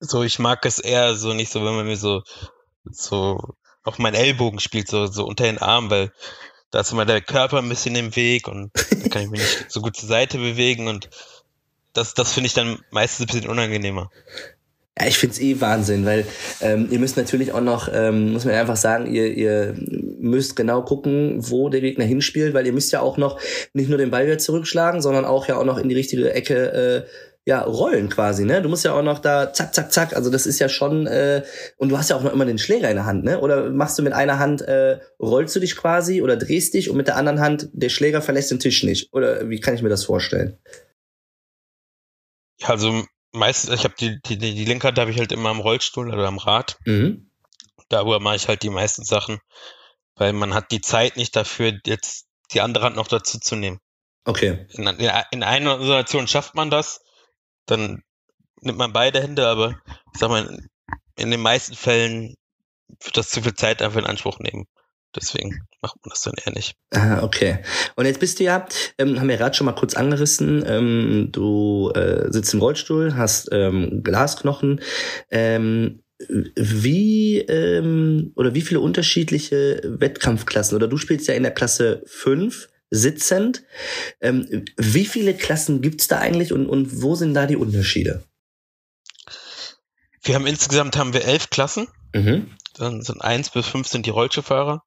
So, 0.00 0.22
ich 0.22 0.38
mag 0.38 0.64
es 0.66 0.78
eher 0.78 1.14
so 1.14 1.32
nicht 1.32 1.50
so, 1.50 1.64
wenn 1.64 1.74
man 1.74 1.86
mir 1.86 1.96
so, 1.96 2.22
so 2.84 3.54
auf 3.84 3.98
meinen 3.98 4.14
Ellbogen 4.14 4.60
spielt, 4.60 4.88
so, 4.88 5.06
so 5.06 5.24
unter 5.24 5.44
den 5.44 5.58
Arm, 5.58 5.90
weil 5.90 6.12
da 6.70 6.80
ist 6.80 6.92
immer 6.92 7.04
der 7.04 7.20
Körper 7.20 7.58
ein 7.58 7.68
bisschen 7.68 7.94
im 7.96 8.14
Weg 8.16 8.48
und 8.48 8.70
da 8.74 9.08
kann 9.08 9.22
ich 9.22 9.30
mich 9.30 9.40
nicht 9.40 9.70
so 9.70 9.80
gut 9.80 9.96
zur 9.96 10.08
Seite 10.08 10.38
bewegen 10.38 10.88
und 10.88 11.10
das, 11.92 12.14
das 12.14 12.32
finde 12.32 12.46
ich 12.46 12.54
dann 12.54 12.82
meistens 12.90 13.20
ein 13.20 13.26
bisschen 13.26 13.50
unangenehmer. 13.50 14.10
Ja, 14.98 15.06
ich 15.06 15.16
find's 15.16 15.40
eh 15.40 15.60
Wahnsinn, 15.60 16.04
weil 16.04 16.26
ähm, 16.60 16.88
ihr 16.90 16.98
müsst 16.98 17.16
natürlich 17.16 17.52
auch 17.52 17.62
noch, 17.62 17.88
ähm, 17.92 18.32
muss 18.32 18.44
man 18.44 18.54
einfach 18.54 18.76
sagen, 18.76 19.06
ihr, 19.06 19.32
ihr 19.32 19.74
müsst 20.20 20.54
genau 20.54 20.82
gucken, 20.82 21.38
wo 21.38 21.70
der 21.70 21.80
Gegner 21.80 22.04
hinspielt, 22.04 22.52
weil 22.52 22.66
ihr 22.66 22.74
müsst 22.74 22.92
ja 22.92 23.00
auch 23.00 23.16
noch 23.16 23.40
nicht 23.72 23.88
nur 23.88 23.96
den 23.96 24.10
Ball 24.10 24.26
wieder 24.26 24.36
zurückschlagen, 24.36 25.00
sondern 25.00 25.24
auch 25.24 25.48
ja 25.48 25.56
auch 25.56 25.64
noch 25.64 25.78
in 25.78 25.88
die 25.88 25.94
richtige 25.94 26.34
Ecke 26.34 27.06
äh, 27.06 27.10
ja, 27.44 27.62
rollen 27.62 28.08
quasi, 28.08 28.44
ne? 28.44 28.62
Du 28.62 28.68
musst 28.68 28.84
ja 28.84 28.92
auch 28.92 29.02
noch 29.02 29.18
da 29.18 29.52
zack, 29.52 29.74
zack, 29.74 29.92
zack. 29.92 30.14
Also 30.14 30.30
das 30.30 30.46
ist 30.46 30.60
ja 30.60 30.68
schon, 30.68 31.08
äh, 31.08 31.42
und 31.76 31.88
du 31.88 31.98
hast 31.98 32.10
ja 32.10 32.16
auch 32.16 32.22
noch 32.22 32.32
immer 32.32 32.44
den 32.44 32.58
Schläger 32.58 32.88
in 32.88 32.96
der 32.96 33.06
Hand, 33.06 33.24
ne? 33.24 33.40
Oder 33.40 33.70
machst 33.70 33.98
du 33.98 34.02
mit 34.02 34.12
einer 34.12 34.38
Hand, 34.38 34.62
äh, 34.62 35.00
rollst 35.18 35.56
du 35.56 35.60
dich 35.60 35.74
quasi 35.74 36.22
oder 36.22 36.36
drehst 36.36 36.74
dich 36.74 36.88
und 36.88 36.96
mit 36.96 37.08
der 37.08 37.16
anderen 37.16 37.40
Hand, 37.40 37.68
der 37.72 37.88
Schläger 37.88 38.22
verlässt 38.22 38.52
den 38.52 38.60
Tisch 38.60 38.84
nicht? 38.84 39.12
Oder 39.12 39.48
wie 39.48 39.58
kann 39.58 39.74
ich 39.74 39.82
mir 39.82 39.88
das 39.88 40.04
vorstellen? 40.04 40.56
Also 42.62 43.04
meistens, 43.32 43.74
ich 43.74 43.84
habe 43.84 43.94
die, 43.98 44.20
die, 44.22 44.38
die 44.38 44.64
linke 44.64 44.88
Hand 44.88 44.98
habe 44.98 45.10
ich 45.10 45.18
halt 45.18 45.32
immer 45.32 45.50
am 45.50 45.60
Rollstuhl 45.60 46.12
oder 46.12 46.26
am 46.26 46.38
Rad. 46.38 46.78
Mhm. 46.84 47.30
Darüber 47.88 48.20
mache 48.20 48.36
ich 48.36 48.48
halt 48.48 48.62
die 48.62 48.70
meisten 48.70 49.04
Sachen, 49.04 49.40
weil 50.14 50.32
man 50.32 50.54
hat 50.54 50.70
die 50.70 50.80
Zeit 50.80 51.16
nicht 51.16 51.36
dafür, 51.36 51.78
jetzt 51.84 52.26
die 52.52 52.60
andere 52.60 52.84
Hand 52.84 52.96
noch 52.96 53.08
dazu 53.08 53.38
zu 53.38 53.56
nehmen. 53.56 53.80
Okay. 54.24 54.66
In, 54.70 54.86
in, 54.86 55.10
in 55.30 55.42
einer 55.42 55.80
Situation 55.80 56.28
schafft 56.28 56.54
man 56.54 56.70
das, 56.70 57.02
dann 57.66 58.02
nimmt 58.60 58.78
man 58.78 58.92
beide 58.92 59.20
Hände, 59.20 59.48
aber 59.48 59.80
ich 60.12 60.20
sag 60.20 60.30
mal, 60.30 60.58
in 61.16 61.30
den 61.30 61.40
meisten 61.40 61.74
Fällen 61.74 62.36
wird 63.02 63.16
das 63.16 63.30
zu 63.30 63.42
viel 63.42 63.54
Zeit 63.54 63.82
einfach 63.82 63.98
in 63.98 64.06
Anspruch 64.06 64.38
nehmen. 64.38 64.66
Deswegen 65.14 65.66
macht 65.82 65.96
man 66.02 66.10
das 66.10 66.22
dann 66.22 66.34
eher 66.44 66.52
nicht. 66.52 66.74
Ah, 66.90 67.22
okay. 67.22 67.58
Und 67.96 68.06
jetzt 68.06 68.20
bist 68.20 68.40
du 68.40 68.44
ja, 68.44 68.66
ähm, 68.98 69.20
haben 69.20 69.28
wir 69.28 69.36
gerade 69.36 69.54
schon 69.54 69.66
mal 69.66 69.74
kurz 69.74 69.94
angerissen, 69.94 70.64
ähm, 70.66 71.28
du 71.32 71.90
äh, 71.94 72.32
sitzt 72.32 72.54
im 72.54 72.60
Rollstuhl, 72.60 73.14
hast 73.16 73.48
ähm, 73.52 74.02
Glasknochen. 74.02 74.80
Ähm, 75.30 76.02
wie 76.54 77.38
ähm, 77.40 78.32
oder 78.36 78.54
wie 78.54 78.60
viele 78.60 78.78
unterschiedliche 78.78 79.80
Wettkampfklassen 79.84 80.76
oder 80.76 80.86
du 80.86 80.96
spielst 80.96 81.26
ja 81.26 81.34
in 81.34 81.42
der 81.42 81.52
Klasse 81.52 82.04
5 82.06 82.68
sitzend. 82.90 83.64
Ähm, 84.20 84.64
wie 84.76 85.06
viele 85.06 85.34
Klassen 85.34 85.80
gibt's 85.80 86.08
da 86.08 86.18
eigentlich 86.18 86.52
und, 86.52 86.66
und 86.66 87.02
wo 87.02 87.14
sind 87.14 87.34
da 87.34 87.46
die 87.46 87.56
Unterschiede? 87.56 88.22
Wir 90.22 90.34
haben 90.36 90.46
insgesamt 90.46 90.96
haben 90.96 91.14
wir 91.14 91.24
elf 91.24 91.50
Klassen. 91.50 91.88
Mhm. 92.14 92.50
Dann 92.76 93.02
sind 93.02 93.22
eins 93.22 93.50
bis 93.50 93.66
fünf 93.66 93.88
sind 93.88 94.06
die 94.06 94.10
Rollstuhlfahrer. 94.10 94.84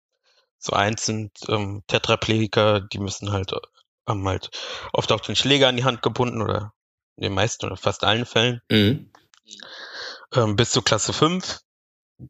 So 0.66 0.74
eins 0.74 1.06
sind 1.06 1.32
ähm, 1.48 1.84
Tetraplegiker, 1.86 2.82
die 2.82 2.98
müssen 2.98 3.32
halt, 3.32 3.52
haben 4.08 4.28
halt 4.28 4.50
oft 4.94 5.12
auch 5.12 5.20
den 5.20 5.36
Schläger 5.36 5.68
an 5.68 5.78
die 5.78 5.84
Hand 5.84 6.02
gebunden 6.02 6.42
oder 6.42 6.74
in 7.18 7.24
den 7.26 7.36
meisten 7.36 7.68
oder 7.68 7.78
fast 7.78 8.04
allen 8.04 8.26
Fällen. 8.26 8.62
Mhm. 8.72 9.12
Ähm, 10.34 10.56
bis 10.56 10.72
zu 10.72 10.82
Klasse 10.82 11.14
5, 11.14 11.60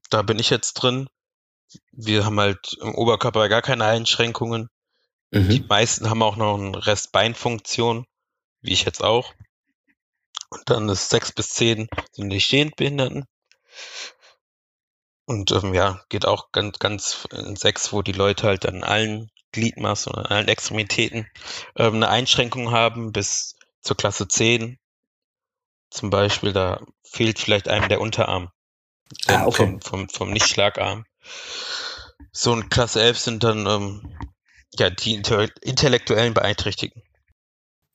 da 0.10 0.21
bin 0.21 0.38
ich 0.38 0.50
jetzt 0.50 0.74
drin. 0.74 1.08
Wir 1.93 2.26
haben 2.26 2.38
halt 2.38 2.74
im 2.82 2.93
Oberkörper 2.93 3.48
gar 3.48 3.62
keine 3.62 3.86
Einschränkungen. 3.86 4.67
Mhm. 5.32 5.48
Die 5.48 5.62
meisten 5.62 6.10
haben 6.10 6.21
auch 6.21 6.36
noch 6.36 6.58
eine 6.58 6.86
Restbeinfunktion, 6.86 8.06
wie 8.60 8.74
ich 8.74 8.84
jetzt 8.84 9.02
auch. 9.02 9.34
Und 10.50 10.69
dann 10.69 10.89
ist 10.89 11.10
6 11.10 11.32
bis 11.32 11.52
10 11.52 11.88
sind 12.12 12.32
die 12.32 12.41
Stehendbehinderten. 12.41 13.28
Und 15.26 15.52
ähm, 15.52 15.74
ja, 15.74 16.02
geht 16.10 16.26
auch 16.26 16.52
ganz, 16.52 16.80
ganz 16.80 17.28
in 17.32 17.56
sechs, 17.56 17.92
wo 17.92 18.02
die 18.02 18.12
Leute 18.12 18.48
halt 18.48 18.66
an 18.66 18.84
allen 18.84 19.32
Gliedmaßen 19.52 20.12
oder 20.12 20.26
an 20.26 20.38
allen 20.38 20.48
Extremitäten 20.48 21.28
ähm, 21.76 21.96
eine 21.96 22.10
Einschränkung 22.10 22.72
haben, 22.72 23.12
bis 23.12 23.56
zur 23.82 23.98
Klasse 23.98 24.28
10. 24.28 24.78
Zum 25.90 26.10
Beispiel, 26.10 26.54
da 26.54 26.86
fehlt 27.04 27.40
vielleicht 27.40 27.68
einem 27.68 27.90
der 27.90 28.02
Unterarm. 28.02 28.52
Ah, 29.28 29.46
okay. 29.46 29.58
Vom, 29.58 29.82
vom, 29.82 30.10
vom 30.10 30.32
Nicht-Schlagarm. 30.32 31.06
So 32.32 32.52
und 32.52 32.70
Klasse 32.70 33.02
11 33.02 33.20
sind 33.20 33.44
dann 33.44 33.66
ähm, 33.66 34.18
ja 34.78 34.90
die 34.90 35.16
intellektuellen 35.16 36.34
Beeinträchtigten. 36.34 37.02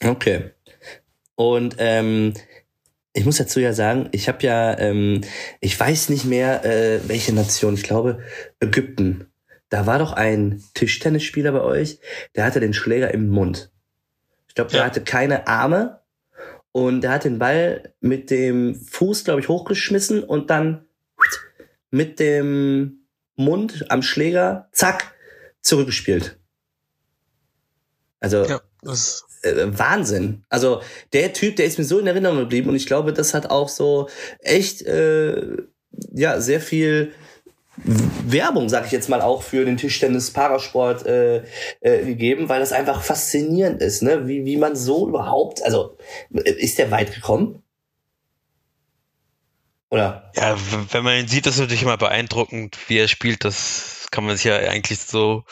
Okay. 0.03 0.53
Und 1.35 1.77
ähm, 1.79 2.35
ich 3.13 3.25
muss 3.25 3.39
dazu 3.39 3.61
ja 3.61 3.73
sagen, 3.73 4.09
ich 4.13 4.29
habe 4.29 4.43
ja, 4.47 4.79
ähm, 4.79 5.23
ich 5.61 5.79
weiß 5.79 6.11
nicht 6.11 6.25
mehr, 6.25 6.65
äh, 6.65 7.01
welche 7.09 7.33
Nation, 7.35 7.75
ich 7.75 7.83
glaube 7.83 8.21
Ägypten. 8.61 9.27
Da 9.69 9.87
war 9.87 9.99
doch 9.99 10.13
ein 10.13 10.63
Tischtennisspieler 10.75 11.53
bei 11.53 11.63
euch, 11.63 11.99
der 12.35 12.45
hatte 12.45 12.61
den 12.61 12.73
Schläger 12.73 13.13
im 13.13 13.29
Mund. 13.29 13.71
Ich 14.49 14.55
glaube, 14.55 14.71
der 14.71 14.81
ja. 14.81 14.87
hatte 14.87 15.03
keine 15.03 15.47
Arme 15.47 16.01
und 16.73 17.03
der 17.03 17.13
hat 17.13 17.25
den 17.25 17.39
Ball 17.39 17.93
mit 18.01 18.31
dem 18.31 18.75
Fuß, 18.75 19.25
glaube 19.25 19.41
ich, 19.41 19.49
hochgeschmissen 19.49 20.23
und 20.23 20.51
dann 20.51 20.87
mit 21.91 22.21
dem 22.21 23.07
Mund 23.37 23.87
am 23.91 24.03
Schläger, 24.03 24.69
zack, 24.73 25.15
zurückgespielt. 25.61 26.39
Also 28.21 28.45
ja, 28.45 28.61
das 28.83 29.25
äh, 29.43 29.67
Wahnsinn. 29.67 30.45
Also 30.49 30.83
der 31.13 31.33
Typ, 31.33 31.57
der 31.57 31.67
ist 31.67 31.79
mir 31.79 31.85
so 31.85 31.99
in 31.99 32.07
Erinnerung 32.07 32.39
geblieben 32.39 32.71
und 32.71 32.77
ich 32.77 32.87
glaube, 32.87 33.13
das 33.13 33.35
hat 33.35 33.51
auch 33.51 33.69
so 33.69 34.09
echt 34.41 34.83
äh, 34.83 35.57
ja 36.13 36.41
sehr 36.41 36.61
viel 36.61 37.13
Werbung, 37.85 38.69
sag 38.69 38.87
ich 38.87 38.93
jetzt 38.93 39.09
mal, 39.09 39.23
auch 39.23 39.43
für 39.43 39.65
den 39.65 39.77
Tischtennis 39.77 40.33
Parasport 40.33 41.07
äh, 41.07 41.45
äh, 41.81 42.05
gegeben, 42.05 42.49
weil 42.49 42.61
das 42.61 42.73
einfach 42.73 43.03
faszinierend 43.03 43.81
ist, 43.81 44.03
ne? 44.03 44.29
Wie, 44.29 44.45
wie 44.45 44.57
man 44.57 44.77
so 44.77 45.09
überhaupt, 45.09 45.63
also 45.63 45.97
ist 46.31 46.79
der 46.79 46.91
weit 46.91 47.15
gekommen? 47.15 47.63
Oder? 49.89 50.31
Ja, 50.37 50.57
wenn 50.93 51.03
man 51.03 51.19
ihn 51.19 51.29
sieht, 51.29 51.47
ist 51.47 51.59
natürlich 51.59 51.83
immer 51.83 51.97
beeindruckend, 51.97 52.79
wie 52.89 52.99
er 52.99 53.09
spielt. 53.09 53.45
Das 53.45 54.07
kann 54.13 54.25
man 54.25 54.37
sich 54.37 54.45
ja 54.45 54.57
eigentlich 54.57 55.01
so 55.01 55.45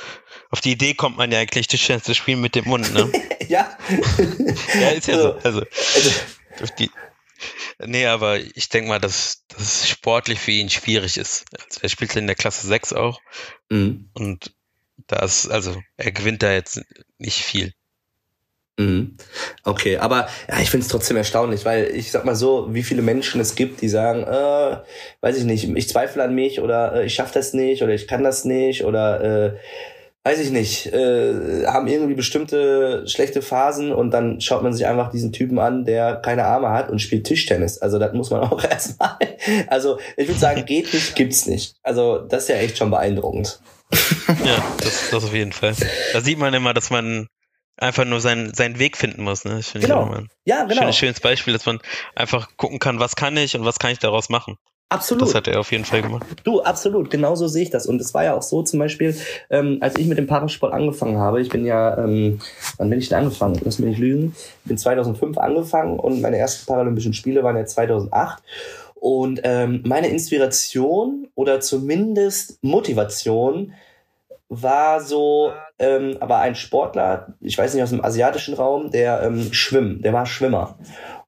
auf 0.50 0.61
die 0.61 0.72
Idee 0.72 0.94
kommt 0.94 1.16
man 1.16 1.30
ja 1.30 1.38
eigentlich, 1.38 1.66
Tischtennis 1.66 2.04
zu 2.04 2.14
spielen 2.14 2.40
mit 2.40 2.54
dem 2.54 2.66
Mund, 2.66 2.92
ne? 2.94 3.11
ja. 3.48 3.76
ja, 4.80 4.88
ist 4.90 5.08
ja 5.08 5.18
so. 5.18 5.34
Also, 5.42 5.62
also. 6.61 6.74
Die, 6.78 6.90
nee, 7.84 8.06
aber 8.06 8.38
ich 8.38 8.68
denke 8.68 8.88
mal, 8.88 8.98
dass 8.98 9.44
das 9.48 9.88
sportlich 9.88 10.38
für 10.38 10.52
ihn 10.52 10.70
schwierig 10.70 11.16
ist. 11.16 11.44
Also 11.52 11.80
er 11.82 11.88
spielt 11.88 12.16
in 12.16 12.26
der 12.26 12.37
Klasse 12.37 12.66
6 12.66 12.92
auch. 12.94 13.20
Mhm. 13.70 14.11
Und 14.14 14.54
da 15.06 15.20
ist, 15.20 15.48
also 15.48 15.80
er 15.96 16.12
gewinnt 16.12 16.42
da 16.42 16.52
jetzt 16.52 16.80
nicht 17.18 17.42
viel. 17.42 17.72
Mhm. 18.78 19.16
Okay, 19.64 19.98
aber 19.98 20.28
ja, 20.48 20.61
ich 20.61 20.70
finde 20.70 20.84
es 20.84 20.90
trotzdem 20.90 21.16
erstaunlich, 21.16 21.64
weil 21.64 21.87
ich 21.94 22.12
sag 22.12 22.24
mal 22.24 22.37
so, 22.37 22.72
wie 22.72 22.84
viele 22.84 23.02
Menschen 23.02 23.40
es 23.40 23.56
gibt, 23.56 23.80
die 23.82 23.88
sagen, 23.88 24.22
äh, 24.22 24.76
weiß 25.20 25.37
ich 25.37 25.44
nicht, 25.44 25.64
ich 25.64 25.88
zweifle 25.88 26.22
an 26.22 26.34
mich 26.34 26.61
oder 26.61 26.94
äh, 26.94 27.06
ich 27.06 27.14
schaffe 27.14 27.34
das 27.34 27.52
nicht 27.54 27.82
oder 27.82 27.92
ich 27.92 28.06
kann 28.06 28.22
das 28.22 28.44
nicht 28.44 28.84
oder 28.84 29.20
äh, 29.20 29.56
weiß 30.24 30.40
ich 30.40 30.50
nicht, 30.50 30.87
äh, 30.87 31.66
haben 31.66 31.87
irgendwie 31.87 32.14
bestimmte 32.14 33.07
schlechte 33.07 33.40
Phasen 33.40 33.92
und 33.92 34.11
dann 34.11 34.40
schaut 34.40 34.62
man 34.62 34.72
sich 34.72 34.87
einfach 34.87 35.11
diesen 35.11 35.33
Typen 35.33 35.59
an, 35.59 35.85
der 35.85 36.16
keine 36.16 36.44
Arme 36.44 36.70
hat 36.70 36.90
und 36.90 37.00
spielt 37.00 37.26
Tischtennis. 37.26 37.78
Also 37.78 37.98
das 37.98 38.12
muss 38.12 38.31
man 38.31 38.40
auch 38.50 38.62
erstmal. 38.62 39.16
Also 39.68 39.98
ich 40.16 40.28
würde 40.28 40.40
sagen, 40.40 40.64
geht 40.66 40.92
nicht, 40.92 41.14
gibt's 41.14 41.46
nicht. 41.46 41.76
Also 41.83 42.18
das 42.18 42.44
ist 42.44 42.48
ja 42.50 42.57
echt 42.57 42.76
schon 42.76 42.90
beeindruckend. 42.90 43.61
Ja, 44.44 44.62
das, 44.83 45.11
das 45.11 45.24
auf 45.24 45.33
jeden 45.33 45.52
Fall. 45.52 45.74
Da 46.12 46.20
sieht 46.20 46.38
man 46.38 46.52
immer, 46.52 46.74
dass 46.74 46.90
man 46.90 47.28
einfach 47.78 48.04
nur 48.04 48.20
seinen, 48.20 48.52
seinen 48.52 48.78
Weg 48.78 48.96
finden 48.96 49.22
muss. 49.22 49.44
Ne? 49.44 49.57
Das 49.57 49.72
genau. 49.72 50.14
Ich 50.14 50.26
ja, 50.44 50.64
genau. 50.64 50.83
Schönes, 50.83 50.96
schönes 50.96 51.20
Beispiel, 51.20 51.52
dass 51.52 51.64
man 51.64 51.81
einfach 52.14 52.48
gucken 52.57 52.78
kann, 52.78 53.00
was 53.00 53.16
kann 53.16 53.37
ich 53.37 53.57
und 53.57 53.64
was 53.64 53.78
kann 53.78 53.92
ich 53.92 53.98
daraus 53.98 54.28
machen. 54.28 54.59
Absolut. 54.90 55.22
Das 55.22 55.35
hat 55.35 55.48
er 55.48 55.61
auf 55.61 55.70
jeden 55.70 55.85
Fall 55.85 56.01
gemacht. 56.01 56.27
Du, 56.44 56.62
absolut, 56.62 57.11
genauso 57.11 57.46
sehe 57.46 57.64
ich 57.64 57.70
das. 57.70 57.87
Und 57.87 58.01
es 58.01 58.14
war 58.14 58.24
ja 58.24 58.35
auch 58.35 58.42
so 58.42 58.62
zum 58.62 58.79
Beispiel, 58.79 59.14
ähm, 59.51 59.79
als 59.81 59.98
ich 59.98 60.07
mit 60.07 60.16
dem 60.16 60.27
Parasport 60.27 60.72
angefangen 60.72 61.18
habe, 61.18 61.42
ich 61.42 61.51
bin 61.51 61.66
ja, 61.66 61.98
ähm, 61.98 62.40
wann 62.79 62.88
bin 62.88 62.98
ich 62.98 63.11
denn 63.11 63.18
angefangen? 63.18 63.61
Lass 63.62 63.79
mich 63.79 63.90
nicht 63.90 63.98
lügen. 63.98 64.35
Ich 64.64 64.68
bin 64.68 64.79
2005 64.79 65.37
angefangen 65.37 65.98
und 65.98 66.22
meine 66.22 66.38
ersten 66.38 66.66
Paralympischen 66.66 67.12
Spiele 67.12 67.42
waren 67.42 67.57
ja 67.57 67.66
2008. 67.66 68.42
Und 68.94 69.40
ähm, 69.44 69.83
meine 69.87 70.09
Inspiration 70.09 71.29
oder 71.35 71.61
zumindest 71.61 72.59
Motivation 72.62 73.74
war 74.48 75.03
so, 75.03 75.53
ähm, 75.79 76.16
aber 76.20 76.38
ein 76.38 76.55
Sportler, 76.55 77.35
ich 77.40 77.59
weiß 77.59 77.74
nicht, 77.74 77.83
aus 77.83 77.90
dem 77.90 78.03
asiatischen 78.03 78.55
Raum, 78.55 78.90
der 78.90 79.22
ähm, 79.22 79.53
schwimmt, 79.53 80.03
der 80.05 80.14
war 80.14 80.24
Schwimmer. 80.24 80.79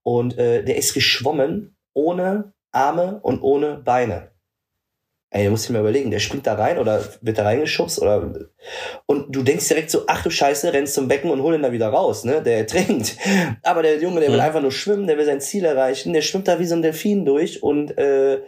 Und 0.02 0.38
äh, 0.38 0.64
der 0.64 0.76
ist 0.76 0.94
geschwommen 0.94 1.76
ohne 1.92 2.52
Arme 2.72 3.20
und 3.22 3.42
ohne 3.42 3.76
Beine. 3.76 4.30
Ey, 5.32 5.44
du 5.44 5.52
musst 5.52 5.68
dir 5.68 5.74
mal 5.74 5.80
überlegen, 5.80 6.10
der 6.10 6.18
springt 6.18 6.48
da 6.48 6.54
rein 6.54 6.76
oder 6.76 7.04
wird 7.20 7.38
da 7.38 7.44
reingeschubst 7.44 8.02
oder 8.02 8.48
und 9.06 9.34
du 9.34 9.44
denkst 9.44 9.68
direkt 9.68 9.92
so, 9.92 10.02
ach 10.08 10.24
du 10.24 10.30
Scheiße, 10.30 10.72
rennst 10.72 10.94
zum 10.94 11.06
Becken 11.06 11.30
und 11.30 11.40
hol 11.40 11.54
ihn 11.54 11.62
da 11.62 11.70
wieder 11.70 11.88
raus, 11.88 12.24
ne? 12.24 12.42
Der 12.42 12.66
trinkt. 12.66 13.16
Aber 13.62 13.82
der 13.82 13.98
Junge, 14.02 14.20
der 14.20 14.32
will 14.32 14.40
einfach 14.40 14.60
nur 14.60 14.72
schwimmen, 14.72 15.06
der 15.06 15.18
will 15.18 15.24
sein 15.24 15.40
Ziel 15.40 15.64
erreichen, 15.64 16.12
der 16.12 16.22
schwimmt 16.22 16.48
da 16.48 16.58
wie 16.58 16.66
so 16.66 16.74
ein 16.74 16.82
Delfin 16.82 17.24
durch 17.24 17.62
und 17.62 17.96
äh, 17.96 18.42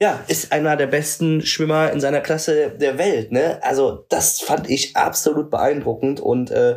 ja, 0.00 0.22
ist 0.28 0.52
einer 0.52 0.76
der 0.76 0.86
besten 0.86 1.44
Schwimmer 1.44 1.90
in 1.90 2.00
seiner 2.00 2.20
Klasse 2.20 2.70
der 2.70 2.98
Welt, 2.98 3.32
ne? 3.32 3.60
Also 3.62 4.04
das 4.08 4.40
fand 4.40 4.70
ich 4.70 4.96
absolut 4.96 5.50
beeindruckend 5.50 6.20
und 6.20 6.50
äh, 6.50 6.76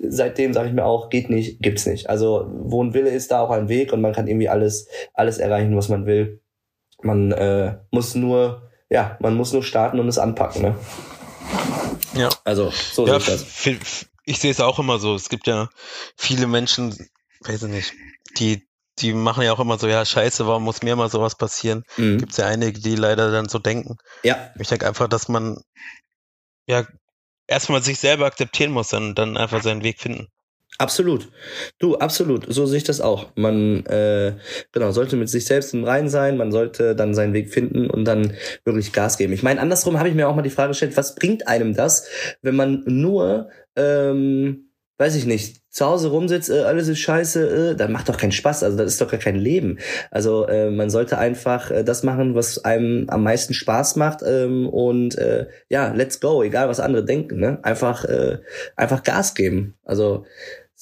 seitdem 0.00 0.54
sage 0.54 0.68
ich 0.68 0.74
mir 0.74 0.84
auch, 0.84 1.10
geht 1.10 1.30
nicht, 1.30 1.60
gibt's 1.60 1.86
nicht. 1.86 2.08
Also 2.08 2.48
wo 2.48 2.82
ein 2.82 2.94
Wille 2.94 3.10
ist, 3.10 3.30
da 3.32 3.40
auch 3.40 3.50
ein 3.50 3.68
Weg 3.68 3.92
und 3.92 4.00
man 4.00 4.12
kann 4.12 4.28
irgendwie 4.28 4.48
alles 4.48 4.86
alles 5.14 5.38
erreichen, 5.38 5.76
was 5.76 5.88
man 5.88 6.06
will. 6.06 6.40
Man 7.02 7.32
äh, 7.32 7.78
muss 7.90 8.14
nur 8.14 8.70
ja, 8.90 9.16
man 9.20 9.34
muss 9.34 9.52
nur 9.52 9.62
starten 9.62 10.00
und 10.00 10.08
es 10.08 10.18
anpacken, 10.18 10.62
ne? 10.62 10.76
Ja. 12.14 12.28
Also, 12.44 12.72
so 12.92 13.06
ja, 13.06 13.20
sehe 13.20 13.74
ich 13.74 13.78
das. 13.78 14.06
Ich 14.24 14.38
sehe 14.38 14.50
es 14.50 14.60
auch 14.60 14.78
immer 14.78 14.98
so. 14.98 15.14
Es 15.14 15.28
gibt 15.28 15.46
ja 15.46 15.70
viele 16.16 16.46
Menschen, 16.46 16.90
weiß 17.40 17.62
ich 17.64 17.70
nicht, 17.70 17.92
die, 18.38 18.62
die 19.02 19.12
machen 19.12 19.42
ja 19.44 19.52
auch 19.52 19.60
immer 19.60 19.78
so, 19.78 19.86
ja, 19.88 20.04
scheiße, 20.04 20.46
warum 20.46 20.64
muss 20.64 20.82
mir 20.82 20.96
mal 20.96 21.10
sowas 21.10 21.36
passieren? 21.36 21.84
Mhm. 21.96 22.18
Gibt 22.18 22.32
es 22.32 22.38
ja 22.38 22.46
einige, 22.46 22.80
die 22.80 22.96
leider 22.96 23.30
dann 23.30 23.48
so 23.48 23.58
denken. 23.58 23.98
Ja. 24.22 24.50
Ich 24.58 24.68
denke 24.68 24.86
einfach, 24.86 25.08
dass 25.08 25.28
man 25.28 25.62
ja 26.66 26.86
erstmal 27.46 27.82
sich 27.82 27.98
selber 27.98 28.26
akzeptieren 28.26 28.72
muss 28.72 28.92
und 28.92 29.14
dann 29.16 29.36
einfach 29.36 29.62
seinen 29.62 29.82
Weg 29.82 30.00
finden. 30.00 30.28
Absolut. 30.78 31.28
Du, 31.78 31.98
absolut. 31.98 32.46
So 32.48 32.64
sehe 32.64 32.78
ich 32.78 32.84
das 32.84 33.02
auch. 33.02 33.36
Man 33.36 33.84
äh, 33.84 34.36
genau 34.72 34.92
sollte 34.92 35.16
mit 35.16 35.28
sich 35.28 35.44
selbst 35.44 35.74
im 35.74 35.84
Reinen 35.84 36.08
sein. 36.08 36.38
Man 36.38 36.52
sollte 36.52 36.96
dann 36.96 37.12
seinen 37.12 37.34
Weg 37.34 37.52
finden 37.52 37.90
und 37.90 38.06
dann 38.06 38.32
wirklich 38.64 38.92
Gas 38.94 39.18
geben. 39.18 39.34
Ich 39.34 39.42
meine, 39.42 39.60
andersrum 39.60 39.98
habe 39.98 40.08
ich 40.08 40.14
mir 40.14 40.26
auch 40.26 40.34
mal 40.34 40.40
die 40.40 40.48
Frage 40.48 40.68
gestellt: 40.68 40.96
Was 40.96 41.16
bringt 41.16 41.48
einem 41.48 41.74
das, 41.74 42.08
wenn 42.40 42.56
man 42.56 42.82
nur, 42.86 43.50
ähm, 43.76 44.69
weiß 45.00 45.16
ich 45.16 45.26
nicht, 45.26 45.62
zu 45.70 45.86
Hause 45.86 46.08
rumsitzt, 46.10 46.50
äh, 46.50 46.60
alles 46.60 46.86
ist 46.88 46.98
scheiße, 47.00 47.70
äh, 47.70 47.76
dann 47.76 47.90
macht 47.90 48.08
doch 48.08 48.18
keinen 48.18 48.32
Spaß. 48.32 48.62
Also 48.62 48.76
das 48.76 48.92
ist 48.92 49.00
doch 49.00 49.10
gar 49.10 49.18
kein 49.20 49.36
Leben. 49.36 49.78
Also 50.10 50.46
äh, 50.46 50.70
man 50.70 50.90
sollte 50.90 51.18
einfach 51.18 51.70
äh, 51.70 51.82
das 51.82 52.02
machen, 52.02 52.34
was 52.34 52.64
einem 52.64 53.06
am 53.08 53.22
meisten 53.22 53.54
Spaß 53.54 53.96
macht 53.96 54.20
ähm, 54.24 54.68
und 54.68 55.16
äh, 55.18 55.46
ja, 55.68 55.92
let's 55.92 56.20
go, 56.20 56.42
egal 56.42 56.68
was 56.68 56.80
andere 56.80 57.04
denken. 57.04 57.40
Ne? 57.40 57.58
Einfach, 57.62 58.04
äh, 58.04 58.38
einfach 58.76 59.02
Gas 59.02 59.34
geben. 59.34 59.74
Also 59.84 60.24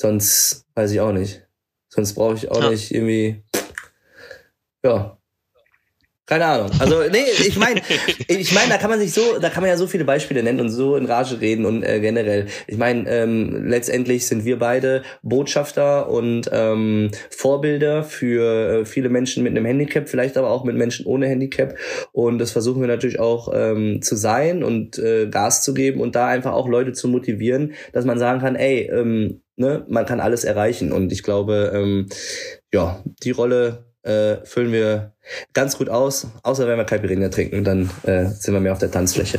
Sonst 0.01 0.65
weiß 0.77 0.93
ich 0.93 1.01
auch 1.01 1.11
nicht. 1.11 1.45
Sonst 1.89 2.15
brauche 2.15 2.35
ich 2.35 2.49
auch 2.53 2.63
Ja. 2.63 2.71
nicht 2.71 2.95
irgendwie. 2.95 3.43
Ja. 4.85 5.18
Keine 6.29 6.45
Ahnung. 6.45 6.71
Also, 6.79 7.05
nee, 7.11 7.25
ich 7.39 7.59
meine, 7.59 7.81
ich 8.29 8.53
meine, 8.53 8.69
da 8.69 8.77
kann 8.77 8.91
man 8.91 8.99
sich 8.99 9.15
so, 9.15 9.39
da 9.41 9.49
kann 9.49 9.63
man 9.63 9.71
ja 9.71 9.79
so 9.79 9.87
viele 9.87 10.05
Beispiele 10.05 10.43
nennen 10.43 10.61
und 10.61 10.69
so 10.69 10.95
in 10.97 11.07
Rage 11.07 11.41
reden 11.41 11.65
und 11.65 11.83
äh, 11.83 12.01
generell. 12.01 12.49
Ich 12.67 12.77
meine, 12.77 13.09
ähm, 13.09 13.67
letztendlich 13.67 14.27
sind 14.27 14.45
wir 14.45 14.59
beide 14.59 15.05
Botschafter 15.23 16.11
und 16.11 16.51
ähm, 16.53 17.11
Vorbilder 17.31 18.05
für 18.05 18.81
äh, 18.81 18.85
viele 18.85 19.09
Menschen 19.09 19.43
mit 19.43 19.53
einem 19.53 19.65
Handicap, 19.65 20.11
vielleicht 20.11 20.37
aber 20.37 20.51
auch 20.51 20.65
mit 20.65 20.77
Menschen 20.77 21.07
ohne 21.07 21.27
Handicap. 21.27 21.79
Und 22.13 22.39
das 22.39 22.51
versuchen 22.51 22.83
wir 22.83 22.89
natürlich 22.89 23.19
auch 23.19 23.51
ähm, 23.55 24.03
zu 24.03 24.15
sein 24.15 24.63
und 24.63 24.99
äh, 24.99 25.29
Gas 25.29 25.65
zu 25.65 25.73
geben 25.73 26.03
und 26.03 26.15
da 26.15 26.27
einfach 26.27 26.53
auch 26.53 26.69
Leute 26.69 26.93
zu 26.93 27.09
motivieren, 27.09 27.73
dass 27.95 28.05
man 28.05 28.19
sagen 28.19 28.41
kann, 28.41 28.55
ey, 28.55 28.83
ähm, 28.93 29.41
ne, 29.57 29.87
man 29.89 30.05
kann 30.05 30.21
alles 30.21 30.45
erreichen. 30.45 30.93
Und 30.93 31.11
ich 31.11 31.23
glaube, 31.23 31.73
ähm, 31.75 32.07
ja, 32.71 33.03
die 33.23 33.31
Rolle 33.31 33.88
äh, 34.09 34.45
füllen 34.47 34.73
wir 34.73 35.13
ganz 35.53 35.77
gut 35.77 35.89
aus, 35.91 36.27
außer 36.43 36.67
wenn 36.67 36.79
wir 36.79 36.85
Caipirinha 36.85 37.29
trinken, 37.29 37.63
dann 37.63 37.91
äh, 38.05 38.25
sind 38.27 38.55
wir 38.55 38.61
mehr 38.61 38.73
auf 38.73 38.79
der 38.79 38.91
Tanzfläche. 38.91 39.39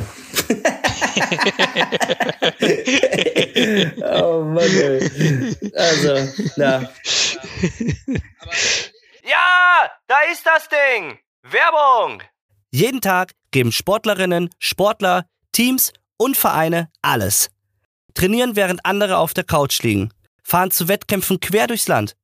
oh 4.02 4.44
Mann, 4.44 4.70
ey. 4.70 5.10
Also, 5.74 6.16
na. 6.56 6.88
Ja, 9.24 9.90
da 10.06 10.16
ist 10.32 10.46
das 10.46 10.68
Ding. 10.68 11.18
Werbung. 11.42 12.22
Jeden 12.70 13.00
Tag 13.00 13.32
geben 13.50 13.72
Sportlerinnen, 13.72 14.50
Sportler, 14.58 15.26
Teams 15.52 15.92
und 16.16 16.36
Vereine 16.36 16.88
alles. 17.02 17.50
Trainieren 18.14 18.54
während 18.54 18.84
andere 18.86 19.18
auf 19.18 19.34
der 19.34 19.44
Couch 19.44 19.82
liegen, 19.82 20.10
fahren 20.44 20.70
zu 20.70 20.86
Wettkämpfen 20.88 21.40
quer 21.40 21.66
durchs 21.66 21.88
Land, 21.88 22.14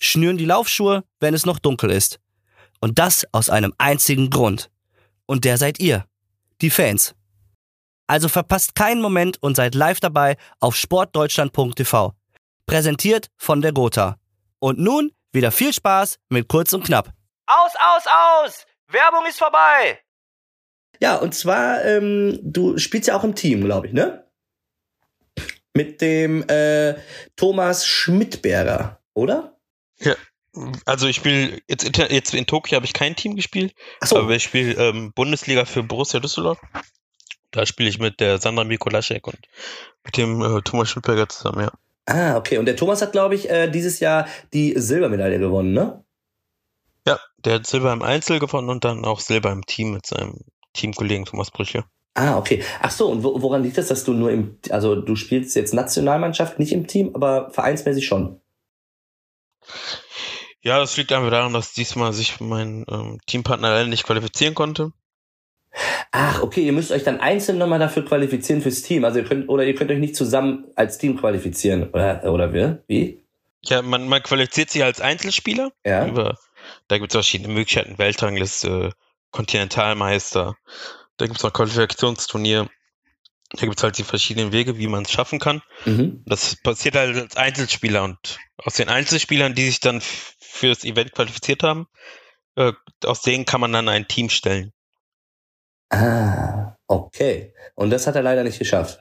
schnüren 0.00 0.38
die 0.38 0.44
Laufschuhe, 0.44 1.04
wenn 1.20 1.34
es 1.34 1.46
noch 1.46 1.58
dunkel 1.58 1.90
ist. 1.90 2.20
Und 2.80 2.98
das 2.98 3.26
aus 3.32 3.50
einem 3.50 3.74
einzigen 3.78 4.30
Grund. 4.30 4.70
Und 5.26 5.44
der 5.44 5.58
seid 5.58 5.80
ihr, 5.80 6.06
die 6.60 6.70
Fans. 6.70 7.14
Also 8.06 8.28
verpasst 8.28 8.74
keinen 8.74 9.00
Moment 9.00 9.40
und 9.42 9.54
seid 9.54 9.74
live 9.74 10.00
dabei 10.00 10.36
auf 10.58 10.74
sportdeutschland.tv. 10.74 12.14
Präsentiert 12.66 13.28
von 13.36 13.60
der 13.60 13.72
Gotha. 13.72 14.16
Und 14.58 14.78
nun 14.78 15.12
wieder 15.32 15.52
viel 15.52 15.72
Spaß 15.72 16.18
mit 16.28 16.48
kurz 16.48 16.72
und 16.72 16.84
knapp. 16.84 17.12
Aus, 17.46 17.72
aus, 17.76 18.04
aus. 18.06 18.66
Werbung 18.88 19.26
ist 19.28 19.38
vorbei. 19.38 20.00
Ja, 21.00 21.16
und 21.16 21.34
zwar, 21.34 21.84
ähm, 21.84 22.38
du 22.42 22.76
spielst 22.78 23.08
ja 23.08 23.16
auch 23.16 23.24
im 23.24 23.34
Team, 23.34 23.64
glaube 23.64 23.86
ich, 23.86 23.92
ne? 23.92 24.26
Mit 25.74 26.00
dem 26.00 26.46
äh, 26.48 26.96
Thomas 27.36 27.86
Schmidberger, 27.86 29.00
oder? 29.14 29.56
Also 30.84 31.06
ich 31.06 31.16
spiele 31.16 31.60
jetzt, 31.68 31.96
jetzt 31.96 32.34
in 32.34 32.46
Tokio 32.46 32.76
habe 32.76 32.86
ich 32.86 32.92
kein 32.92 33.14
Team 33.14 33.36
gespielt, 33.36 33.74
so. 34.02 34.18
aber 34.18 34.34
ich 34.34 34.42
spiele 34.42 34.74
ähm, 34.74 35.12
Bundesliga 35.12 35.64
für 35.64 35.82
Borussia 35.82 36.18
Düsseldorf. 36.18 36.58
Da 37.52 37.66
spiele 37.66 37.88
ich 37.88 37.98
mit 37.98 38.20
der 38.20 38.38
Sandra 38.38 38.64
Mikolaschek 38.64 39.26
und 39.26 39.38
mit 40.04 40.16
dem 40.16 40.42
äh, 40.42 40.60
Thomas 40.62 40.90
Schmidberger 40.90 41.28
zusammen, 41.28 41.60
ja. 41.60 41.72
Ah, 42.06 42.36
okay. 42.36 42.58
Und 42.58 42.66
der 42.66 42.76
Thomas 42.76 43.02
hat, 43.02 43.12
glaube 43.12 43.34
ich, 43.36 43.48
äh, 43.48 43.68
dieses 43.68 44.00
Jahr 44.00 44.26
die 44.52 44.74
Silbermedaille 44.76 45.38
gewonnen, 45.38 45.72
ne? 45.72 46.04
Ja, 47.06 47.18
der 47.44 47.54
hat 47.54 47.66
Silber 47.66 47.92
im 47.92 48.02
Einzel 48.02 48.40
gewonnen 48.40 48.68
und 48.68 48.84
dann 48.84 49.04
auch 49.04 49.20
Silber 49.20 49.52
im 49.52 49.64
Team 49.66 49.92
mit 49.92 50.06
seinem 50.06 50.40
Teamkollegen 50.72 51.24
Thomas 51.24 51.50
Brüche. 51.50 51.84
Ah, 52.14 52.36
okay. 52.36 52.62
Ach 52.80 52.90
so, 52.90 53.08
und 53.08 53.22
wo, 53.22 53.40
woran 53.40 53.62
liegt 53.62 53.78
das, 53.78 53.88
dass 53.88 54.04
du 54.04 54.12
nur 54.12 54.30
im, 54.32 54.58
also 54.70 54.96
du 54.96 55.14
spielst 55.14 55.54
jetzt 55.54 55.74
Nationalmannschaft, 55.74 56.58
nicht 56.58 56.72
im 56.72 56.86
Team, 56.86 57.14
aber 57.14 57.50
vereinsmäßig 57.50 58.06
schon? 58.06 58.40
Ja, 60.62 60.78
das 60.78 60.96
liegt 60.96 61.12
einfach 61.12 61.30
daran, 61.30 61.52
dass 61.52 61.72
diesmal 61.72 62.12
sich 62.12 62.40
mein 62.40 62.84
ähm, 62.90 63.18
Teampartner 63.26 63.70
leider 63.70 63.88
nicht 63.88 64.04
qualifizieren 64.04 64.54
konnte. 64.54 64.92
Ach, 66.12 66.42
okay, 66.42 66.62
ihr 66.64 66.72
müsst 66.72 66.90
euch 66.90 67.04
dann 67.04 67.20
einzeln 67.20 67.58
nochmal 67.58 67.78
dafür 67.78 68.04
qualifizieren 68.04 68.60
fürs 68.60 68.82
Team. 68.82 69.04
Also 69.04 69.20
ihr 69.20 69.24
könnt, 69.24 69.48
oder 69.48 69.64
ihr 69.64 69.74
könnt 69.74 69.90
euch 69.90 69.98
nicht 69.98 70.16
zusammen 70.16 70.66
als 70.74 70.98
Team 70.98 71.16
qualifizieren, 71.18 71.90
oder, 71.90 72.24
oder 72.24 72.52
wie? 72.52 72.76
Wie? 72.88 73.24
Ja, 73.62 73.82
man, 73.82 74.08
man 74.08 74.22
qualifiziert 74.22 74.70
sich 74.70 74.82
als 74.82 75.00
Einzelspieler. 75.00 75.70
Ja. 75.86 76.06
Über, 76.06 76.36
da 76.88 76.98
gibt 76.98 77.12
es 77.12 77.16
verschiedene 77.16 77.54
Möglichkeiten, 77.54 77.98
Weltrangliste, 77.98 78.92
Kontinentalmeister, 79.30 80.56
da 81.20 81.26
gibt 81.26 81.36
es 81.38 81.44
noch 81.44 81.52
Qualifikationsturnier. 81.52 82.68
Da 83.52 83.66
gibt 83.66 83.78
es 83.78 83.82
halt 83.82 83.98
die 83.98 84.04
verschiedenen 84.04 84.52
Wege, 84.52 84.78
wie 84.78 84.86
man 84.86 85.02
es 85.02 85.10
schaffen 85.10 85.40
kann. 85.40 85.62
Mhm. 85.84 86.22
Das 86.24 86.56
passiert 86.56 86.94
halt 86.94 87.16
als 87.16 87.36
Einzelspieler 87.36 88.04
und 88.04 88.38
aus 88.58 88.74
den 88.74 88.88
Einzelspielern, 88.88 89.54
die 89.54 89.66
sich 89.66 89.80
dann 89.80 90.00
für 90.00 90.68
das 90.68 90.84
Event 90.84 91.12
qualifiziert 91.12 91.62
haben, 91.62 91.88
äh, 92.56 92.72
aus 93.04 93.22
denen 93.22 93.44
kann 93.44 93.60
man 93.60 93.72
dann 93.72 93.88
ein 93.88 94.06
Team 94.06 94.30
stellen. 94.30 94.72
Ah, 95.90 96.76
okay. 96.86 97.52
Und 97.74 97.90
das 97.90 98.06
hat 98.06 98.14
er 98.14 98.22
leider 98.22 98.44
nicht 98.44 98.58
geschafft. 98.58 99.00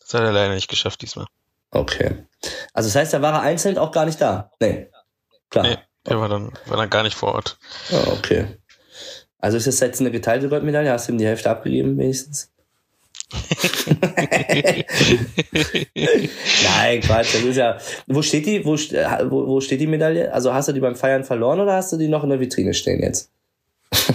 Das 0.00 0.14
hat 0.14 0.22
er 0.22 0.32
leider 0.32 0.54
nicht 0.54 0.68
geschafft 0.68 1.00
diesmal. 1.00 1.26
Okay. 1.70 2.26
Also 2.72 2.88
das 2.88 2.96
heißt, 2.96 3.14
da 3.14 3.22
war 3.22 3.34
er 3.34 3.40
einzeln 3.40 3.78
auch 3.78 3.92
gar 3.92 4.04
nicht 4.04 4.20
da. 4.20 4.50
Nee. 4.60 4.90
Klar. 5.50 5.66
Nee, 5.66 5.78
er 6.04 6.20
war 6.20 6.28
dann, 6.28 6.52
war 6.66 6.76
dann 6.76 6.90
gar 6.90 7.02
nicht 7.02 7.16
vor 7.16 7.34
Ort. 7.34 7.58
Ah, 7.90 8.12
okay. 8.12 8.58
Also 9.38 9.56
ist 9.56 9.66
das 9.66 9.80
jetzt 9.80 10.00
eine 10.00 10.10
geteilte 10.10 10.48
Goldmedaille? 10.48 10.90
Hast 10.90 11.08
du 11.08 11.12
ihm 11.12 11.18
die 11.18 11.26
Hälfte 11.26 11.50
abgegeben 11.50 11.96
wenigstens? 11.96 12.50
Nein, 16.64 17.00
Quatsch, 17.02 17.34
das 17.34 17.42
ist 17.42 17.56
ja. 17.56 17.78
Wo 18.06 18.22
steht 18.22 18.46
die? 18.46 18.64
Wo, 18.64 18.74
äh, 18.74 19.30
wo, 19.30 19.46
wo 19.46 19.60
steht 19.60 19.80
die 19.80 19.86
Medaille? 19.86 20.32
Also 20.32 20.54
hast 20.54 20.68
du 20.68 20.72
die 20.72 20.80
beim 20.80 20.96
Feiern 20.96 21.24
verloren 21.24 21.60
oder 21.60 21.74
hast 21.74 21.92
du 21.92 21.98
die 21.98 22.08
noch 22.08 22.24
in 22.24 22.30
der 22.30 22.40
Vitrine 22.40 22.74
stehen 22.74 23.02
jetzt? 23.02 23.30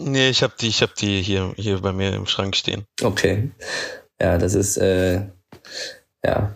Nee, 0.00 0.28
ich 0.28 0.44
habe 0.44 0.52
die, 0.60 0.68
ich 0.68 0.80
hab 0.80 0.94
die 0.94 1.20
hier, 1.22 1.52
hier 1.56 1.80
bei 1.80 1.92
mir 1.92 2.14
im 2.14 2.26
Schrank 2.26 2.54
stehen. 2.54 2.84
Okay. 3.02 3.50
Ja, 4.20 4.38
das 4.38 4.54
ist, 4.54 4.76
äh, 4.76 5.22
ja, 6.24 6.54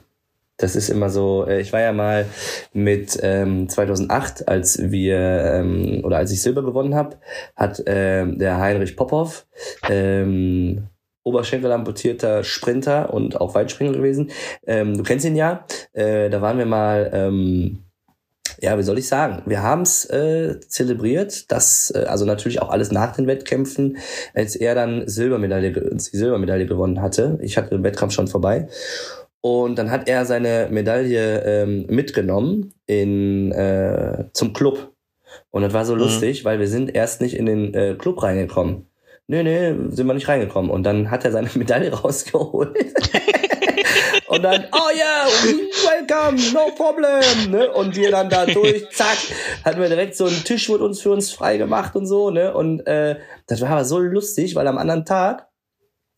das 0.57 0.77
ist 0.77 0.91
immer 0.91 1.11
so, 1.11 1.45
äh, 1.47 1.61
ich 1.61 1.73
war 1.73 1.81
ja 1.81 1.93
mal 1.93 2.27
mit 2.73 3.19
ähm, 3.21 3.69
2008, 3.69 4.47
als 4.47 4.91
wir, 4.91 5.19
ähm, 5.19 6.03
oder 6.05 6.19
als 6.19 6.31
ich 6.31 6.41
Silber 6.41 6.63
gewonnen 6.63 6.95
habe, 6.95 7.17
hat 7.57 7.83
ähm, 7.87 8.39
der 8.39 8.59
Heinrich 8.59 8.97
Popov, 8.97 9.45
ähm, 9.89 10.89
Oberschenkel 11.25 11.71
amputierter 11.73 12.45
Sprinter 12.45 13.13
und 13.13 13.41
auch 13.41 13.55
Weitspringer 13.55 13.93
gewesen. 13.93 14.31
Ähm, 14.67 14.97
du 14.97 15.03
kennst 15.03 15.25
ihn 15.25 15.37
ja. 15.37 15.67
Äh, 15.93 16.31
da 16.31 16.41
waren 16.41 16.59
wir 16.59 16.67
mal, 16.67 17.11
ähm, 17.13 17.79
ja, 18.61 18.79
wie 18.79 18.83
soll 18.83 18.99
ich 18.99 19.09
sagen? 19.09 19.43
Wir 19.47 19.63
haben 19.63 19.83
es 19.83 20.05
äh, 20.07 20.61
zelebriert, 20.61 21.51
dass, 21.51 21.93
äh, 21.95 22.05
also 22.09 22.25
natürlich 22.25 22.61
auch 22.63 22.71
alles 22.71 22.93
nach 22.93 23.15
den 23.15 23.27
Wettkämpfen, 23.27 23.99
als 24.35 24.57
er 24.57 24.75
dann 24.75 25.09
Silbermedaille, 25.09 25.73
die 25.73 26.17
Silbermedaille 26.17 26.67
gewonnen 26.67 27.01
hatte. 27.01 27.39
Ich 27.43 27.57
hatte 27.57 27.71
den 27.71 27.83
Wettkampf 27.83 28.13
schon 28.13 28.29
vorbei. 28.29 28.69
Und 29.41 29.77
dann 29.77 29.91
hat 29.91 30.09
er 30.09 30.25
seine 30.25 30.69
Medaille 30.71 31.43
ähm, 31.45 31.87
mitgenommen 31.89 32.73
in, 32.87 33.51
äh, 33.51 34.27
zum 34.33 34.53
Club. 34.53 34.93
Und 35.51 35.63
das 35.63 35.73
war 35.73 35.85
so 35.85 35.95
mhm. 35.95 36.01
lustig, 36.01 36.45
weil 36.45 36.61
wir 36.61 36.69
sind 36.69 36.95
erst 36.95 37.21
nicht 37.21 37.37
in 37.37 37.47
den 37.47 37.75
äh, 37.75 37.95
Club 37.99 38.23
reingekommen. 38.23 38.87
Nee, 39.33 39.45
nee, 39.45 39.75
sind 39.89 40.07
wir 40.07 40.13
nicht 40.13 40.29
reingekommen. 40.29 40.71
Und 40.71 40.83
dann 40.83 41.11
hat 41.11 41.25
er 41.25 41.33
seine 41.33 41.49
Medaille 41.55 41.91
rausgeholt. 41.91 42.77
und 44.29 44.43
dann, 44.43 44.67
oh 44.73 44.95
yeah, 44.95 45.27
welcome, 45.87 46.39
no 46.53 46.71
problem. 46.77 47.51
Ne? 47.51 47.73
Und 47.73 47.97
wir 47.97 48.11
dann 48.11 48.29
da 48.29 48.45
durch, 48.45 48.91
zack, 48.91 49.17
hatten 49.65 49.81
wir 49.81 49.89
direkt 49.89 50.17
so 50.17 50.27
einen 50.27 50.45
Tisch 50.45 50.69
mit 50.69 50.83
uns 50.83 51.01
für 51.01 51.13
uns 51.13 51.33
frei 51.33 51.57
gemacht 51.57 51.97
und 51.97 52.07
so. 52.07 52.29
Ne? 52.29 52.53
Und 52.53 52.87
äh, 52.87 53.21
das 53.47 53.63
war 53.63 53.71
aber 53.71 53.87
so 53.87 54.01
lustig, 54.01 54.55
weil 54.55 54.67
am 54.67 54.77
anderen 54.77 55.07
Tag 55.07 55.49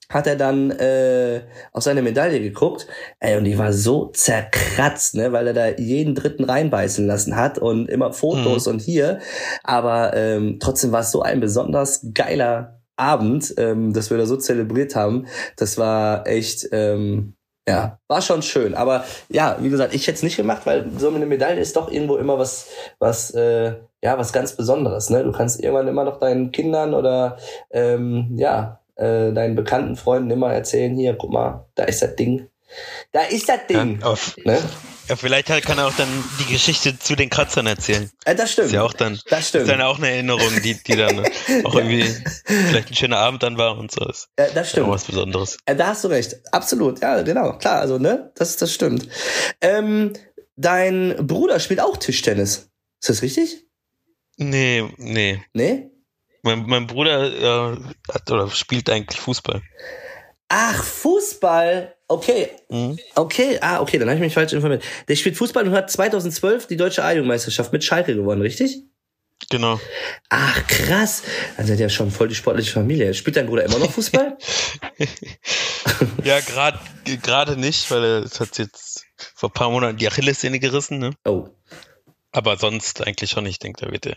hat 0.09 0.27
er 0.27 0.35
dann 0.35 0.73
äh, 0.73 1.43
auf 1.71 1.85
seine 1.85 2.03
Medaille 2.03 2.41
geguckt, 2.41 2.89
ey, 3.21 3.37
und 3.37 3.45
die 3.45 3.57
war 3.57 3.73
so 3.73 4.07
zerkratzt, 4.09 5.15
ne, 5.15 5.33
weil 5.33 5.47
er 5.47 5.55
da 5.55 5.69
jeden 5.69 6.17
dritten 6.17 6.45
reinbeißen 6.45 7.07
lassen 7.07 7.37
hat 7.37 7.59
und 7.59 7.89
immer 7.89 8.13
Fotos 8.13 8.67
mhm. 8.67 8.73
und 8.73 8.79
hier. 8.81 9.21
Aber 9.63 10.15
ähm, 10.17 10.59
trotzdem 10.61 10.91
war 10.91 11.01
es 11.01 11.13
so 11.13 11.23
ein 11.23 11.39
besonders 11.39 12.09
geiler 12.13 12.84
Abend, 12.97 13.55
ähm, 13.59 13.93
dass 13.93 14.11
wir 14.11 14.19
da 14.19 14.27
so 14.27 14.37
zelebriert 14.37 14.95
haben. 14.95 15.27
Das 15.57 15.79
war 15.79 16.27
echt, 16.27 16.69
ähm, 16.73 17.35
ja, 17.67 17.99
war 18.09 18.23
schon 18.23 18.43
schön. 18.43 18.75
Aber 18.75 19.05
ja, 19.29 19.57
wie 19.61 19.71
gesagt, 19.71 19.95
ich 19.95 20.07
hätte 20.07 20.17
es 20.17 20.23
nicht 20.23 20.37
gemacht, 20.37 20.63
weil 20.65 20.91
so 20.99 21.09
eine 21.09 21.27
Medaille 21.27 21.61
ist 21.61 21.77
doch 21.77 21.91
irgendwo 21.91 22.17
immer 22.17 22.39
was, 22.39 22.69
was, 22.99 23.31
äh, 23.33 23.75
ja, 24.03 24.19
was 24.19 24.33
ganz 24.33 24.57
Besonderes. 24.57 25.11
Ne? 25.11 25.25
Du 25.25 25.33
kannst 25.33 25.61
irgendwann 25.61 25.89
immer 25.89 26.05
noch 26.05 26.19
deinen 26.19 26.53
Kindern 26.53 26.95
oder 26.95 27.39
ähm, 27.71 28.35
ja, 28.37 28.81
äh, 28.97 29.33
deinen 29.33 29.57
bekannten 29.57 29.97
Freunden 29.97 30.31
immer 30.31 30.53
erzählen, 30.53 30.95
hier, 30.95 31.15
guck 31.15 31.33
mal, 31.33 31.67
da 31.75 31.85
ist 31.85 32.03
das 32.03 32.15
Ding. 32.17 32.49
Da 33.13 33.23
ist 33.23 33.49
das 33.49 33.67
Ding. 33.69 34.01
Ja, 34.01 34.15
ne? 34.45 34.59
Ja 35.09 35.17
vielleicht 35.17 35.47
kann 35.47 35.79
er 35.79 35.87
auch 35.87 35.97
dann 35.97 36.09
die 36.41 36.53
Geschichte 36.53 36.99
zu 36.99 37.17
den 37.17 37.31
Kratzern 37.31 37.67
erzählen. 37.67 38.11
Äh, 38.25 38.35
das 38.35 38.53
stimmt. 38.53 38.69
Ist 38.69 38.73
ja 38.75 38.83
auch 38.83 38.93
dann, 38.93 39.19
das 39.29 39.49
stimmt. 39.49 39.65
ist 39.65 39.71
dann 39.71 39.83
auch 39.83 39.99
eine 39.99 40.11
Erinnerung, 40.11 40.63
die, 40.63 40.75
die 40.83 40.97
dann 40.97 41.21
auch 41.65 41.75
irgendwie 41.75 42.05
vielleicht 42.47 42.91
ein 42.91 42.95
schöner 42.95 43.19
Abend 43.19 43.43
dann 43.43 43.59
war 43.59 43.77
und 43.79 43.91
so 43.91 44.07
ist. 44.09 44.29
Das 44.37 44.71
stimmt. 44.71 44.89
Auch 44.89 44.93
was 44.93 45.05
Besonderes. 45.05 45.59
Äh, 45.67 45.77
da 45.77 45.89
hast 45.89 46.05
du 46.05 46.09
recht. 46.09 46.37
Absolut. 46.53 47.01
Ja, 47.01 47.23
genau. 47.23 47.59
Klar, 47.59 47.81
also, 47.81 47.99
ne? 47.99 48.33
Das, 48.35 48.57
das 48.57 48.73
stimmt. 48.73 49.09
Ähm, 49.61 50.13
dein 50.57 51.17
Bruder 51.27 51.61
spielt 51.61 51.81
auch 51.81 51.97
Tischtennis. 51.97 52.71
Ist 53.01 53.09
das 53.09 53.23
richtig? 53.23 53.67
Nee, 54.37 54.85
nee. 54.97 55.43
Nee? 55.53 55.91
Mein, 56.43 56.67
mein 56.67 56.87
Bruder 56.87 57.73
äh, 57.73 57.77
hat 58.13 58.31
oder 58.31 58.51
spielt 58.51 58.91
eigentlich 58.91 59.21
Fußball. 59.21 59.63
Ach, 60.49 60.83
Fußball. 60.83 61.94
Okay. 62.09 62.51
Mhm. 62.69 62.99
Okay, 63.15 63.59
ah, 63.61 63.81
okay, 63.81 63.99
dann 63.99 64.09
habe 64.09 64.17
ich 64.17 64.23
mich 64.25 64.35
falsch 64.35 64.53
informiert. 64.53 64.85
Der 65.09 65.17
spielt 65.17 65.37
Fußball 65.37 65.67
und 65.67 65.75
hat 65.75 65.91
2012 65.91 66.67
die 66.67 66.77
deutsche 66.77 67.03
A-Jugendmeisterschaft 67.03 67.73
mit 67.73 67.83
Schalke 67.83 68.15
gewonnen, 68.15 68.43
richtig? 68.43 68.83
Genau. 69.51 69.81
Ach, 70.29 70.67
krass. 70.67 71.23
Also 71.57 71.73
hat 71.73 71.81
ja 71.81 71.89
schon 71.89 72.11
voll 72.11 72.29
die 72.29 72.35
sportliche 72.35 72.73
Familie. 72.73 73.15
Spielt 73.15 73.37
dein 73.37 73.47
Bruder 73.47 73.65
immer 73.65 73.79
noch 73.79 73.91
Fußball? 73.91 74.39
ja, 76.25 76.41
gerade 76.41 76.79
gerade 77.23 77.57
nicht, 77.57 77.91
weil 77.91 78.05
er 78.05 78.25
hat 78.25 78.59
jetzt 78.59 79.05
vor 79.35 79.51
ein 79.51 79.53
paar 79.53 79.71
Monaten 79.71 79.99
die 79.99 80.09
Achillessehne 80.09 80.61
gerissen, 80.61 80.99
ne? 80.99 81.11
Oh. 81.25 81.49
Aber 82.33 82.57
sonst 82.57 83.07
eigentlich 83.07 83.31
schon. 83.31 83.47
Ich 83.47 83.59
denke, 83.59 83.85
da 83.85 83.93
wird 83.93 84.07
er 84.07 84.17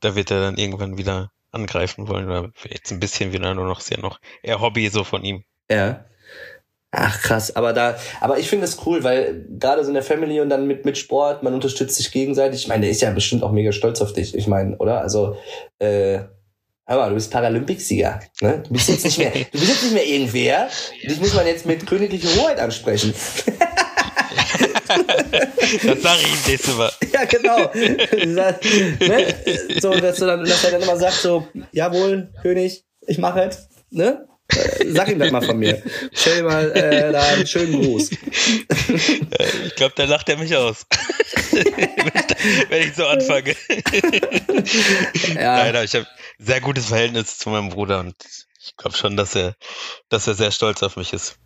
da 0.00 0.14
wird 0.14 0.30
er 0.30 0.40
dann 0.40 0.56
irgendwann 0.56 0.98
wieder 0.98 1.30
angreifen 1.50 2.08
wollen. 2.08 2.26
Oder 2.26 2.50
jetzt 2.68 2.92
ein 2.92 3.00
bisschen 3.00 3.32
wieder 3.32 3.54
nur 3.54 3.66
noch, 3.66 3.80
ja 3.88 3.98
noch 3.98 4.20
eher 4.42 4.60
Hobby 4.60 4.88
so 4.88 5.04
von 5.04 5.24
ihm. 5.24 5.44
Ja. 5.70 6.04
Ach 6.98 7.20
krass, 7.20 7.54
aber 7.54 7.74
da, 7.74 7.98
aber 8.22 8.38
ich 8.38 8.48
finde 8.48 8.64
es 8.64 8.78
cool, 8.86 9.04
weil 9.04 9.44
gerade 9.58 9.82
so 9.82 9.88
in 9.88 9.94
der 9.94 10.02
Family 10.02 10.40
und 10.40 10.48
dann 10.48 10.66
mit 10.66 10.86
mit 10.86 10.96
Sport, 10.96 11.42
man 11.42 11.52
unterstützt 11.52 11.94
sich 11.96 12.10
gegenseitig. 12.10 12.62
Ich 12.62 12.68
meine, 12.68 12.80
der 12.82 12.90
ist 12.90 13.02
ja 13.02 13.10
bestimmt 13.10 13.42
auch 13.42 13.52
mega 13.52 13.70
stolz 13.70 14.00
auf 14.00 14.14
dich. 14.14 14.34
Ich 14.34 14.46
meine, 14.46 14.78
oder? 14.78 15.02
Also, 15.02 15.36
äh, 15.78 16.20
hör 16.86 16.96
mal, 16.96 17.10
du 17.10 17.16
bist 17.16 17.30
Paralympicsieger. 17.30 18.20
Ne? 18.40 18.62
Du 18.66 18.72
bist 18.72 18.88
jetzt 18.88 19.04
nicht 19.04 19.18
mehr, 19.18 19.30
du 19.52 19.58
bist 19.58 19.68
jetzt 19.68 19.82
nicht 19.82 19.92
mehr 19.92 20.06
irgendwer. 20.06 20.70
Dich 21.06 21.20
muss 21.20 21.34
man 21.34 21.46
jetzt 21.46 21.66
mit 21.66 21.86
königlicher 21.86 22.34
Hoheit 22.40 22.58
ansprechen. 22.58 23.12
das 25.84 26.02
sage 26.02 26.20
ich 26.22 26.32
ihm 26.32 26.38
nächste 26.46 26.72
Mal. 26.72 26.92
Ja, 27.12 27.24
genau. 27.26 27.70
ne? 28.24 28.58
So, 29.80 29.92
dass, 29.92 30.16
du 30.16 30.24
dann, 30.24 30.46
dass 30.46 30.64
er 30.64 30.70
dann 30.70 30.80
immer 30.82 30.96
sagt, 30.96 31.16
so, 31.16 31.46
jawohl, 31.72 32.32
König, 32.40 32.86
ich 33.06 33.18
mache 33.18 33.42
es. 33.42 33.68
Ne? 33.90 34.26
Äh, 34.56 34.92
sag 34.92 35.08
ihm 35.08 35.18
das 35.18 35.30
mal 35.30 35.42
von 35.42 35.58
mir. 35.58 35.82
Stell 36.12 36.42
mal 36.42 36.70
äh, 36.72 37.12
da 37.12 37.22
einen 37.22 37.46
schönen 37.46 37.82
Gruß. 37.82 38.10
Ich 38.10 39.74
glaube, 39.76 39.94
da 39.96 40.04
lacht 40.04 40.28
er 40.28 40.38
mich 40.38 40.56
aus. 40.56 40.86
Wenn 42.68 42.88
ich 42.88 42.94
so 42.94 43.06
anfange. 43.06 43.54
Ja. 45.34 45.70
Nein, 45.72 45.84
ich 45.84 45.94
habe 45.94 46.06
sehr 46.38 46.60
gutes 46.60 46.86
Verhältnis 46.86 47.38
zu 47.38 47.50
meinem 47.50 47.70
Bruder 47.70 48.00
und 48.00 48.14
ich 48.60 48.76
glaube 48.76 48.96
schon, 48.96 49.16
dass 49.16 49.34
er, 49.34 49.54
dass 50.08 50.26
er 50.26 50.34
sehr 50.34 50.50
stolz 50.50 50.82
auf 50.82 50.96
mich 50.96 51.12
ist. 51.12 51.38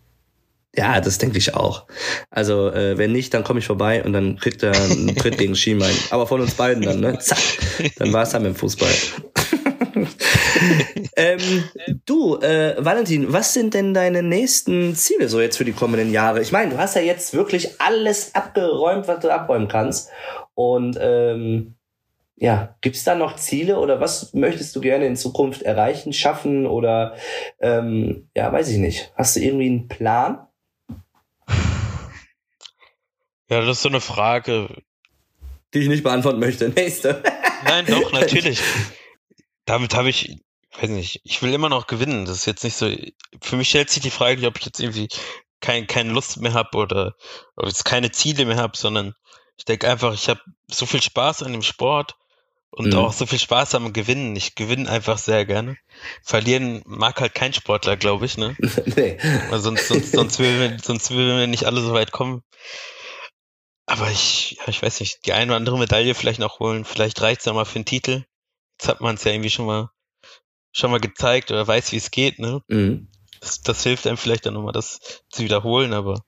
Ja, 0.75 1.01
das 1.01 1.17
denke 1.17 1.37
ich 1.37 1.53
auch. 1.53 1.85
Also, 2.29 2.71
äh, 2.71 2.97
wenn 2.97 3.11
nicht, 3.11 3.33
dann 3.33 3.43
komme 3.43 3.59
ich 3.59 3.65
vorbei 3.65 4.03
und 4.03 4.13
dann 4.13 4.37
kriegt 4.37 4.63
er 4.63 4.73
einen 4.73 5.15
Tritt 5.17 5.37
gegen 5.37 5.55
Schienbein. 5.55 5.95
Aber 6.11 6.27
von 6.27 6.39
uns 6.39 6.53
beiden 6.53 6.83
dann, 6.83 7.01
ne? 7.01 7.19
Zack. 7.19 7.39
Dann 7.97 8.13
war 8.13 8.23
es 8.23 8.29
dann 8.29 8.43
mit 8.43 8.53
dem 8.53 8.55
Fußball. 8.55 8.89
Ähm, 11.15 11.63
du, 12.05 12.37
äh, 12.37 12.75
Valentin, 12.77 13.31
was 13.33 13.53
sind 13.53 13.73
denn 13.73 13.93
deine 13.93 14.23
nächsten 14.23 14.95
Ziele 14.95 15.27
so 15.29 15.41
jetzt 15.41 15.57
für 15.57 15.65
die 15.65 15.73
kommenden 15.73 16.11
Jahre? 16.11 16.41
Ich 16.41 16.51
meine, 16.51 16.71
du 16.71 16.77
hast 16.77 16.95
ja 16.95 17.01
jetzt 17.01 17.33
wirklich 17.33 17.81
alles 17.81 18.35
abgeräumt, 18.35 19.07
was 19.07 19.19
du 19.19 19.33
abräumen 19.33 19.67
kannst. 19.67 20.09
Und 20.53 20.97
ähm, 21.01 21.75
ja, 22.35 22.75
gibt's 22.81 23.03
da 23.03 23.13
noch 23.13 23.35
Ziele 23.35 23.77
oder 23.77 23.99
was 23.99 24.33
möchtest 24.33 24.75
du 24.75 24.81
gerne 24.81 25.05
in 25.05 25.15
Zukunft 25.15 25.61
erreichen, 25.61 26.11
schaffen 26.11 26.65
oder 26.65 27.15
ähm, 27.59 28.29
ja, 28.35 28.51
weiß 28.51 28.69
ich 28.69 28.77
nicht. 28.77 29.13
Hast 29.15 29.35
du 29.35 29.41
irgendwie 29.41 29.67
einen 29.67 29.87
Plan? 29.87 30.47
Ja, 33.47 33.59
das 33.59 33.77
ist 33.77 33.83
so 33.83 33.89
eine 33.89 34.01
Frage. 34.01 34.69
Die 35.73 35.79
ich 35.79 35.87
nicht 35.87 36.03
beantworten 36.03 36.39
möchte. 36.39 36.69
Nächste. 36.75 37.21
Nein, 37.65 37.85
doch, 37.85 38.11
natürlich. 38.11 38.61
Damit 39.65 39.93
habe 39.93 40.09
ich, 40.09 40.41
weiß 40.79 40.89
nicht, 40.89 41.21
ich 41.23 41.41
will 41.41 41.53
immer 41.53 41.69
noch 41.69 41.87
gewinnen. 41.87 42.25
Das 42.25 42.37
ist 42.37 42.45
jetzt 42.45 42.63
nicht 42.63 42.75
so. 42.75 42.89
Für 43.41 43.57
mich 43.57 43.69
stellt 43.69 43.89
sich 43.89 44.01
die 44.01 44.09
Frage 44.09 44.37
nicht, 44.37 44.47
ob 44.47 44.57
ich 44.57 44.65
jetzt 44.65 44.79
irgendwie 44.79 45.09
kein, 45.59 45.87
keine 45.87 46.11
Lust 46.11 46.37
mehr 46.37 46.53
habe 46.53 46.77
oder 46.77 47.15
ob 47.55 47.65
ich 47.65 47.73
jetzt 47.73 47.85
keine 47.85 48.11
Ziele 48.11 48.45
mehr 48.45 48.57
habe, 48.57 48.77
sondern 48.77 49.13
ich 49.57 49.65
denke 49.65 49.89
einfach, 49.89 50.13
ich 50.13 50.27
habe 50.29 50.41
so 50.67 50.85
viel 50.85 51.01
Spaß 51.01 51.43
an 51.43 51.51
dem 51.51 51.61
Sport 51.61 52.15
und 52.71 52.93
mhm. 52.93 52.99
auch 52.99 53.13
so 53.13 53.25
viel 53.25 53.37
Spaß 53.37 53.75
am 53.75 53.93
Gewinnen. 53.93 54.35
Ich 54.35 54.55
gewinne 54.55 54.89
einfach 54.89 55.17
sehr 55.17 55.45
gerne. 55.45 55.77
Verlieren 56.23 56.81
mag 56.85 57.19
halt 57.19 57.35
kein 57.35 57.53
Sportler, 57.53 57.97
glaube 57.97 58.25
ich, 58.25 58.37
ne? 58.37 58.55
nee. 58.95 59.17
sonst, 59.51 59.87
sonst, 59.87 60.13
sonst, 60.13 60.39
will, 60.39 60.77
sonst 60.81 61.11
will 61.11 61.37
wir 61.37 61.47
nicht 61.47 61.65
alle 61.65 61.81
so 61.81 61.93
weit 61.93 62.11
kommen. 62.11 62.43
Aber 63.85 64.09
ich, 64.09 64.57
ja, 64.59 64.67
ich 64.67 64.81
weiß 64.81 65.01
nicht, 65.01 65.25
die 65.25 65.33
eine 65.33 65.51
oder 65.51 65.57
andere 65.57 65.77
Medaille 65.77 66.15
vielleicht 66.15 66.39
noch 66.39 66.59
holen. 66.59 66.85
Vielleicht 66.85 67.21
reicht's 67.21 67.45
ja 67.45 67.53
mal 67.53 67.65
für 67.65 67.75
einen 67.75 67.85
Titel. 67.85 68.23
Jetzt 68.79 68.87
hat 68.87 69.01
man 69.01 69.15
es 69.15 69.23
ja 69.25 69.31
irgendwie 69.31 69.49
schon 69.49 69.65
mal, 69.65 69.89
schon 70.71 70.91
mal 70.91 70.99
gezeigt 70.99 71.51
oder 71.51 71.67
weiß, 71.67 71.91
wie 71.91 71.97
es 71.97 72.11
geht, 72.11 72.39
ne? 72.39 72.61
Mhm. 72.67 73.07
Das, 73.39 73.61
das 73.61 73.83
hilft 73.83 74.07
einem 74.07 74.17
vielleicht 74.17 74.45
dann 74.45 74.53
nochmal, 74.53 74.73
das 74.73 74.99
zu 75.29 75.43
wiederholen, 75.43 75.93
aber 75.93 76.23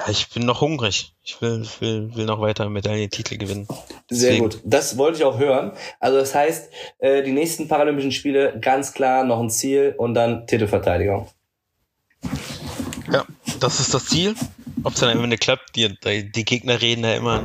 ja, 0.00 0.08
ich 0.08 0.28
bin 0.30 0.46
noch 0.46 0.60
hungrig. 0.60 1.12
Ich 1.22 1.40
will, 1.42 1.66
will, 1.80 2.14
will 2.14 2.24
noch 2.24 2.40
weiter 2.40 2.68
Medaillentitel 2.68 3.36
gewinnen. 3.36 3.68
Sehr 4.08 4.30
Deswegen. 4.30 4.42
gut. 4.44 4.60
Das 4.64 4.96
wollte 4.96 5.18
ich 5.18 5.24
auch 5.24 5.38
hören. 5.38 5.72
Also 5.98 6.18
das 6.18 6.34
heißt, 6.34 6.70
äh, 6.98 7.22
die 7.22 7.32
nächsten 7.32 7.68
Paralympischen 7.68 8.12
Spiele 8.12 8.58
ganz 8.60 8.94
klar 8.94 9.24
noch 9.24 9.38
ein 9.40 9.50
Ziel 9.50 9.94
und 9.98 10.14
dann 10.14 10.46
Titelverteidigung. 10.46 11.28
Ja, 13.12 13.26
das 13.60 13.80
ist 13.80 13.92
das 13.92 14.06
Ziel. 14.06 14.34
Ob 14.84 14.94
es 14.94 15.00
dann 15.00 15.10
am 15.10 15.22
Ende 15.22 15.36
klappt, 15.36 15.76
die, 15.76 15.94
die 16.30 16.44
Gegner 16.44 16.80
reden 16.80 17.04
ja 17.04 17.14
immer 17.14 17.44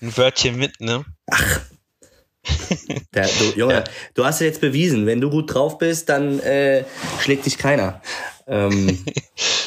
ein 0.00 0.16
Wörtchen 0.16 0.56
mit, 0.56 0.80
ne? 0.80 1.04
Ach. 1.30 1.60
Der, 3.14 3.26
du, 3.26 3.58
Junge, 3.58 3.74
ja. 3.74 3.84
du 4.14 4.24
hast 4.24 4.40
ja 4.40 4.46
jetzt 4.46 4.60
bewiesen, 4.60 5.06
wenn 5.06 5.20
du 5.20 5.30
gut 5.30 5.52
drauf 5.52 5.78
bist, 5.78 6.08
dann 6.08 6.38
äh, 6.40 6.84
schlägt 7.20 7.46
dich 7.46 7.58
keiner. 7.58 8.00
Ähm, 8.46 9.04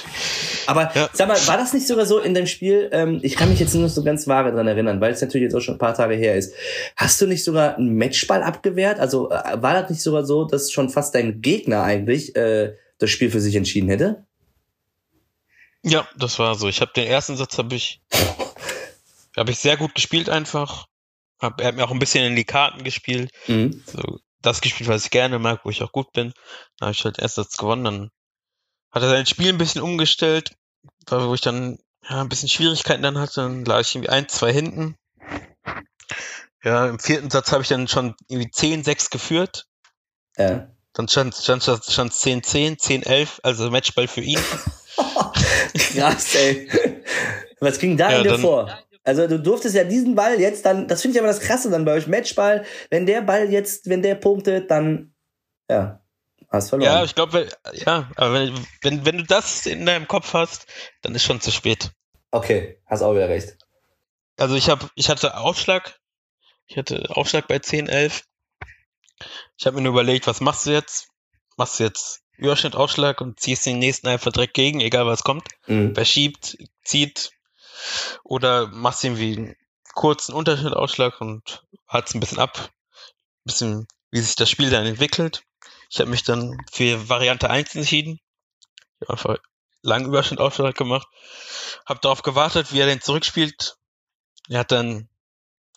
aber 0.65 0.91
ja. 0.95 1.09
sag 1.13 1.27
mal, 1.27 1.47
war 1.47 1.57
das 1.57 1.73
nicht 1.73 1.87
sogar 1.87 2.05
so 2.05 2.19
in 2.19 2.33
dem 2.33 2.47
Spiel? 2.47 2.89
Ähm, 2.91 3.19
ich 3.21 3.35
kann 3.35 3.49
mich 3.49 3.59
jetzt 3.59 3.75
nur 3.75 3.89
so 3.89 4.03
ganz 4.03 4.27
vage 4.27 4.51
dran 4.51 4.67
erinnern, 4.67 5.01
weil 5.01 5.13
es 5.13 5.21
natürlich 5.21 5.45
jetzt 5.45 5.55
auch 5.55 5.61
schon 5.61 5.75
ein 5.75 5.79
paar 5.79 5.93
Tage 5.93 6.15
her 6.15 6.35
ist. 6.35 6.53
Hast 6.95 7.21
du 7.21 7.27
nicht 7.27 7.43
sogar 7.43 7.77
einen 7.77 7.95
Matchball 7.95 8.43
abgewehrt? 8.43 8.99
Also 8.99 9.29
äh, 9.29 9.61
war 9.61 9.73
das 9.73 9.89
nicht 9.89 10.01
sogar 10.01 10.25
so, 10.25 10.45
dass 10.45 10.71
schon 10.71 10.89
fast 10.89 11.13
dein 11.15 11.41
Gegner 11.41 11.83
eigentlich 11.83 12.35
äh, 12.35 12.75
das 12.97 13.09
Spiel 13.09 13.29
für 13.29 13.41
sich 13.41 13.55
entschieden 13.55 13.89
hätte? 13.89 14.25
Ja, 15.83 16.07
das 16.17 16.39
war 16.39 16.55
so. 16.55 16.69
Ich 16.69 16.79
habe 16.81 16.91
den 16.95 17.07
ersten 17.07 17.35
Satz 17.35 17.57
habe 17.57 17.75
ich 17.75 18.01
habe 19.35 19.51
ich 19.51 19.59
sehr 19.59 19.77
gut 19.77 19.95
gespielt 19.95 20.29
einfach. 20.29 20.87
Hab, 21.43 21.59
er 21.59 21.67
hat 21.67 21.75
mir 21.75 21.83
auch 21.83 21.91
ein 21.91 21.99
bisschen 21.99 22.23
in 22.23 22.37
die 22.37 22.45
Karten 22.45 22.85
gespielt. 22.85 23.29
Mhm. 23.47 23.83
So, 23.85 24.19
das 24.41 24.61
gespielt, 24.61 24.89
was 24.89 25.03
ich 25.03 25.11
gerne 25.11 25.39
mag, 25.39 25.65
wo 25.65 25.69
ich 25.69 25.83
auch 25.83 25.91
gut 25.91 26.13
bin. 26.13 26.33
Da 26.77 26.85
habe 26.85 26.93
ich 26.93 27.03
halt 27.03 27.19
erst 27.19 27.35
Satz 27.35 27.57
gewonnen. 27.57 27.83
Dann 27.83 28.09
hat 28.91 29.03
er 29.03 29.09
sein 29.09 29.25
Spiel 29.25 29.49
ein 29.49 29.57
bisschen 29.57 29.81
umgestellt, 29.81 30.55
wo 31.09 31.33
ich 31.33 31.41
dann 31.41 31.79
ja, 32.09 32.21
ein 32.21 32.29
bisschen 32.29 32.47
Schwierigkeiten 32.47 33.03
dann 33.03 33.17
hatte. 33.17 33.41
Dann 33.41 33.65
lag 33.65 33.81
ich 33.81 33.93
irgendwie 33.93 34.09
ein, 34.09 34.29
zwei 34.29 34.53
hinten. 34.53 34.95
Ja, 36.63 36.87
im 36.87 36.97
vierten 36.97 37.29
Satz 37.29 37.51
habe 37.51 37.63
ich 37.63 37.67
dann 37.67 37.89
schon 37.89 38.15
irgendwie 38.29 38.49
10-6 38.49 39.11
geführt. 39.11 39.65
Ja. 40.37 40.69
Dann 40.93 41.09
stand, 41.09 41.35
stand, 41.35 41.63
stand 41.63 42.13
10-10, 42.13 42.79
10-11, 42.79 43.39
also 43.43 43.69
Matchball 43.69 44.07
für 44.07 44.21
ihn. 44.21 44.39
Krass, 45.73 46.35
ey. 46.35 46.69
Was 47.59 47.79
ging 47.79 47.97
da 47.97 48.11
ja, 48.11 48.17
in 48.19 48.23
dir 48.23 48.39
vor? 48.39 48.79
Also 49.03 49.27
du 49.27 49.39
durftest 49.39 49.75
ja 49.75 49.83
diesen 49.83 50.15
Ball 50.15 50.39
jetzt 50.39 50.65
dann, 50.65 50.87
das 50.87 51.01
finde 51.01 51.17
ich 51.17 51.21
aber 51.21 51.27
das 51.27 51.41
Krasse 51.41 51.69
dann 51.69 51.85
bei 51.85 51.93
euch, 51.93 52.07
Matchball, 52.07 52.65
wenn 52.89 53.05
der 53.05 53.21
Ball 53.21 53.51
jetzt, 53.51 53.89
wenn 53.89 54.01
der 54.01 54.15
punktet, 54.15 54.71
dann, 54.71 55.13
ja, 55.69 56.01
hast 56.49 56.69
verloren. 56.69 56.91
Ja, 56.91 57.03
ich 57.03 57.15
glaube, 57.15 57.49
ja, 57.73 58.09
aber 58.15 58.33
wenn, 58.33 58.67
wenn, 58.81 59.05
wenn 59.05 59.17
du 59.17 59.23
das 59.23 59.65
in 59.65 59.85
deinem 59.85 60.07
Kopf 60.07 60.33
hast, 60.33 60.67
dann 61.01 61.13
ist 61.15 61.23
schon 61.23 61.41
zu 61.41 61.51
spät. 61.51 61.91
Okay, 62.31 62.79
hast 62.85 63.01
auch 63.01 63.13
wieder 63.13 63.29
recht. 63.29 63.57
Also 64.37 64.55
ich 64.55 64.69
habe, 64.69 64.89
ich 64.95 65.09
hatte 65.09 65.37
Aufschlag, 65.37 65.99
ich 66.65 66.77
hatte 66.77 67.05
Aufschlag 67.09 67.47
bei 67.47 67.59
10, 67.59 67.89
11. 67.89 68.23
Ich 69.57 69.65
habe 69.65 69.75
mir 69.75 69.83
nur 69.83 69.93
überlegt, 69.93 70.27
was 70.27 70.41
machst 70.41 70.65
du 70.65 70.71
jetzt? 70.71 71.09
Machst 71.57 71.79
du 71.79 71.83
jetzt 71.83 72.21
Überschnitt, 72.37 72.75
Aufschlag 72.75 73.21
und 73.21 73.39
ziehst 73.39 73.65
den 73.65 73.79
nächsten 73.79 74.07
einfach 74.07 74.31
direkt 74.31 74.55
gegen, 74.55 74.79
egal 74.79 75.05
was 75.05 75.23
kommt. 75.23 75.47
Mhm. 75.67 75.95
Wer 75.95 76.05
schiebt, 76.05 76.57
zieht, 76.83 77.31
oder 78.23 78.67
machst 78.67 79.03
irgendwie 79.03 79.37
einen 79.37 79.55
kurzen 79.93 80.33
Unterschied-Ausschlag 80.33 81.21
und 81.21 81.63
haltst 81.87 82.15
ein 82.15 82.19
bisschen 82.19 82.39
ab, 82.39 82.57
ein 82.57 83.45
bisschen, 83.45 83.87
wie 84.11 84.19
sich 84.19 84.35
das 84.35 84.49
Spiel 84.49 84.69
dann 84.69 84.85
entwickelt. 84.85 85.43
Ich 85.89 85.99
habe 85.99 86.09
mich 86.09 86.23
dann 86.23 86.57
für 86.71 87.09
Variante 87.09 87.49
1 87.49 87.75
entschieden. 87.75 88.19
Ich 88.99 89.07
habe 89.07 89.13
einfach 89.13 89.37
langen 89.83 90.07
Überschnitt-Ausschlag 90.07 90.75
gemacht. 90.75 91.07
Habe 91.85 91.99
darauf 92.01 92.23
gewartet, 92.23 92.73
wie 92.73 92.79
er 92.79 92.87
den 92.87 93.01
zurückspielt. 93.01 93.77
Er 94.49 94.59
hat 94.59 94.71
dann 94.71 95.07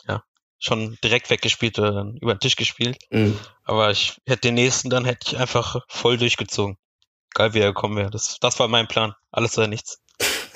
ja 0.08 0.24
schon 0.58 0.96
direkt 1.04 1.28
weggespielt 1.28 1.78
oder 1.78 1.92
dann 1.92 2.16
über 2.16 2.34
den 2.34 2.40
Tisch 2.40 2.56
gespielt. 2.56 2.98
Mhm. 3.10 3.38
Aber 3.64 3.90
ich 3.90 4.20
hätte 4.26 4.42
den 4.42 4.54
nächsten, 4.54 4.88
dann 4.88 5.04
hätte 5.04 5.26
ich 5.28 5.36
einfach 5.36 5.84
voll 5.88 6.16
durchgezogen. 6.16 6.78
Egal 7.34 7.52
wie 7.52 7.60
er 7.60 7.74
gekommen 7.74 7.96
wäre. 7.96 8.10
Das, 8.10 8.38
das 8.40 8.58
war 8.58 8.68
mein 8.68 8.88
Plan. 8.88 9.14
Alles 9.30 9.58
oder 9.58 9.66
nichts. 9.66 10.00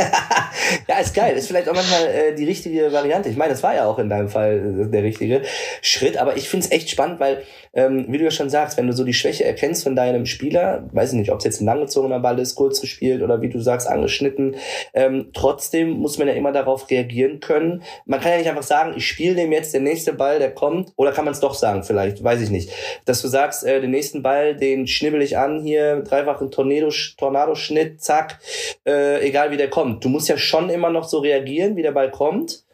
ja, 0.89 0.99
ist 0.99 1.15
geil. 1.15 1.37
Ist 1.37 1.49
vielleicht 1.49 1.69
auch 1.69 1.75
manchmal 1.75 2.07
äh, 2.07 2.35
die 2.35 2.45
richtige 2.45 2.93
Variante. 2.93 3.29
Ich 3.29 3.37
meine, 3.37 3.53
das 3.53 3.63
war 3.63 3.75
ja 3.75 3.87
auch 3.87 3.99
in 3.99 4.09
deinem 4.09 4.29
Fall 4.29 4.85
äh, 4.87 4.91
der 4.91 5.03
richtige 5.03 5.43
Schritt. 5.83 6.17
Aber 6.17 6.37
ich 6.37 6.49
finde 6.49 6.67
es 6.67 6.73
echt 6.73 6.91
spannend, 6.91 7.21
weil, 7.21 7.43
ähm, 7.73 8.07
wie 8.09 8.19
du 8.19 8.25
ja 8.25 8.31
schon 8.31 8.51
sagst, 8.51 8.77
wenn 8.79 8.87
du 8.87 8.93
so 8.93 9.05
die 9.05 9.15
Schwäche 9.15 9.45
erkennst 9.45 9.85
von 9.85 9.97
deinem 9.97 10.27
Spieler, 10.27 10.89
weiß 10.93 11.13
ich 11.13 11.19
nicht, 11.19 11.33
ob 11.33 11.39
es 11.39 11.45
jetzt 11.45 11.61
ein 11.61 11.67
langgezogener 11.67 12.21
Ball 12.21 12.39
ist, 12.39 12.55
kurz 12.55 12.81
gespielt 12.81 13.23
oder 13.23 13.43
wie 13.43 13.49
du 13.49 13.61
sagst, 13.61 13.89
angeschnitten, 13.89 14.57
ähm, 14.95 15.31
trotzdem 15.33 15.91
muss 15.91 16.19
man 16.19 16.29
ja 16.29 16.35
immer 16.35 16.53
darauf 16.53 16.91
reagieren 16.91 17.41
können. 17.41 17.83
Man 18.07 18.21
kann 18.21 18.33
ja 18.33 18.39
nicht 18.39 18.49
einfach 18.49 18.63
sagen, 18.63 18.95
ich 18.97 19.07
spiele 19.07 19.35
dem 19.35 19.53
jetzt 19.53 19.75
den 19.75 19.85
nächste 19.85 20.13
Ball, 20.13 20.39
der 20.39 20.53
kommt. 20.53 20.93
Oder 20.97 21.13
kann 21.13 21.25
man 21.25 21.33
es 21.33 21.41
doch 21.41 21.55
sagen, 21.55 21.83
vielleicht, 21.83 22.23
weiß 22.23 22.41
ich 22.41 22.51
nicht. 22.51 22.71
Dass 23.05 23.23
du 23.23 23.29
sagst, 23.29 23.65
äh, 23.65 23.81
den 23.81 23.91
nächsten 23.91 24.23
Ball, 24.23 24.57
den 24.57 24.87
schnibbel 24.87 25.23
ich 25.23 25.39
an, 25.39 25.63
hier 25.63 26.01
dreifachen 26.03 26.51
Tornado, 26.51 26.89
Tornado-Schnitt, 27.19 28.03
zack, 28.03 28.39
äh, 28.87 29.27
egal 29.27 29.51
wie 29.51 29.57
der 29.57 29.71
kommt 29.71 29.90
kommt. 29.91 30.05
Du 30.05 30.09
musst 30.09 30.29
ja 30.29 30.39
schon 30.39 30.71
immer 30.71 30.91
noch 30.91 31.09
so 31.09 31.19
reagieren, 31.19 31.77
wie 31.77 31.83
der 31.83 31.93
Ball 31.93 32.11
kommt 32.11 32.65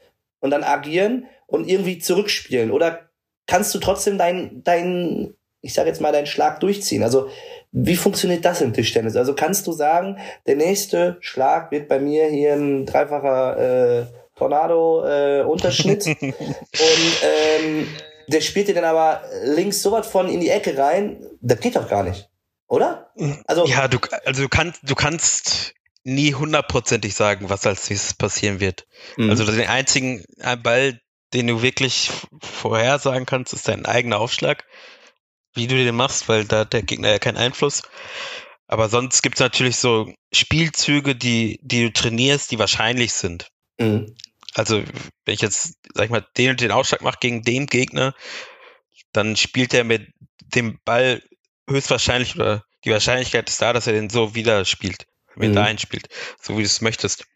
und 0.40 0.50
dann 0.50 0.64
agieren 0.64 1.26
und 1.46 1.68
irgendwie 1.68 1.98
zurückspielen. 1.98 2.70
Oder 2.70 3.09
kannst 3.46 3.74
du 3.74 3.79
trotzdem 3.79 4.18
deinen, 4.18 4.62
dein, 4.62 5.35
ich 5.62 5.74
sage 5.74 5.88
jetzt 5.88 6.00
mal, 6.00 6.12
deinen 6.12 6.26
Schlag 6.26 6.61
durchziehen? 6.61 7.02
Also 7.02 7.29
wie 7.72 7.96
funktioniert 7.96 8.44
das 8.44 8.61
im 8.61 8.72
Tischtennis? 8.72 9.16
Also 9.16 9.35
kannst 9.35 9.66
du 9.66 9.72
sagen, 9.72 10.18
der 10.46 10.57
nächste 10.57 11.16
Schlag 11.20 11.70
wird 11.70 11.88
bei 11.88 11.98
mir 11.98 12.26
hier 12.26 12.55
ein 12.55 12.87
dreifacher 12.87 14.02
äh, 14.02 14.07
Tornado-Unterschnitt 14.37 16.07
äh, 16.07 16.12
und 16.22 17.22
ähm, 17.22 17.88
der 18.29 18.40
spielt 18.40 18.68
dir 18.68 18.74
dann 18.74 18.85
aber 18.85 19.22
links 19.44 19.83
so 19.83 19.92
was 19.92 20.07
von 20.07 20.29
in 20.29 20.40
die 20.40 20.50
Ecke 20.50 20.76
rein, 20.76 21.24
das 21.40 21.61
geht 21.61 21.76
doch 21.76 21.88
gar 21.88 22.02
nicht. 22.02 22.29
Oder? 22.68 23.12
Also, 23.46 23.64
ja, 23.66 23.87
du, 23.87 23.98
also 24.24 24.42
du 24.42 24.48
kannst, 24.48 24.81
du 24.83 24.96
kannst 24.96 25.74
nie 26.06 26.34
hundertprozentig 26.34 27.14
sagen, 27.14 27.50
was 27.50 27.66
als 27.66 27.90
nächstes 27.90 28.14
passieren 28.14 28.60
wird. 28.60 28.86
Mhm. 29.16 29.28
Also 29.28 29.44
den 29.44 29.66
einzigen 29.66 30.24
Ball, 30.62 31.00
den 31.34 31.48
du 31.48 31.62
wirklich 31.62 32.10
vorhersagen 32.40 33.26
kannst, 33.26 33.52
ist 33.52 33.66
dein 33.66 33.86
eigener 33.86 34.20
Aufschlag, 34.20 34.64
wie 35.54 35.66
du 35.66 35.74
den 35.74 35.96
machst, 35.96 36.28
weil 36.28 36.44
da 36.44 36.60
hat 36.60 36.72
der 36.72 36.82
Gegner 36.82 37.10
ja 37.10 37.18
keinen 37.18 37.36
Einfluss. 37.36 37.82
Aber 38.68 38.88
sonst 38.88 39.22
gibt 39.22 39.36
es 39.36 39.40
natürlich 39.40 39.78
so 39.78 40.12
Spielzüge, 40.32 41.16
die, 41.16 41.58
die 41.62 41.82
du 41.82 41.92
trainierst, 41.92 42.52
die 42.52 42.58
wahrscheinlich 42.60 43.12
sind. 43.12 43.48
Mhm. 43.78 44.14
Also, 44.54 44.82
wenn 45.24 45.34
ich 45.34 45.40
jetzt, 45.40 45.74
sag 45.92 46.04
ich 46.04 46.10
mal, 46.10 46.26
den 46.36 46.50
und 46.50 46.60
den 46.60 46.70
Aufschlag 46.70 47.02
mache 47.02 47.18
gegen 47.20 47.42
den 47.42 47.66
Gegner, 47.66 48.14
dann 49.12 49.34
spielt 49.36 49.74
er 49.74 49.82
mit 49.82 50.08
dem 50.40 50.78
Ball 50.84 51.20
höchstwahrscheinlich 51.68 52.36
oder 52.36 52.64
die 52.84 52.90
Wahrscheinlichkeit 52.90 53.48
ist 53.48 53.60
da, 53.60 53.72
dass 53.72 53.88
er 53.88 53.92
den 53.92 54.08
so 54.08 54.36
wieder 54.36 54.64
spielt 54.64 55.06
mit 55.37 55.53
mhm. 55.53 55.59
einspielt, 55.59 56.09
so 56.40 56.55
wie 56.55 56.62
du 56.62 56.66
es 56.66 56.81
möchtest. 56.81 57.27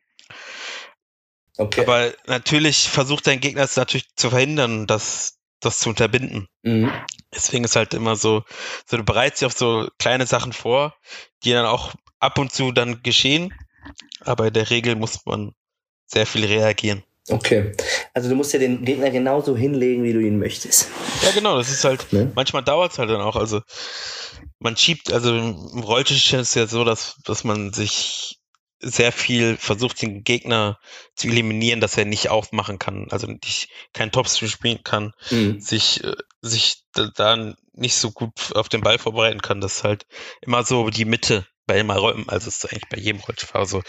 Okay. 1.57 1.83
Aber 1.83 2.13
natürlich 2.27 2.89
versucht 2.89 3.27
dein 3.27 3.41
Gegner 3.41 3.63
es 3.63 3.77
natürlich 3.77 4.07
zu 4.17 4.31
verhindern, 4.31 4.87
das, 4.87 5.39
das 5.61 5.79
zu 5.79 5.91
unterbinden. 5.91 6.49
Mhm. 6.63 6.91
Deswegen 7.35 7.65
ist 7.65 7.77
halt 7.77 7.95
immer 7.95 8.17
so, 8.17 8.45
so 8.87 8.97
du 8.97 9.05
bereitest 9.05 9.43
dich 9.43 9.47
auf 9.47 9.53
so 9.53 9.89
kleine 9.99 10.27
Sachen 10.27 10.53
vor, 10.53 10.97
die 11.45 11.53
dann 11.53 11.67
auch 11.67 11.95
ab 12.19 12.39
und 12.39 12.53
zu 12.53 12.73
dann 12.73 13.03
geschehen. 13.03 13.53
Aber 14.21 14.49
in 14.49 14.55
der 14.55 14.71
Regel 14.71 14.97
muss 14.97 15.25
man 15.27 15.55
sehr 16.07 16.27
viel 16.27 16.45
reagieren. 16.45 17.03
Okay. 17.31 17.73
Also 18.12 18.29
du 18.29 18.35
musst 18.35 18.53
ja 18.53 18.59
den 18.59 18.85
Gegner 18.85 19.11
genauso 19.11 19.57
hinlegen, 19.57 20.03
wie 20.05 20.12
du 20.12 20.21
ihn 20.21 20.38
möchtest. 20.38 20.88
Ja, 21.23 21.31
genau, 21.33 21.57
das 21.57 21.71
ist 21.71 21.85
halt, 21.85 22.12
ne? 22.12 22.31
manchmal 22.35 22.64
dauert 22.64 22.93
es 22.93 22.99
halt 22.99 23.11
dann 23.11 23.21
auch. 23.21 23.37
Also 23.37 23.61
man 24.59 24.77
schiebt, 24.77 25.12
also 25.12 25.37
im 25.37 25.81
Rolltisch 25.81 26.33
ist 26.33 26.49
es 26.49 26.55
ja 26.55 26.66
so, 26.66 26.85
dass, 26.85 27.16
dass 27.25 27.45
man 27.45 27.73
sich 27.73 28.40
sehr 28.81 29.12
viel 29.12 29.57
versucht, 29.57 30.01
den 30.01 30.25
Gegner 30.25 30.79
zu 31.14 31.29
eliminieren, 31.29 31.81
dass 31.81 31.99
er 31.99 32.07
nicht 32.07 32.31
aufmachen 32.31 32.79
kann, 32.79 33.09
also 33.11 33.27
nicht 33.27 33.69
kein 33.93 34.11
Topspin 34.11 34.49
spielen 34.49 34.83
kann, 34.83 35.12
mhm. 35.31 35.61
sich, 35.61 36.03
äh, 36.03 36.14
sich 36.40 36.83
da 37.14 37.55
nicht 37.73 37.97
so 37.97 38.11
gut 38.11 38.33
auf 38.55 38.69
den 38.69 38.81
Ball 38.81 38.99
vorbereiten 38.99 39.43
kann. 39.43 39.61
Das 39.61 39.79
ist 39.79 39.85
halt 39.85 40.07
immer 40.40 40.64
so 40.64 40.88
die 40.88 41.05
Mitte 41.05 41.47
bei 41.66 41.79
immer 41.79 41.97
Räumen, 41.97 42.29
also 42.29 42.49
es 42.49 42.64
ist 42.64 42.73
eigentlich 42.73 42.88
bei 42.88 42.99
jedem 42.99 43.21
Rollstuhlfahrer 43.21 43.66
so, 43.66 43.83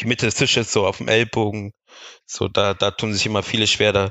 die 0.00 0.06
Mitte 0.06 0.26
des 0.26 0.36
Tisches 0.36 0.72
so 0.72 0.86
auf 0.86 0.98
dem 0.98 1.08
Ellbogen, 1.08 1.72
so 2.26 2.48
da, 2.48 2.74
da 2.74 2.90
tun 2.90 3.12
sich 3.12 3.26
immer 3.26 3.42
viele 3.42 3.66
schwer, 3.66 3.92
da, 3.92 4.10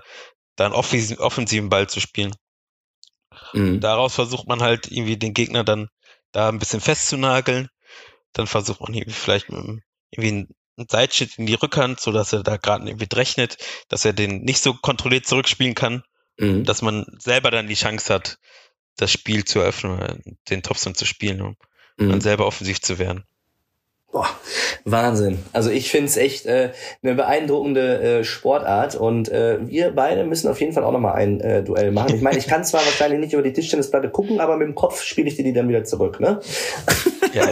da 0.55 0.65
einen 0.65 0.73
offensiven 0.73 1.69
Ball 1.69 1.87
zu 1.87 1.99
spielen. 1.99 2.33
Mhm. 3.53 3.79
Daraus 3.79 4.15
versucht 4.15 4.47
man 4.47 4.61
halt 4.61 4.91
irgendwie 4.91 5.17
den 5.17 5.33
Gegner 5.33 5.63
dann 5.63 5.89
da 6.31 6.49
ein 6.49 6.59
bisschen 6.59 6.81
festzunageln. 6.81 7.69
Dann 8.33 8.47
versucht 8.47 8.81
man 8.81 8.93
irgendwie 8.93 9.13
vielleicht 9.13 9.49
mit 9.49 9.81
irgendwie 10.11 10.47
einen 10.77 10.89
Seitschritt 10.89 11.37
in 11.37 11.45
die 11.45 11.55
Rückhand, 11.55 11.99
so 11.99 12.11
dass 12.11 12.33
er 12.33 12.43
da 12.43 12.57
gerade 12.57 12.87
irgendwie 12.87 13.07
rechnet, 13.13 13.57
dass 13.89 14.05
er 14.05 14.13
den 14.13 14.41
nicht 14.41 14.61
so 14.61 14.73
kontrolliert 14.73 15.25
zurückspielen 15.25 15.75
kann, 15.75 16.03
mhm. 16.37 16.63
dass 16.63 16.81
man 16.81 17.05
selber 17.19 17.51
dann 17.51 17.67
die 17.67 17.75
Chance 17.75 18.13
hat, 18.13 18.37
das 18.95 19.11
Spiel 19.11 19.45
zu 19.45 19.59
eröffnen, 19.59 20.37
den 20.49 20.63
Topspin 20.63 20.95
zu 20.95 21.05
spielen, 21.05 21.41
um 21.41 21.55
mhm. 21.97 22.09
dann 22.09 22.21
selber 22.21 22.45
offensiv 22.45 22.81
zu 22.81 22.99
werden. 22.99 23.25
Boah, 24.17 24.29
Wahnsinn. 24.83 25.37
Also 25.53 25.69
ich 25.69 25.91
finde 25.91 26.07
es 26.07 26.17
echt 26.17 26.47
äh, 26.47 26.71
eine 27.03 27.13
beeindruckende 27.13 28.01
äh, 28.01 28.23
Sportart 28.23 28.95
und 28.95 29.29
äh, 29.29 29.59
wir 29.61 29.91
beide 29.91 30.23
müssen 30.23 30.49
auf 30.49 30.59
jeden 30.59 30.73
Fall 30.73 30.83
auch 30.83 30.91
nochmal 30.91 31.13
ein 31.13 31.39
äh, 31.39 31.61
Duell 31.61 31.91
machen. 31.91 32.15
Ich 32.15 32.23
meine, 32.23 32.39
ich 32.39 32.47
kann 32.47 32.65
zwar 32.65 32.83
wahrscheinlich 32.83 33.19
nicht 33.19 33.33
über 33.33 33.43
die 33.43 33.53
Tischtennisplatte 33.53 34.09
gucken, 34.09 34.39
aber 34.39 34.57
mit 34.57 34.67
dem 34.67 34.73
Kopf 34.73 35.03
spiele 35.03 35.27
ich 35.27 35.35
dir 35.35 35.43
die 35.43 35.53
dann 35.53 35.69
wieder 35.69 35.83
zurück, 35.83 36.19
ne? 36.19 36.39
Ja, 37.33 37.47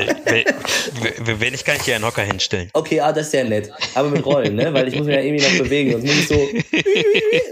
wenn 1.39 1.53
ich 1.53 1.63
kann 1.63 1.75
ich 1.77 1.83
hier 1.83 1.95
einen 1.95 2.05
Hocker 2.05 2.21
hinstellen. 2.21 2.69
Okay, 2.73 2.99
ah, 2.99 3.11
das 3.11 3.27
ist 3.27 3.33
ja 3.33 3.43
nett. 3.43 3.71
Aber 3.93 4.09
mit 4.09 4.25
Rollen, 4.25 4.55
ne? 4.55 4.73
Weil 4.73 4.87
ich 4.87 4.95
muss 4.95 5.05
mich 5.05 5.15
ja 5.15 5.21
irgendwie 5.21 5.43
noch 5.43 5.63
bewegen, 5.63 5.91
sonst 5.91 6.05
muss 6.05 6.17
ich 6.17 6.27
so, 6.27 6.47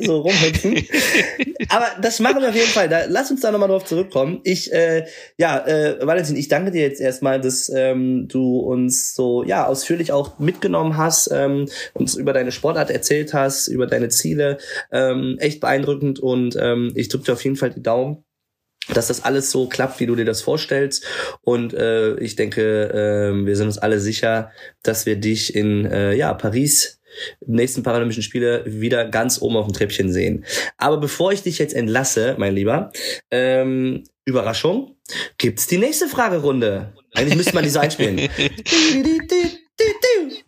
so 0.05 0.21
rumhüpfen. 0.21 0.87
Aber 1.69 1.87
das 2.01 2.19
machen 2.19 2.41
wir 2.41 2.49
auf 2.49 2.55
jeden 2.55 2.69
Fall. 2.69 2.89
Da, 2.89 3.05
lass 3.07 3.31
uns 3.31 3.41
da 3.41 3.51
nochmal 3.51 3.69
drauf 3.69 3.85
zurückkommen. 3.85 4.41
Ich, 4.43 4.71
äh, 4.71 5.05
ja, 5.37 5.65
äh, 5.65 6.05
Valentin, 6.05 6.35
ich 6.35 6.47
danke 6.47 6.71
dir 6.71 6.81
jetzt 6.81 7.01
erstmal, 7.01 7.41
dass 7.41 7.69
ähm, 7.69 8.27
du 8.27 8.59
uns 8.59 9.15
so 9.15 9.43
ja 9.43 9.65
ausführlich 9.65 10.11
auch 10.11 10.39
mitgenommen 10.39 10.97
hast, 10.97 11.29
ähm, 11.31 11.67
uns 11.93 12.15
über 12.15 12.33
deine 12.33 12.51
Sportart 12.51 12.89
erzählt 12.89 13.33
hast, 13.33 13.67
über 13.67 13.87
deine 13.87 14.09
Ziele. 14.09 14.57
Ähm, 14.91 15.37
echt 15.39 15.59
beeindruckend 15.59 16.19
und 16.19 16.57
ähm, 16.59 16.91
ich 16.95 17.09
drücke 17.09 17.25
dir 17.25 17.33
auf 17.33 17.43
jeden 17.43 17.55
Fall 17.55 17.71
die 17.71 17.83
Daumen 17.83 18.22
dass 18.89 19.07
das 19.07 19.23
alles 19.23 19.51
so 19.51 19.67
klappt, 19.67 19.99
wie 19.99 20.05
du 20.05 20.15
dir 20.15 20.25
das 20.25 20.41
vorstellst. 20.41 21.05
Und 21.41 21.73
äh, 21.73 22.15
ich 22.19 22.35
denke, 22.35 22.89
äh, 22.89 23.45
wir 23.45 23.55
sind 23.55 23.67
uns 23.67 23.77
alle 23.77 23.99
sicher, 23.99 24.51
dass 24.81 25.05
wir 25.05 25.15
dich 25.15 25.55
in 25.55 25.85
äh, 25.85 26.13
ja, 26.13 26.33
Paris 26.33 26.99
nächsten 27.45 27.83
Paralympischen 27.83 28.23
Spiele 28.23 28.63
wieder 28.65 29.05
ganz 29.05 29.41
oben 29.41 29.57
auf 29.57 29.67
dem 29.67 29.73
Treppchen 29.73 30.11
sehen. 30.11 30.45
Aber 30.77 30.97
bevor 30.97 31.31
ich 31.31 31.43
dich 31.43 31.59
jetzt 31.59 31.73
entlasse, 31.73 32.35
mein 32.37 32.55
Lieber, 32.55 32.91
ähm, 33.31 34.03
Überraschung, 34.25 34.95
gibt's 35.37 35.67
die 35.67 35.77
nächste 35.77 36.07
Fragerunde. 36.07 36.93
Eigentlich 37.13 37.35
müsste 37.35 37.53
man 37.53 37.63
die 37.63 37.69
so 37.69 37.79
einspielen. 37.79 38.17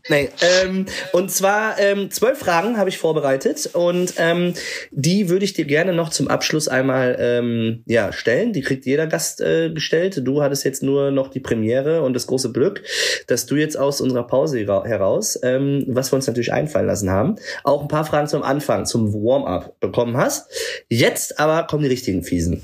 Nee, 0.07 0.29
ähm, 0.41 0.85
und 1.13 1.31
zwar 1.31 1.79
ähm, 1.79 2.11
zwölf 2.11 2.37
Fragen 2.37 2.77
habe 2.77 2.89
ich 2.89 2.99
vorbereitet 2.99 3.71
und 3.73 4.13
ähm, 4.17 4.53
die 4.91 5.29
würde 5.29 5.45
ich 5.45 5.53
dir 5.53 5.65
gerne 5.65 5.93
noch 5.93 6.09
zum 6.09 6.27
Abschluss 6.27 6.67
einmal 6.67 7.17
ähm, 7.19 7.83
ja 7.87 8.13
stellen. 8.13 8.53
Die 8.53 8.61
kriegt 8.61 8.85
jeder 8.85 9.07
Gast 9.07 9.41
äh, 9.41 9.71
gestellt. 9.71 10.21
Du 10.23 10.43
hattest 10.43 10.63
jetzt 10.63 10.83
nur 10.83 11.09
noch 11.09 11.29
die 11.29 11.39
Premiere 11.39 12.03
und 12.03 12.13
das 12.13 12.27
große 12.27 12.51
Glück, 12.51 12.83
dass 13.25 13.47
du 13.47 13.55
jetzt 13.55 13.77
aus 13.77 13.99
unserer 13.99 14.27
Pause 14.27 14.59
heraus, 14.59 15.39
ähm, 15.41 15.85
was 15.87 16.11
wir 16.11 16.17
uns 16.17 16.27
natürlich 16.27 16.53
einfallen 16.53 16.87
lassen 16.87 17.09
haben, 17.09 17.37
auch 17.63 17.81
ein 17.81 17.87
paar 17.87 18.05
Fragen 18.05 18.27
zum 18.27 18.43
Anfang, 18.43 18.85
zum 18.85 19.11
Warm-up 19.11 19.79
bekommen 19.79 20.17
hast. 20.17 20.51
Jetzt 20.87 21.39
aber 21.39 21.65
kommen 21.65 21.81
die 21.81 21.89
richtigen 21.89 22.23
Fiesen. 22.23 22.63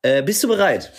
Äh, 0.00 0.22
bist 0.22 0.42
du 0.42 0.48
bereit? 0.48 0.92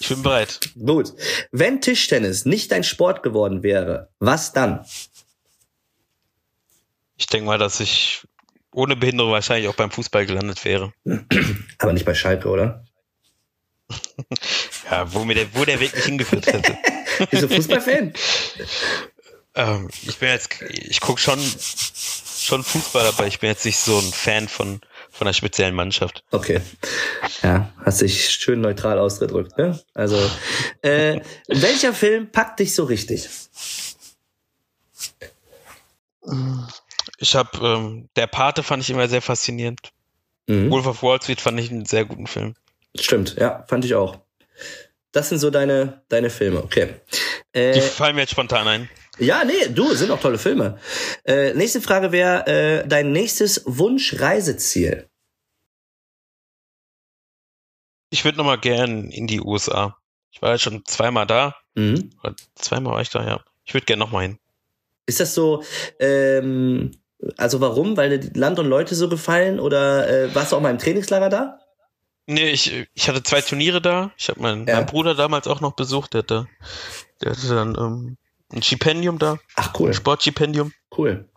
Ich 0.00 0.08
bin 0.08 0.22
bereit. 0.22 0.60
Gut. 0.78 1.12
Wenn 1.50 1.80
Tischtennis 1.80 2.44
nicht 2.44 2.70
dein 2.70 2.84
Sport 2.84 3.22
geworden 3.22 3.62
wäre, 3.62 4.10
was 4.18 4.52
dann? 4.52 4.84
Ich 7.16 7.26
denke 7.26 7.46
mal, 7.46 7.58
dass 7.58 7.80
ich 7.80 8.22
ohne 8.72 8.96
Behinderung 8.96 9.32
wahrscheinlich 9.32 9.68
auch 9.68 9.74
beim 9.74 9.90
Fußball 9.90 10.26
gelandet 10.26 10.64
wäre. 10.64 10.92
Aber 11.78 11.92
nicht 11.92 12.04
bei 12.04 12.14
Schalke, 12.14 12.48
oder? 12.48 12.84
ja, 14.90 15.12
wo, 15.12 15.24
mir 15.24 15.34
der, 15.34 15.54
wo 15.54 15.64
der 15.64 15.80
Weg 15.80 15.94
mich 15.94 16.04
hingeführt 16.04 16.46
hätte. 16.46 16.76
Bist 17.30 17.42
du 17.42 17.48
Fußballfan? 17.48 18.12
ähm, 19.54 19.88
ich 20.06 20.18
bin 20.18 20.28
jetzt, 20.28 20.62
ich 20.62 21.00
gucke 21.00 21.20
schon, 21.20 21.40
schon 21.40 22.62
Fußball, 22.62 23.06
aber 23.06 23.26
ich 23.26 23.40
bin 23.40 23.50
jetzt 23.50 23.64
nicht 23.64 23.78
so 23.78 23.98
ein 23.98 24.12
Fan 24.12 24.46
von 24.46 24.80
von 25.18 25.26
einer 25.26 25.34
speziellen 25.34 25.74
Mannschaft. 25.74 26.22
Okay. 26.30 26.60
Ja, 27.42 27.72
hast 27.84 28.00
dich 28.00 28.30
schön 28.30 28.60
neutral 28.60 28.98
ausgedrückt, 28.98 29.56
ne? 29.58 29.78
Also, 29.94 30.18
äh, 30.82 31.20
welcher 31.48 31.92
Film 31.92 32.30
packt 32.30 32.60
dich 32.60 32.74
so 32.74 32.84
richtig? 32.84 33.28
Ich 37.18 37.34
habe 37.34 37.50
ähm, 37.62 38.08
der 38.16 38.26
Pate 38.26 38.62
fand 38.62 38.82
ich 38.82 38.90
immer 38.90 39.08
sehr 39.08 39.22
faszinierend. 39.22 39.80
Mhm. 40.46 40.70
Wolf 40.70 40.86
of 40.86 41.02
Wall 41.02 41.20
Street 41.20 41.40
fand 41.40 41.58
ich 41.60 41.70
einen 41.70 41.84
sehr 41.84 42.04
guten 42.04 42.26
Film. 42.26 42.54
Stimmt, 42.98 43.36
ja, 43.36 43.64
fand 43.68 43.84
ich 43.84 43.94
auch. 43.94 44.18
Das 45.12 45.30
sind 45.30 45.38
so 45.38 45.50
deine 45.50 46.02
deine 46.08 46.30
Filme, 46.30 46.62
okay. 46.62 46.94
Äh, 47.52 47.72
Die 47.72 47.80
fallen 47.80 48.14
mir 48.14 48.22
jetzt 48.22 48.32
spontan 48.32 48.68
ein. 48.68 48.88
Ja, 49.18 49.42
nee, 49.44 49.68
du, 49.70 49.94
sind 49.94 50.10
auch 50.10 50.20
tolle 50.20 50.38
Filme. 50.38 50.78
Äh, 51.24 51.54
nächste 51.54 51.80
Frage 51.80 52.12
wäre 52.12 52.46
äh, 52.46 52.86
dein 52.86 53.10
nächstes 53.10 53.62
Wunschreiseziel. 53.66 55.08
Ich 58.10 58.24
würde 58.24 58.38
nochmal 58.38 58.58
gern 58.58 59.10
in 59.10 59.26
die 59.26 59.40
USA. 59.40 59.96
Ich 60.30 60.42
war 60.42 60.50
ja 60.50 60.58
schon 60.58 60.84
zweimal 60.84 61.26
da. 61.26 61.56
Mhm. 61.74 62.10
Zweimal 62.54 62.94
war 62.94 63.00
ich 63.00 63.10
da, 63.10 63.26
ja. 63.26 63.40
Ich 63.64 63.74
würde 63.74 63.86
gern 63.86 63.98
nochmal 63.98 64.22
hin. 64.22 64.38
Ist 65.06 65.20
das 65.20 65.34
so, 65.34 65.62
ähm, 66.00 66.92
also 67.36 67.60
warum? 67.60 67.96
Weil 67.96 68.18
dir 68.18 68.30
Land 68.34 68.58
und 68.58 68.66
Leute 68.66 68.94
so 68.94 69.08
gefallen? 69.08 69.60
Oder 69.60 70.08
äh, 70.08 70.34
warst 70.34 70.52
du 70.52 70.56
auch 70.56 70.60
mal 70.60 70.70
im 70.70 70.78
Trainingslager 70.78 71.28
da? 71.28 71.58
Nee, 72.26 72.50
ich, 72.50 72.86
ich 72.92 73.08
hatte 73.08 73.22
zwei 73.22 73.40
Turniere 73.40 73.80
da. 73.80 74.12
Ich 74.18 74.28
habe 74.28 74.40
meinen, 74.40 74.66
ja. 74.66 74.76
meinen 74.76 74.86
Bruder 74.86 75.14
damals 75.14 75.46
auch 75.46 75.60
noch 75.60 75.72
besucht. 75.72 76.14
Der 76.14 76.18
hatte, 76.18 76.46
der 77.22 77.32
hatte 77.32 77.48
dann 77.48 77.74
ähm, 77.74 78.16
ein 78.52 78.62
Stipendium 78.62 79.18
da. 79.18 79.38
Ach 79.56 79.72
cool. 79.78 79.88
Ein 79.90 79.94
Sportstipendium. 79.94 80.72
Cool. 80.96 81.28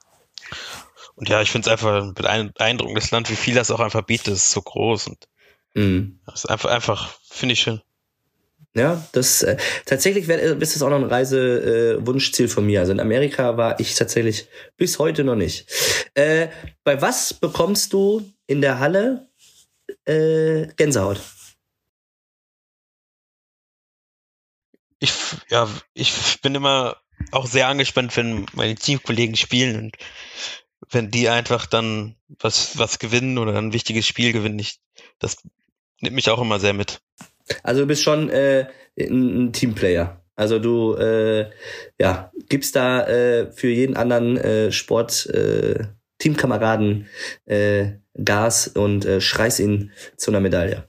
Und 1.15 1.30
ja, 1.30 1.41
ich 1.41 1.51
finde 1.51 1.69
es 1.69 1.72
einfach 1.72 2.03
ein 2.03 2.13
beeindruckendes 2.13 3.11
Land, 3.11 3.30
wie 3.30 3.36
viel 3.36 3.55
das 3.55 3.72
auch 3.72 3.80
einfach 3.80 4.01
bietet. 4.01 4.28
Das 4.28 4.45
ist 4.45 4.51
so 4.51 4.61
groß 4.61 5.07
und 5.07 5.28
Mhm. 5.74 6.19
Das 6.26 6.43
ist 6.43 6.49
einfach, 6.49 6.69
einfach 6.69 7.19
finde 7.30 7.53
ich 7.53 7.61
schön. 7.61 7.82
Ja, 8.74 9.05
das 9.11 9.43
äh, 9.43 9.57
tatsächlich 9.86 10.30
wär, 10.30 10.41
ist 10.41 10.76
das 10.76 10.82
auch 10.82 10.89
noch 10.89 10.97
ein 10.97 11.03
Reisewunschziel 11.03 12.45
äh, 12.45 12.49
von 12.49 12.65
mir. 12.65 12.80
Also 12.80 12.93
in 12.93 13.01
Amerika 13.01 13.57
war 13.57 13.80
ich 13.82 13.95
tatsächlich 13.95 14.47
bis 14.78 14.97
heute 14.97 15.26
noch 15.26 15.36
nicht. 15.36 15.69
Äh, 16.13 16.47
bei 16.86 17.01
was 17.01 17.34
bekommst 17.34 17.91
du 17.91 18.32
in 18.47 18.61
der 18.61 18.80
Halle 18.80 19.28
äh, 20.05 20.67
Gänsehaut? 20.78 21.19
Ich, 24.99 25.11
ja, 25.49 25.67
ich 25.93 26.39
bin 26.41 26.55
immer 26.55 26.95
auch 27.32 27.47
sehr 27.47 27.67
angespannt, 27.67 28.15
wenn 28.15 28.45
meine 28.53 28.76
Teamkollegen 28.76 29.36
spielen 29.36 29.76
und 29.76 29.95
wenn 30.89 31.11
die 31.11 31.28
einfach 31.28 31.65
dann 31.65 32.15
was, 32.39 32.78
was 32.78 32.99
gewinnen 32.99 33.38
oder 33.38 33.57
ein 33.57 33.74
wichtiges 33.74 34.07
Spiel 34.07 34.32
gewinnen. 34.32 34.59
Ich, 34.59 34.80
das 35.19 35.38
nimmt 36.02 36.16
mich 36.16 36.30
auch 36.30 36.41
immer 36.41 36.60
sehr 36.60 36.74
mit. 36.74 37.02
Also 37.64 37.82
du 37.82 37.88
bist 37.88 38.04
schon 38.04 38.30
äh, 38.30 38.68
ein 38.97 39.54
Teamplayer. 39.54 40.22
Also 40.36 40.60
du 40.60 40.95
äh, 40.95 41.49
ja, 41.99 42.32
gibst 42.49 42.76
da 42.76 43.06
äh, 43.08 43.52
für 43.52 43.68
jeden 43.68 43.95
anderen 43.95 44.38
äh, 44.38 44.72
Sport 44.72 45.28
äh, 45.28 45.86
Teamkameraden 46.20 47.08
äh, 47.45 47.91
Gas 48.24 48.68
und 48.68 49.06
äh, 49.06 49.22
schreist 49.22 49.60
ihn 49.60 49.91
zu 50.18 50.32
einer 50.32 50.39
Medaille. 50.39 50.88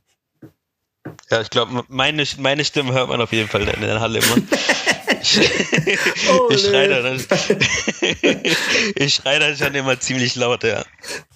Ja, 1.31 1.41
ich 1.41 1.51
glaube, 1.51 1.85
meine, 1.89 2.25
meine 2.39 2.65
Stimme 2.65 2.93
hört 2.93 3.09
man 3.09 3.21
auf 3.21 3.33
jeden 3.33 3.49
Fall 3.49 3.63
in 3.63 3.81
der 3.81 4.01
Halle 4.01 4.21
immer. 4.21 4.47
ich 6.51 6.61
schreie 6.61 6.89
da, 6.89 7.15
ich 8.97 9.15
schreie 9.15 9.39
da 9.39 9.55
schon 9.55 9.75
immer 9.75 9.99
ziemlich 10.01 10.35
laut, 10.35 10.65
ja. 10.65 10.85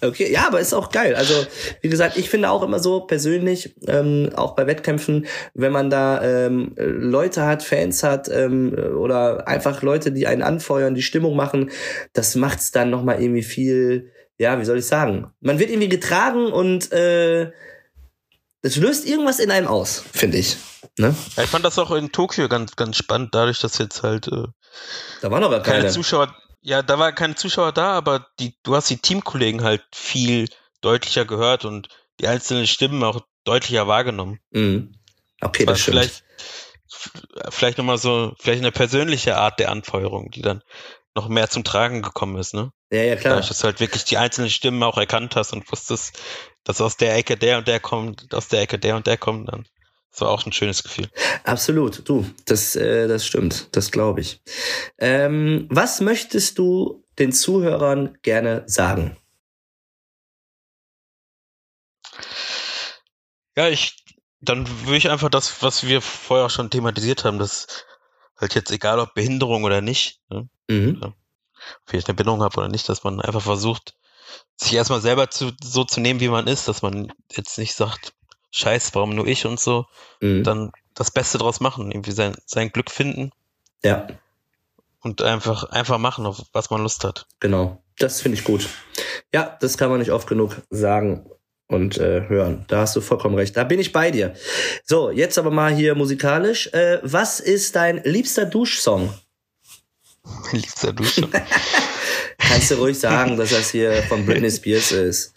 Okay, 0.01 0.31
ja, 0.31 0.47
aber 0.47 0.59
ist 0.59 0.73
auch 0.73 0.91
geil. 0.91 1.15
Also, 1.15 1.33
wie 1.81 1.89
gesagt, 1.89 2.17
ich 2.17 2.29
finde 2.29 2.49
auch 2.49 2.63
immer 2.63 2.79
so 2.79 3.01
persönlich, 3.01 3.75
ähm, 3.87 4.31
auch 4.35 4.55
bei 4.55 4.67
Wettkämpfen, 4.67 5.25
wenn 5.53 5.71
man 5.71 5.89
da 5.89 6.21
ähm, 6.21 6.73
Leute 6.77 7.45
hat, 7.45 7.63
Fans 7.63 8.03
hat 8.03 8.29
ähm, 8.29 8.73
oder 8.73 9.47
einfach 9.47 9.81
Leute, 9.81 10.11
die 10.11 10.27
einen 10.27 10.43
anfeuern, 10.43 10.93
die 10.93 11.01
Stimmung 11.01 11.35
machen, 11.35 11.71
das 12.11 12.35
macht's 12.35 12.71
dann 12.71 12.89
nochmal 12.89 13.21
irgendwie 13.21 13.43
viel, 13.43 14.11
ja, 14.37 14.59
wie 14.59 14.65
soll 14.65 14.79
ich 14.79 14.85
sagen? 14.85 15.27
Man 15.39 15.59
wird 15.59 15.69
irgendwie 15.69 15.89
getragen 15.89 16.51
und 16.51 16.91
äh, 16.91 17.51
das 18.61 18.75
löst 18.75 19.05
irgendwas 19.05 19.39
in 19.39 19.51
einem 19.51 19.67
aus, 19.67 20.03
finde 20.13 20.37
ich. 20.37 20.57
Ne? 20.97 21.15
Ja, 21.35 21.43
ich 21.43 21.49
fand 21.49 21.63
das 21.63 21.77
auch 21.77 21.91
in 21.91 22.11
Tokio 22.11 22.49
ganz, 22.49 22.75
ganz 22.75 22.97
spannend, 22.97 23.35
dadurch, 23.35 23.59
dass 23.59 23.77
jetzt 23.77 24.03
halt 24.03 24.27
äh, 24.27 24.47
da 25.21 25.31
waren 25.31 25.43
aber 25.43 25.61
keine. 25.61 25.79
keine 25.79 25.91
Zuschauer. 25.91 26.35
Ja, 26.61 26.81
da 26.81 26.99
war 26.99 27.11
keine 27.13 27.35
Zuschauer 27.35 27.71
da, 27.71 27.91
aber 27.91 28.27
die, 28.39 28.57
du 28.63 28.75
hast 28.75 28.89
die 28.89 28.97
Teamkollegen 28.97 29.63
halt 29.63 29.83
viel 29.93 30.49
deutlicher 30.81 31.25
gehört 31.25 31.65
und 31.65 31.87
die 32.19 32.27
einzelnen 32.27 32.67
Stimmen 32.67 33.03
auch 33.03 33.21
deutlicher 33.43 33.87
wahrgenommen. 33.87 34.39
Mhm. 34.51 34.95
Okay, 35.41 35.65
das, 35.65 35.73
das 35.73 35.81
stimmt. 35.81 35.95
Vielleicht, 35.95 36.23
vielleicht 37.49 37.77
nochmal 37.77 37.97
so, 37.97 38.33
vielleicht 38.39 38.61
eine 38.61 38.71
persönliche 38.71 39.37
Art 39.37 39.59
der 39.59 39.71
Anfeuerung, 39.71 40.31
die 40.31 40.41
dann 40.41 40.61
noch 41.15 41.29
mehr 41.29 41.49
zum 41.49 41.63
Tragen 41.63 42.01
gekommen 42.01 42.37
ist, 42.37 42.53
ne? 42.53 42.71
Ja, 42.91 43.01
ja, 43.01 43.15
klar. 43.15 43.33
Dadurch, 43.33 43.49
dass 43.49 43.59
du 43.59 43.65
halt 43.65 43.79
wirklich 43.79 44.05
die 44.05 44.17
einzelnen 44.17 44.49
Stimmen 44.49 44.81
auch 44.83 44.97
erkannt 44.97 45.35
hast 45.35 45.53
und 45.53 45.69
wusstest, 45.71 46.19
dass 46.67 46.81
aus 46.81 46.97
der 46.97 47.15
Ecke 47.15 47.37
der 47.37 47.59
und 47.59 47.67
der 47.67 47.79
kommt, 47.79 48.33
aus 48.33 48.49
der 48.49 48.61
Ecke 48.61 48.77
der 48.77 48.97
und 48.97 49.07
der 49.07 49.17
kommt, 49.17 49.49
dann 49.49 49.65
das 50.11 50.21
war 50.21 50.29
auch 50.29 50.45
ein 50.45 50.51
schönes 50.51 50.83
Gefühl. 50.83 51.09
Absolut, 51.43 52.07
du, 52.09 52.25
das, 52.45 52.75
äh, 52.75 53.07
das 53.07 53.25
stimmt, 53.25 53.69
das 53.75 53.91
glaube 53.91 54.21
ich. 54.21 54.41
Ähm, 54.97 55.67
was 55.69 56.01
möchtest 56.01 56.57
du 56.57 57.05
den 57.19 57.31
Zuhörern 57.31 58.17
gerne 58.21 58.63
sagen? 58.65 59.15
Ja, 63.55 63.69
ich, 63.69 64.03
dann 64.41 64.67
würde 64.85 64.97
ich 64.97 65.09
einfach 65.09 65.29
das, 65.29 65.61
was 65.61 65.85
wir 65.85 66.01
vorher 66.01 66.49
schon 66.49 66.69
thematisiert 66.69 67.23
haben, 67.23 67.39
dass 67.39 67.85
halt 68.37 68.55
jetzt 68.55 68.71
egal 68.71 68.99
ob 68.99 69.13
Behinderung 69.13 69.63
oder 69.63 69.81
nicht, 69.81 70.21
ne? 70.29 70.49
mhm. 70.67 70.99
ob 71.03 71.93
ich 71.93 72.05
eine 72.07 72.15
Behinderung 72.15 72.41
habe 72.41 72.57
oder 72.57 72.69
nicht, 72.69 72.89
dass 72.89 73.03
man 73.03 73.21
einfach 73.21 73.41
versucht, 73.41 73.93
sich 74.55 74.73
erstmal 74.73 75.01
selber 75.01 75.29
zu, 75.29 75.51
so 75.63 75.83
zu 75.83 75.99
nehmen, 75.99 76.19
wie 76.19 76.29
man 76.29 76.47
ist, 76.47 76.67
dass 76.67 76.81
man 76.81 77.11
jetzt 77.31 77.57
nicht 77.57 77.75
sagt, 77.75 78.13
Scheiß, 78.51 78.95
warum 78.95 79.15
nur 79.15 79.27
ich 79.27 79.45
und 79.45 79.59
so, 79.59 79.85
Mhm. 80.21 80.43
dann 80.43 80.71
das 80.95 81.11
Beste 81.11 81.37
draus 81.37 81.59
machen, 81.59 81.91
irgendwie 81.91 82.11
sein, 82.11 82.35
sein 82.45 82.71
Glück 82.71 82.89
finden 82.89 83.31
Ja, 83.83 84.07
und 85.01 85.21
einfach, 85.21 85.65
einfach 85.65 85.99
machen, 85.99 86.25
auf 86.25 86.41
was 86.53 86.69
man 86.69 86.81
Lust 86.81 87.03
hat. 87.03 87.27
genau. 87.39 87.83
Das 87.99 88.21
finde 88.21 88.37
ich 88.37 88.43
gut. 88.43 88.69
Ja, 89.33 89.57
das 89.59 89.75
kann 89.77 89.89
man 89.89 89.97
nicht 89.99 90.11
oft 90.11 90.27
genug 90.27 90.61
sagen 90.69 91.27
und 91.67 91.97
äh, 91.97 92.27
hören. 92.29 92.63
Da 92.67 92.81
hast 92.81 92.95
du 92.95 93.01
vollkommen 93.01 93.33
recht. 93.33 93.57
Da 93.57 93.63
bin 93.63 93.79
ich 93.79 93.91
bei 93.91 94.11
dir. 94.11 94.35
So, 94.85 95.09
jetzt 95.09 95.39
aber 95.39 95.49
mal 95.49 95.73
hier 95.73 95.95
musikalisch. 95.95 96.67
Äh, 96.73 96.99
was 97.01 97.39
ist 97.39 97.75
dein 97.75 98.03
liebster 98.03 98.45
Duschsong? 98.45 99.11
Mein 100.23 100.51
liebster 100.61 100.93
Dusche. 100.93 101.27
Kannst 102.47 102.71
du 102.71 102.75
ruhig 102.75 102.97
sagen, 102.97 103.37
dass 103.37 103.49
das 103.49 103.71
hier 103.71 104.03
von 104.03 104.25
Britney 104.25 104.49
Spears 104.49 104.91
ist. 104.91 105.33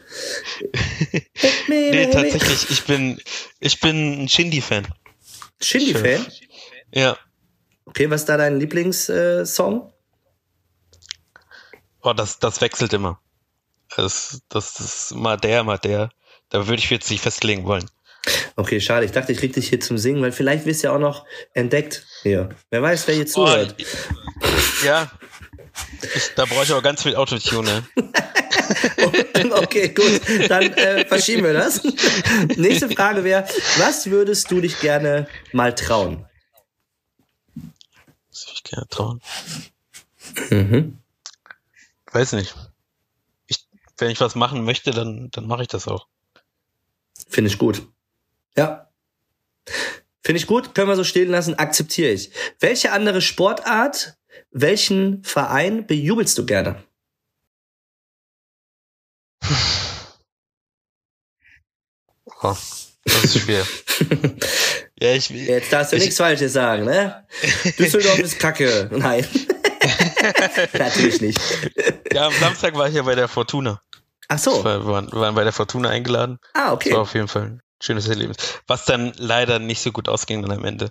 nee, 1.69 2.07
tatsächlich, 2.07 2.71
ich 2.71 2.85
bin, 2.85 3.21
ich 3.59 3.81
bin 3.81 4.23
ein 4.23 4.29
Shindy-Fan. 4.29 4.87
Shindy-Fan? 5.61 6.27
Ja. 6.93 7.19
Okay, 7.85 8.09
was 8.11 8.23
ist 8.23 8.29
da 8.29 8.37
dein 8.37 8.59
Lieblingssong? 8.61 9.81
Äh? 9.81 9.93
Oh, 12.03 12.13
das, 12.13 12.39
das 12.39 12.61
wechselt 12.61 12.93
immer. 12.93 13.21
Das, 13.97 14.41
das 14.49 14.79
ist 14.79 15.15
mal 15.15 15.37
der, 15.37 15.65
mal 15.65 15.79
der. 15.79 16.11
Da 16.49 16.69
würde 16.69 16.83
ich 16.83 16.91
jetzt 16.91 17.11
nicht 17.11 17.23
festlegen 17.23 17.65
wollen. 17.65 17.91
okay, 18.57 18.81
schade. 18.81 19.05
Ich 19.05 19.13
dachte, 19.13 19.33
ich 19.33 19.39
krieg 19.39 19.53
dich 19.53 19.69
hier 19.69 19.81
zum 19.81 19.99
Singen, 19.99 20.23
weil 20.23 20.33
vielleicht 20.33 20.67
wirst 20.67 20.83
du 20.83 20.89
ja 20.89 20.95
auch 20.95 21.01
noch 21.01 21.25
entdeckt 21.55 22.07
hier. 22.23 22.51
Wer 22.71 22.83
weiß, 22.83 23.07
wer 23.09 23.15
hier 23.17 23.27
zuhört. 23.27 23.75
Oh, 23.79 24.87
ja. 24.87 25.11
Ich, 26.15 26.35
da 26.35 26.45
brauche 26.45 26.65
ich 26.65 26.71
aber 26.71 26.83
ganz 26.83 27.03
viel 27.03 27.17
Autotune. 27.17 27.85
Ne? 27.95 29.53
okay, 29.55 29.89
gut. 29.89 30.21
Dann 30.49 30.73
äh, 30.73 31.05
verschieben 31.07 31.45
wir 31.45 31.53
das. 31.53 31.83
Nächste 32.57 32.89
Frage 32.89 33.25
wäre, 33.25 33.47
was 33.79 34.11
würdest 34.11 34.51
du 34.51 34.61
dich 34.61 34.81
gerne 34.81 35.29
mal 35.53 35.75
trauen? 35.75 36.27
Das 38.31 38.47
würde 38.47 38.55
ich 38.55 38.63
gerne 38.65 38.87
trauen. 38.89 39.21
Mhm. 40.51 40.99
Weiß 42.13 42.33
nicht. 42.33 42.55
Ich, 43.47 43.67
wenn 43.99 44.11
ich 44.11 44.21
was 44.21 44.35
machen 44.35 44.65
möchte, 44.65 44.91
dann, 44.91 45.31
dann 45.31 45.47
mache 45.47 45.63
ich 45.63 45.69
das 45.69 45.89
auch. 45.89 46.07
Finde 47.29 47.51
ich 47.51 47.59
gut. 47.59 47.87
Ja. 48.57 48.89
Finde 50.23 50.39
ich 50.39 50.47
gut, 50.47 50.75
können 50.75 50.89
wir 50.89 50.97
so 50.97 51.05
stehen 51.05 51.31
lassen, 51.31 51.55
akzeptiere 51.55 52.11
ich. 52.11 52.31
Welche 52.59 52.93
andere 52.93 53.23
Sportart, 53.23 54.17
welchen 54.51 55.23
Verein 55.25 55.87
bejubelst 55.87 56.37
du 56.39 56.47
gerne? 56.47 56.83
Oh, 62.43 62.57
das 63.05 63.25
ist 63.25 63.39
schwer. 63.41 63.67
ja, 64.99 65.15
ich, 65.15 65.29
Jetzt 65.31 65.73
darfst 65.73 65.93
du 65.93 65.97
ich, 65.97 66.05
nichts 66.05 66.17
Falsches 66.17 66.53
sagen, 66.53 66.85
ne? 66.85 67.27
Düsseldorf 67.79 68.19
ist 68.19 68.39
Kacke. 68.39 68.89
Nein. 68.93 69.27
Natürlich 70.73 71.21
nicht. 71.21 71.39
Ja, 72.13 72.27
am 72.27 72.33
Samstag 72.35 72.75
war 72.75 72.89
ich 72.89 72.95
ja 72.95 73.03
bei 73.03 73.15
der 73.15 73.29
Fortuna. 73.29 73.83
Ach 74.29 74.39
so. 74.39 74.65
Wir 74.65 74.87
waren, 74.87 75.11
waren 75.13 75.35
bei 75.35 75.45
der 75.45 75.53
Fortuna 75.53 75.91
eingeladen. 75.91 76.39
Ah, 76.55 76.67
Das 76.67 76.73
okay. 76.75 76.93
war 76.93 77.01
auf 77.01 77.15
jeden 77.15 77.29
Fall 77.29 77.43
ein 77.43 77.63
schönes 77.83 78.09
Erlebnis. 78.09 78.37
Was 78.67 78.85
dann 78.85 79.13
leider 79.17 79.59
nicht 79.59 79.83
so 79.83 79.93
gut 79.93 80.09
ausging 80.09 80.43
dann 80.43 80.53
am 80.53 80.65
Ende. 80.65 80.91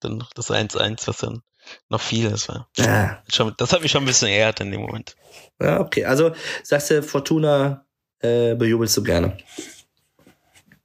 Dann 0.00 0.18
noch 0.18 0.32
das 0.32 0.50
1-1, 0.50 1.06
was 1.06 1.18
dann 1.18 1.42
noch 1.88 2.00
viel 2.00 2.26
ist. 2.26 2.48
War. 2.48 2.68
Ja. 2.76 3.22
Schon, 3.32 3.54
das 3.56 3.72
hat 3.72 3.82
mich 3.82 3.92
schon 3.92 4.02
ein 4.02 4.06
bisschen 4.06 4.28
geehrt 4.28 4.60
in 4.60 4.70
dem 4.70 4.80
Moment. 4.80 5.16
ja, 5.60 5.80
okay. 5.80 6.04
Also 6.04 6.32
sagst 6.62 6.90
du, 6.90 7.02
Fortuna 7.02 7.84
äh, 8.20 8.54
bejubelst 8.54 8.96
du 8.96 9.02
gerne. 9.02 9.36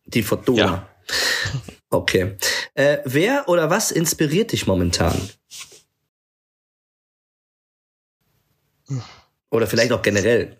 Die 0.06 0.24
Fortuna. 0.24 0.62
Ja. 0.62 0.90
Okay. 1.92 2.36
Äh, 2.74 2.98
wer 3.06 3.48
oder 3.48 3.70
was 3.70 3.92
inspiriert 3.92 4.52
dich 4.52 4.68
momentan? 4.68 5.16
Oder 9.50 9.68
vielleicht 9.68 9.94
auch 9.94 10.02
generell. 10.02 10.58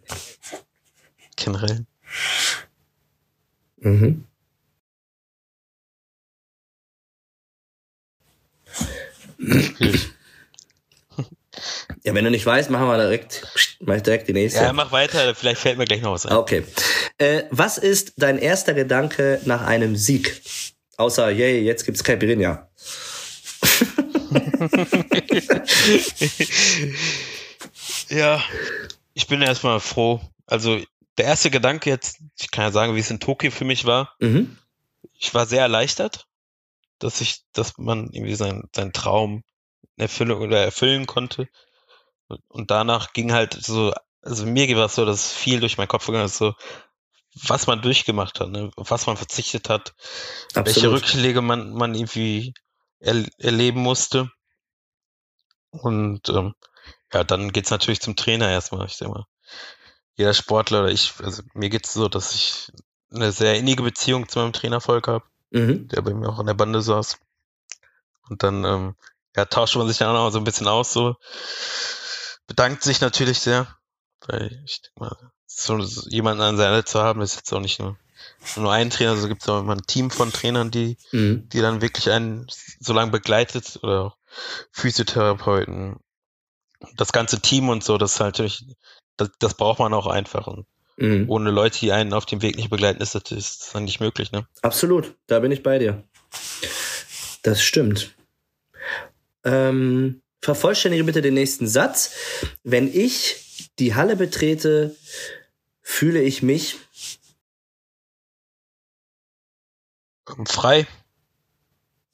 Generell. 1.36 1.86
Mhm. 3.78 4.26
Ja, 12.04 12.14
wenn 12.14 12.26
du 12.26 12.32
nicht 12.32 12.46
weißt, 12.46 12.70
machen 12.70 12.88
wir 12.88 12.98
direkt, 12.98 13.48
mach 13.80 14.02
direkt 14.02 14.28
die 14.28 14.34
nächste. 14.34 14.62
Ja, 14.62 14.74
mach 14.74 14.92
weiter, 14.92 15.34
vielleicht 15.34 15.62
fällt 15.62 15.78
mir 15.78 15.86
gleich 15.86 16.02
noch 16.02 16.12
was 16.12 16.26
ein. 16.26 16.36
Okay. 16.36 16.64
Äh, 17.18 17.44
was 17.50 17.78
ist 17.78 18.14
dein 18.18 18.38
erster 18.38 18.74
Gedanke 18.74 19.40
nach 19.46 19.62
einem 19.66 19.96
Sieg? 19.96 20.42
Außer, 20.98 21.30
yay, 21.32 21.62
jetzt 21.62 21.86
gibt's 21.86 22.04
Caipirinha. 22.04 22.70
Ja, 28.10 28.44
ich 29.14 29.28
bin 29.28 29.42
erstmal 29.42 29.80
froh. 29.80 30.22
Also 30.46 30.80
der 31.18 31.26
erste 31.26 31.50
Gedanke 31.50 31.90
jetzt, 31.90 32.20
ich 32.40 32.52
kann 32.52 32.66
ja 32.66 32.72
sagen, 32.72 32.96
wie 32.96 33.00
es 33.00 33.12
in 33.12 33.20
Tokio 33.20 33.52
für 33.52 33.66
mich 33.66 33.86
war. 33.86 34.14
Mhm. 34.20 34.58
Ich 35.18 35.34
war 35.34 35.46
sehr 35.46 35.62
erleichtert, 35.62 36.28
dass 37.00 37.22
ich, 37.22 37.44
dass 37.54 37.78
man 37.78 38.10
irgendwie 38.12 38.36
seinen 38.36 38.70
seinen 38.76 38.94
Traum 38.94 39.44
erfüllen 39.98 40.32
oder 40.32 40.60
erfüllen 40.64 41.06
konnte. 41.08 41.48
Und- 42.50 42.72
danach 42.72 43.14
ging 43.14 43.32
halt 43.34 43.54
so, 43.54 43.94
also 44.22 44.46
mir 44.46 44.76
war 44.78 44.86
es 44.86 44.96
so, 44.96 45.06
dass 45.06 45.32
viel 45.32 45.60
durch 45.60 45.78
meinen 45.78 45.88
Kopf 45.88 46.06
gegangen 46.06 46.26
ist, 46.26 46.38
so 46.38 46.54
was 47.44 47.68
man 47.68 47.82
durchgemacht 47.82 48.40
hat, 48.40 48.50
ne? 48.50 48.72
auf 48.78 48.92
was 48.92 49.08
man 49.08 49.18
verzichtet 49.18 49.70
hat, 49.70 49.94
welche 50.54 50.62
Absolut. 50.62 50.94
Rückschläge 50.94 51.42
man, 51.42 51.74
man 51.74 51.96
irgendwie 51.96 52.54
er, 53.00 53.26
erleben 53.40 53.82
musste. 53.82 54.32
Und 55.72 56.30
ähm, 56.30 56.56
ja, 57.14 57.24
dann 57.24 57.52
geht's 57.52 57.72
natürlich 57.72 58.02
zum 58.02 58.16
Trainer 58.16 58.50
erstmal. 58.50 58.88
Ich 58.88 58.98
denke 58.98 59.16
mal, 59.16 59.26
jeder 60.18 60.34
Sportler 60.34 60.82
oder 60.84 60.92
ich, 60.92 61.14
also 61.22 61.44
mir 61.54 61.70
geht's 61.70 61.94
so, 61.94 62.08
dass 62.10 62.36
ich 62.36 62.72
eine 63.14 63.32
sehr 63.32 63.56
innige 63.58 63.84
Beziehung 63.84 64.30
zu 64.30 64.40
meinem 64.40 64.54
Trainer 64.54 64.82
Volk 64.82 65.08
habe, 65.08 65.26
Mhm. 65.52 65.88
der 65.88 66.02
bei 66.02 66.14
mir 66.14 66.30
auch 66.30 66.40
an 66.40 66.48
der 66.48 66.54
Bande 66.54 66.82
saß. 66.82 67.18
Und 68.30 68.44
dann 68.44 68.64
ähm, 68.64 68.96
ja, 69.36 69.46
tauscht 69.46 69.76
man 69.76 69.88
sich 69.88 69.98
dann 69.98 70.10
auch 70.10 70.26
noch 70.26 70.32
so 70.32 70.40
ein 70.40 70.44
bisschen 70.44 70.68
aus, 70.68 70.92
so 70.92 71.16
bedankt 72.48 72.84
sich 72.84 73.02
natürlich 73.02 73.40
sehr, 73.40 73.68
weil 74.28 74.62
ich 74.66 74.82
denke 74.82 75.00
mal, 75.00 75.32
so 75.46 75.78
jemanden 76.10 76.42
an 76.42 76.58
seiner 76.58 76.76
Seite 76.78 76.86
zu 76.86 77.02
haben, 77.02 77.22
ist 77.22 77.36
jetzt 77.36 77.54
auch 77.54 77.60
nicht 77.60 77.80
nur 77.80 77.98
nur 78.56 78.72
ein 78.72 78.90
Trainer, 78.90 79.18
so 79.18 79.28
gibt 79.28 79.44
es 79.44 79.50
auch 79.50 79.60
immer 79.60 79.76
ein 79.76 79.86
Team 79.86 80.10
von 80.10 80.32
Trainern, 80.32 80.72
die 80.72 80.98
Mhm. 81.12 81.50
die 81.50 81.62
dann 81.62 81.82
wirklich 81.82 82.10
einen 82.10 82.48
so 82.80 82.94
lange 82.94 83.12
begleitet 83.12 83.80
oder 83.84 84.02
auch 84.02 84.18
Physiotherapeuten, 84.72 86.00
das 86.96 87.12
ganze 87.12 87.42
Team 87.42 87.70
und 87.70 87.84
so, 87.84 87.98
das 87.98 88.14
ist 88.14 88.20
halt 88.20 88.36
natürlich, 88.36 88.66
das, 89.18 89.30
das 89.40 89.54
braucht 89.56 89.80
man 89.80 89.94
auch 89.94 90.08
einfach 90.08 90.48
und 90.48 90.66
Mhm. 90.98 91.30
ohne 91.30 91.52
Leute, 91.52 91.80
die 91.80 91.92
einen 91.92 92.14
auf 92.14 92.26
dem 92.26 92.42
Weg 92.42 92.56
nicht 92.56 92.70
begleiten, 92.70 93.02
ist 93.02 93.16
das, 93.16 93.32
ist 93.32 93.74
das 93.74 93.82
nicht 93.82 94.00
möglich, 94.00 94.32
ne? 94.32 94.48
Absolut, 94.62 95.16
da 95.28 95.40
bin 95.40 95.52
ich 95.52 95.62
bei 95.62 95.78
dir. 95.78 96.04
Das 97.44 97.62
stimmt. 97.62 98.16
Ähm, 99.44 100.22
vervollständige 100.42 101.04
bitte 101.04 101.22
den 101.22 101.34
nächsten 101.34 101.68
Satz. 101.68 102.16
Wenn 102.64 102.88
ich 102.94 103.72
die 103.78 103.94
Halle 103.96 104.16
betrete, 104.16 104.96
fühle 105.82 106.22
ich 106.22 106.42
mich. 106.42 106.78
Ähm, 110.30 110.46
Frei, 110.46 110.88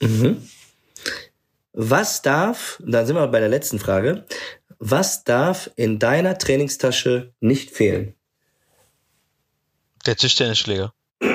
Mhm. 0.01 0.49
Was 1.73 2.21
darf, 2.21 2.81
dann 2.85 3.05
sind 3.05 3.15
wir 3.15 3.27
bei 3.27 3.39
der 3.39 3.47
letzten 3.49 3.79
Frage, 3.79 4.25
was 4.79 5.23
darf 5.23 5.71
in 5.75 5.99
deiner 5.99 6.37
Trainingstasche 6.37 7.33
nicht 7.39 7.71
fehlen? 7.71 8.15
Der 10.05 10.15
Tischtennisschläger. 10.15 10.93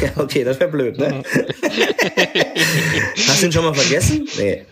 Ja, 0.00 0.12
okay, 0.16 0.44
das 0.44 0.60
wäre 0.60 0.70
blöd, 0.70 0.96
ne? 0.96 1.24
Hast 3.26 3.42
du 3.42 3.46
ihn 3.46 3.52
schon 3.52 3.64
mal 3.64 3.74
vergessen? 3.74 4.28
Nee. 4.36 4.64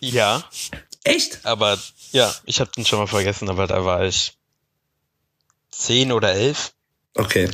Ja, 0.00 0.42
Echt? 1.04 1.38
aber 1.44 1.78
ja, 2.10 2.34
ich 2.46 2.58
habe 2.60 2.72
den 2.76 2.84
schon 2.84 2.98
mal 2.98 3.06
vergessen, 3.06 3.48
aber 3.48 3.68
da 3.68 3.84
war 3.84 4.04
ich 4.04 4.32
zehn 5.70 6.10
oder 6.10 6.32
elf 6.32 6.72
Okay. 7.14 7.48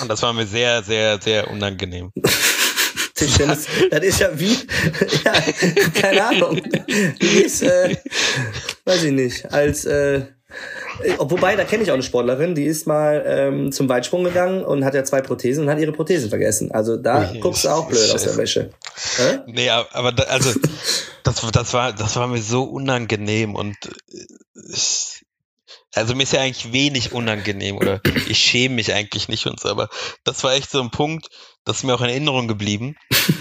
und 0.00 0.08
das 0.08 0.22
war 0.22 0.32
mir 0.32 0.46
sehr, 0.46 0.82
sehr, 0.82 1.20
sehr 1.20 1.50
unangenehm. 1.50 2.12
Tischtennis, 3.14 3.66
das 3.90 4.02
ist 4.02 4.20
ja 4.20 4.40
wie, 4.40 4.56
ja, 5.24 5.32
keine 6.00 6.24
Ahnung. 6.24 6.62
Wie 7.18 7.42
ist, 7.42 7.60
äh, 7.62 7.94
weiß 8.86 9.02
ich 9.04 9.12
nicht, 9.12 9.52
als, 9.52 9.84
äh, 9.84 10.26
wobei, 11.18 11.56
da 11.56 11.64
kenne 11.64 11.82
ich 11.82 11.90
auch 11.90 11.94
eine 11.94 12.02
Sportlerin, 12.02 12.54
die 12.54 12.64
ist 12.64 12.86
mal 12.86 13.24
ähm, 13.26 13.72
zum 13.72 13.88
Weitsprung 13.88 14.24
gegangen 14.24 14.64
und 14.64 14.84
hat 14.84 14.94
ja 14.94 15.04
zwei 15.04 15.20
Prothesen 15.20 15.64
und 15.64 15.70
hat 15.70 15.78
ihre 15.78 15.92
Prothesen 15.92 16.28
vergessen. 16.30 16.70
Also 16.72 16.96
da 16.96 17.30
Ui, 17.30 17.40
guckst 17.40 17.64
du 17.64 17.68
auch 17.68 17.88
blöd 17.88 18.10
aus 18.14 18.24
der. 18.24 18.36
Wäsche. 18.36 18.70
Hä? 19.16 19.38
Nee, 19.46 19.68
aber 19.70 20.12
da, 20.12 20.24
also 20.24 20.52
das, 21.24 21.40
das 21.52 21.72
war 21.74 21.92
das 21.92 22.16
war 22.16 22.26
mir 22.26 22.42
so 22.42 22.64
unangenehm 22.64 23.54
und 23.54 23.76
äh, 23.84 24.24
ich, 24.72 25.24
also 25.94 26.14
mir 26.14 26.22
ist 26.22 26.32
ja 26.32 26.40
eigentlich 26.40 26.72
wenig 26.72 27.12
unangenehm 27.12 27.76
oder 27.76 28.00
ich 28.28 28.38
schäme 28.38 28.76
mich 28.76 28.92
eigentlich 28.92 29.28
nicht 29.28 29.46
und 29.46 29.58
so, 29.60 29.68
aber 29.68 29.88
das 30.24 30.44
war 30.44 30.54
echt 30.54 30.70
so 30.70 30.80
ein 30.80 30.90
Punkt, 30.90 31.28
das 31.64 31.78
ist 31.78 31.84
mir 31.84 31.94
auch 31.94 32.00
in 32.00 32.08
Erinnerung 32.08 32.48
geblieben. 32.48 32.96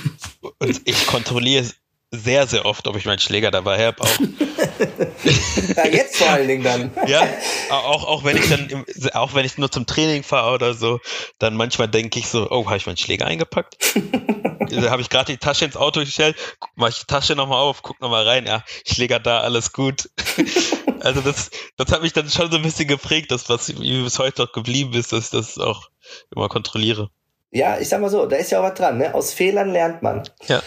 Und 0.60 0.82
ich 0.86 1.08
kontrolliere 1.08 1.66
sehr, 2.12 2.48
sehr 2.48 2.66
oft, 2.66 2.88
ob 2.88 2.96
ich 2.96 3.06
meinen 3.06 3.20
Schläger 3.20 3.52
dabei 3.52 3.86
habe. 3.86 4.02
Auch. 4.02 4.20
ja, 5.76 5.86
jetzt 5.88 6.18
vor 6.18 6.30
allen 6.30 6.48
Dingen 6.48 6.64
dann. 6.64 6.92
ja, 7.08 7.28
auch, 7.70 8.06
auch 8.06 8.24
wenn 8.24 8.38
ich 8.38 8.50
dann, 8.50 8.68
im, 8.70 8.86
auch 9.14 9.36
wenn 9.36 9.46
ich 9.46 9.58
nur 9.58 9.72
zum 9.72 9.86
Training 9.86 10.24
fahre 10.24 10.54
oder 10.54 10.74
so, 10.74 11.00
dann 11.38 11.56
manchmal 11.56 11.88
denke 11.88 12.18
ich 12.20 12.28
so, 12.28 12.50
oh, 12.50 12.66
habe 12.66 12.78
ich 12.78 12.88
meinen 12.88 12.98
Schläger 12.98 13.28
eingepackt? 13.28 13.78
da 13.96 14.90
habe 14.90 15.02
ich 15.02 15.10
gerade 15.10 15.32
die 15.32 15.38
Tasche 15.38 15.66
ins 15.66 15.78
Auto 15.78 16.00
gestellt, 16.00 16.36
mache 16.76 16.92
ich 16.92 17.00
die 17.00 17.06
Tasche 17.06 17.36
nochmal 17.36 17.60
auf, 17.60 17.84
guck 17.84 18.02
nochmal 18.02 18.28
rein, 18.28 18.46
ja, 18.46 18.64
Schläger 18.86 19.20
da, 19.20 19.42
alles 19.42 19.72
gut. 19.72 20.10
also 21.02 21.22
das, 21.22 21.52
das 21.78 21.92
hat 21.92 22.02
mich 22.02 22.14
dann 22.14 22.30
schon 22.30 22.50
so 22.52 22.58
ein 22.58 22.64
bisschen 22.64 22.88
geprägt, 22.88 23.32
das, 23.32 23.50
was 23.50 23.70
wie 23.80 24.04
bis 24.04 24.20
heute 24.20 24.44
auch 24.44 24.52
geblieben 24.52 24.94
ist, 24.94 25.12
dass 25.14 25.26
ich 25.26 25.32
das 25.32 25.58
auch 25.58 25.90
immer 26.36 26.50
kontrolliere. 26.50 27.10
Ja, 27.52 27.80
ich 27.80 27.90
sag 27.90 28.02
mal 28.02 28.10
so, 28.10 28.26
da 28.28 28.36
ist 28.36 28.52
ja 28.52 28.60
auch 28.60 28.64
was 28.64 28.76
dran, 28.76 29.00
ne? 29.00 29.14
Aus 29.14 29.34
Fehlern 29.34 29.72
lernt 29.72 30.04
man. 30.04 30.24
Ja. 30.48 30.62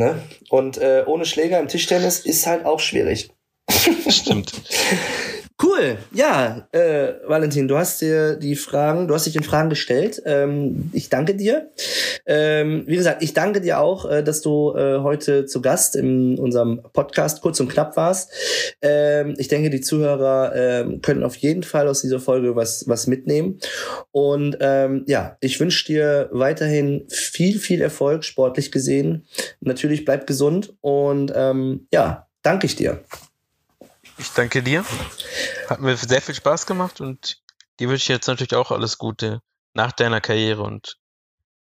Ne? 0.00 0.22
Und 0.48 0.78
äh, 0.78 1.04
ohne 1.06 1.26
Schläger 1.26 1.60
im 1.60 1.68
Tischtennis 1.68 2.20
ist 2.20 2.46
halt 2.46 2.64
auch 2.64 2.80
schwierig. 2.80 3.28
Stimmt. 4.08 4.50
Cool, 5.62 5.98
ja, 6.12 6.66
äh, 6.72 7.12
Valentin, 7.26 7.68
du 7.68 7.76
hast 7.76 8.00
dir 8.00 8.36
die 8.36 8.56
Fragen, 8.56 9.08
du 9.08 9.14
hast 9.14 9.26
dich 9.26 9.34
den 9.34 9.42
Fragen 9.42 9.68
gestellt. 9.68 10.22
Ähm, 10.24 10.90
ich 10.94 11.10
danke 11.10 11.34
dir. 11.34 11.70
Ähm, 12.24 12.84
wie 12.86 12.96
gesagt, 12.96 13.22
ich 13.22 13.34
danke 13.34 13.60
dir 13.60 13.78
auch, 13.78 14.08
äh, 14.10 14.22
dass 14.22 14.40
du 14.40 14.74
äh, 14.74 15.00
heute 15.00 15.44
zu 15.44 15.60
Gast 15.60 15.96
in 15.96 16.38
unserem 16.38 16.80
Podcast 16.94 17.42
kurz 17.42 17.60
und 17.60 17.68
knapp 17.68 17.96
warst. 17.98 18.32
Ähm, 18.80 19.34
ich 19.36 19.48
denke, 19.48 19.68
die 19.68 19.82
Zuhörer 19.82 20.54
äh, 20.54 20.98
können 21.00 21.24
auf 21.24 21.36
jeden 21.36 21.62
Fall 21.62 21.88
aus 21.88 22.00
dieser 22.00 22.20
Folge 22.20 22.56
was 22.56 22.88
was 22.88 23.06
mitnehmen. 23.06 23.58
Und 24.12 24.56
ähm, 24.60 25.04
ja, 25.08 25.36
ich 25.40 25.60
wünsche 25.60 25.84
dir 25.84 26.30
weiterhin 26.32 27.04
viel 27.10 27.58
viel 27.58 27.82
Erfolg 27.82 28.24
sportlich 28.24 28.72
gesehen. 28.72 29.26
Natürlich 29.60 30.06
bleib 30.06 30.26
gesund 30.26 30.74
und 30.80 31.32
ähm, 31.34 31.86
ja, 31.92 32.28
danke 32.42 32.64
ich 32.64 32.76
dir. 32.76 33.00
Ich 34.20 34.34
danke 34.34 34.62
dir. 34.62 34.84
Hat 35.70 35.80
mir 35.80 35.96
sehr 35.96 36.20
viel 36.20 36.34
Spaß 36.34 36.66
gemacht 36.66 37.00
und 37.00 37.42
dir 37.78 37.88
wünsche 37.88 38.02
ich 38.02 38.08
jetzt 38.08 38.26
natürlich 38.26 38.54
auch 38.54 38.70
alles 38.70 38.98
Gute 38.98 39.40
nach 39.72 39.92
deiner 39.92 40.20
Karriere 40.20 40.62
und 40.62 40.98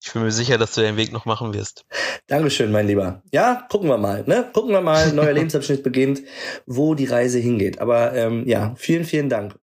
ich 0.04 0.14
bin 0.14 0.22
mir 0.22 0.32
sicher, 0.32 0.60
dass 0.60 0.76
du 0.76 0.82
den 0.82 0.96
Weg 0.96 1.12
noch 1.12 1.26
machen 1.26 1.56
wirst. 1.56 1.84
Dankeschön, 2.28 2.72
mein 2.72 2.86
Lieber. 2.86 3.24
Ja, 3.32 3.66
gucken 3.72 3.90
wir 3.90 3.98
mal. 3.98 4.24
Ne? 4.28 4.52
Gucken 4.54 4.72
wir 4.72 4.82
mal, 4.82 5.12
neuer 5.14 5.34
Lebensabschnitt 5.34 5.82
beginnt, 5.82 6.22
wo 6.68 6.94
die 6.94 7.06
Reise 7.06 7.40
hingeht. 7.40 7.80
Aber 7.80 8.14
ähm, 8.14 8.48
ja, 8.48 8.76
vielen, 8.76 9.06
vielen 9.06 9.30
Dank. 9.30 9.58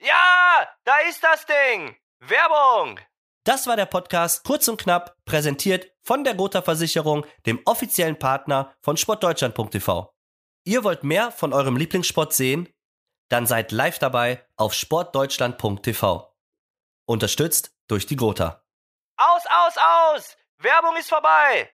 Ja, 0.00 0.68
da 0.84 0.92
ist 1.08 1.24
das 1.24 1.44
Ding. 1.46 1.96
Werbung. 2.20 3.00
Das 3.42 3.66
war 3.66 3.74
der 3.74 3.86
Podcast 3.86 4.44
Kurz 4.44 4.68
und 4.68 4.80
Knapp, 4.80 5.16
präsentiert 5.24 5.90
von 6.04 6.22
der 6.22 6.34
Gotha 6.34 6.62
Versicherung, 6.62 7.26
dem 7.46 7.58
offiziellen 7.64 8.20
Partner 8.20 8.72
von 8.82 8.96
sportdeutschland.tv. 8.96 10.14
Ihr 10.64 10.84
wollt 10.84 11.04
mehr 11.04 11.30
von 11.32 11.52
eurem 11.52 11.76
Lieblingssport 11.76 12.32
sehen? 12.32 12.68
Dann 13.28 13.46
seid 13.46 13.72
live 13.72 13.98
dabei 13.98 14.44
auf 14.56 14.74
sportdeutschland.tv. 14.74 16.34
Unterstützt 17.06 17.74
durch 17.88 18.06
die 18.06 18.16
Gotha. 18.16 18.62
Aus, 19.16 19.42
aus, 19.46 19.74
aus! 19.76 20.36
Werbung 20.58 20.96
ist 20.96 21.08
vorbei! 21.08 21.70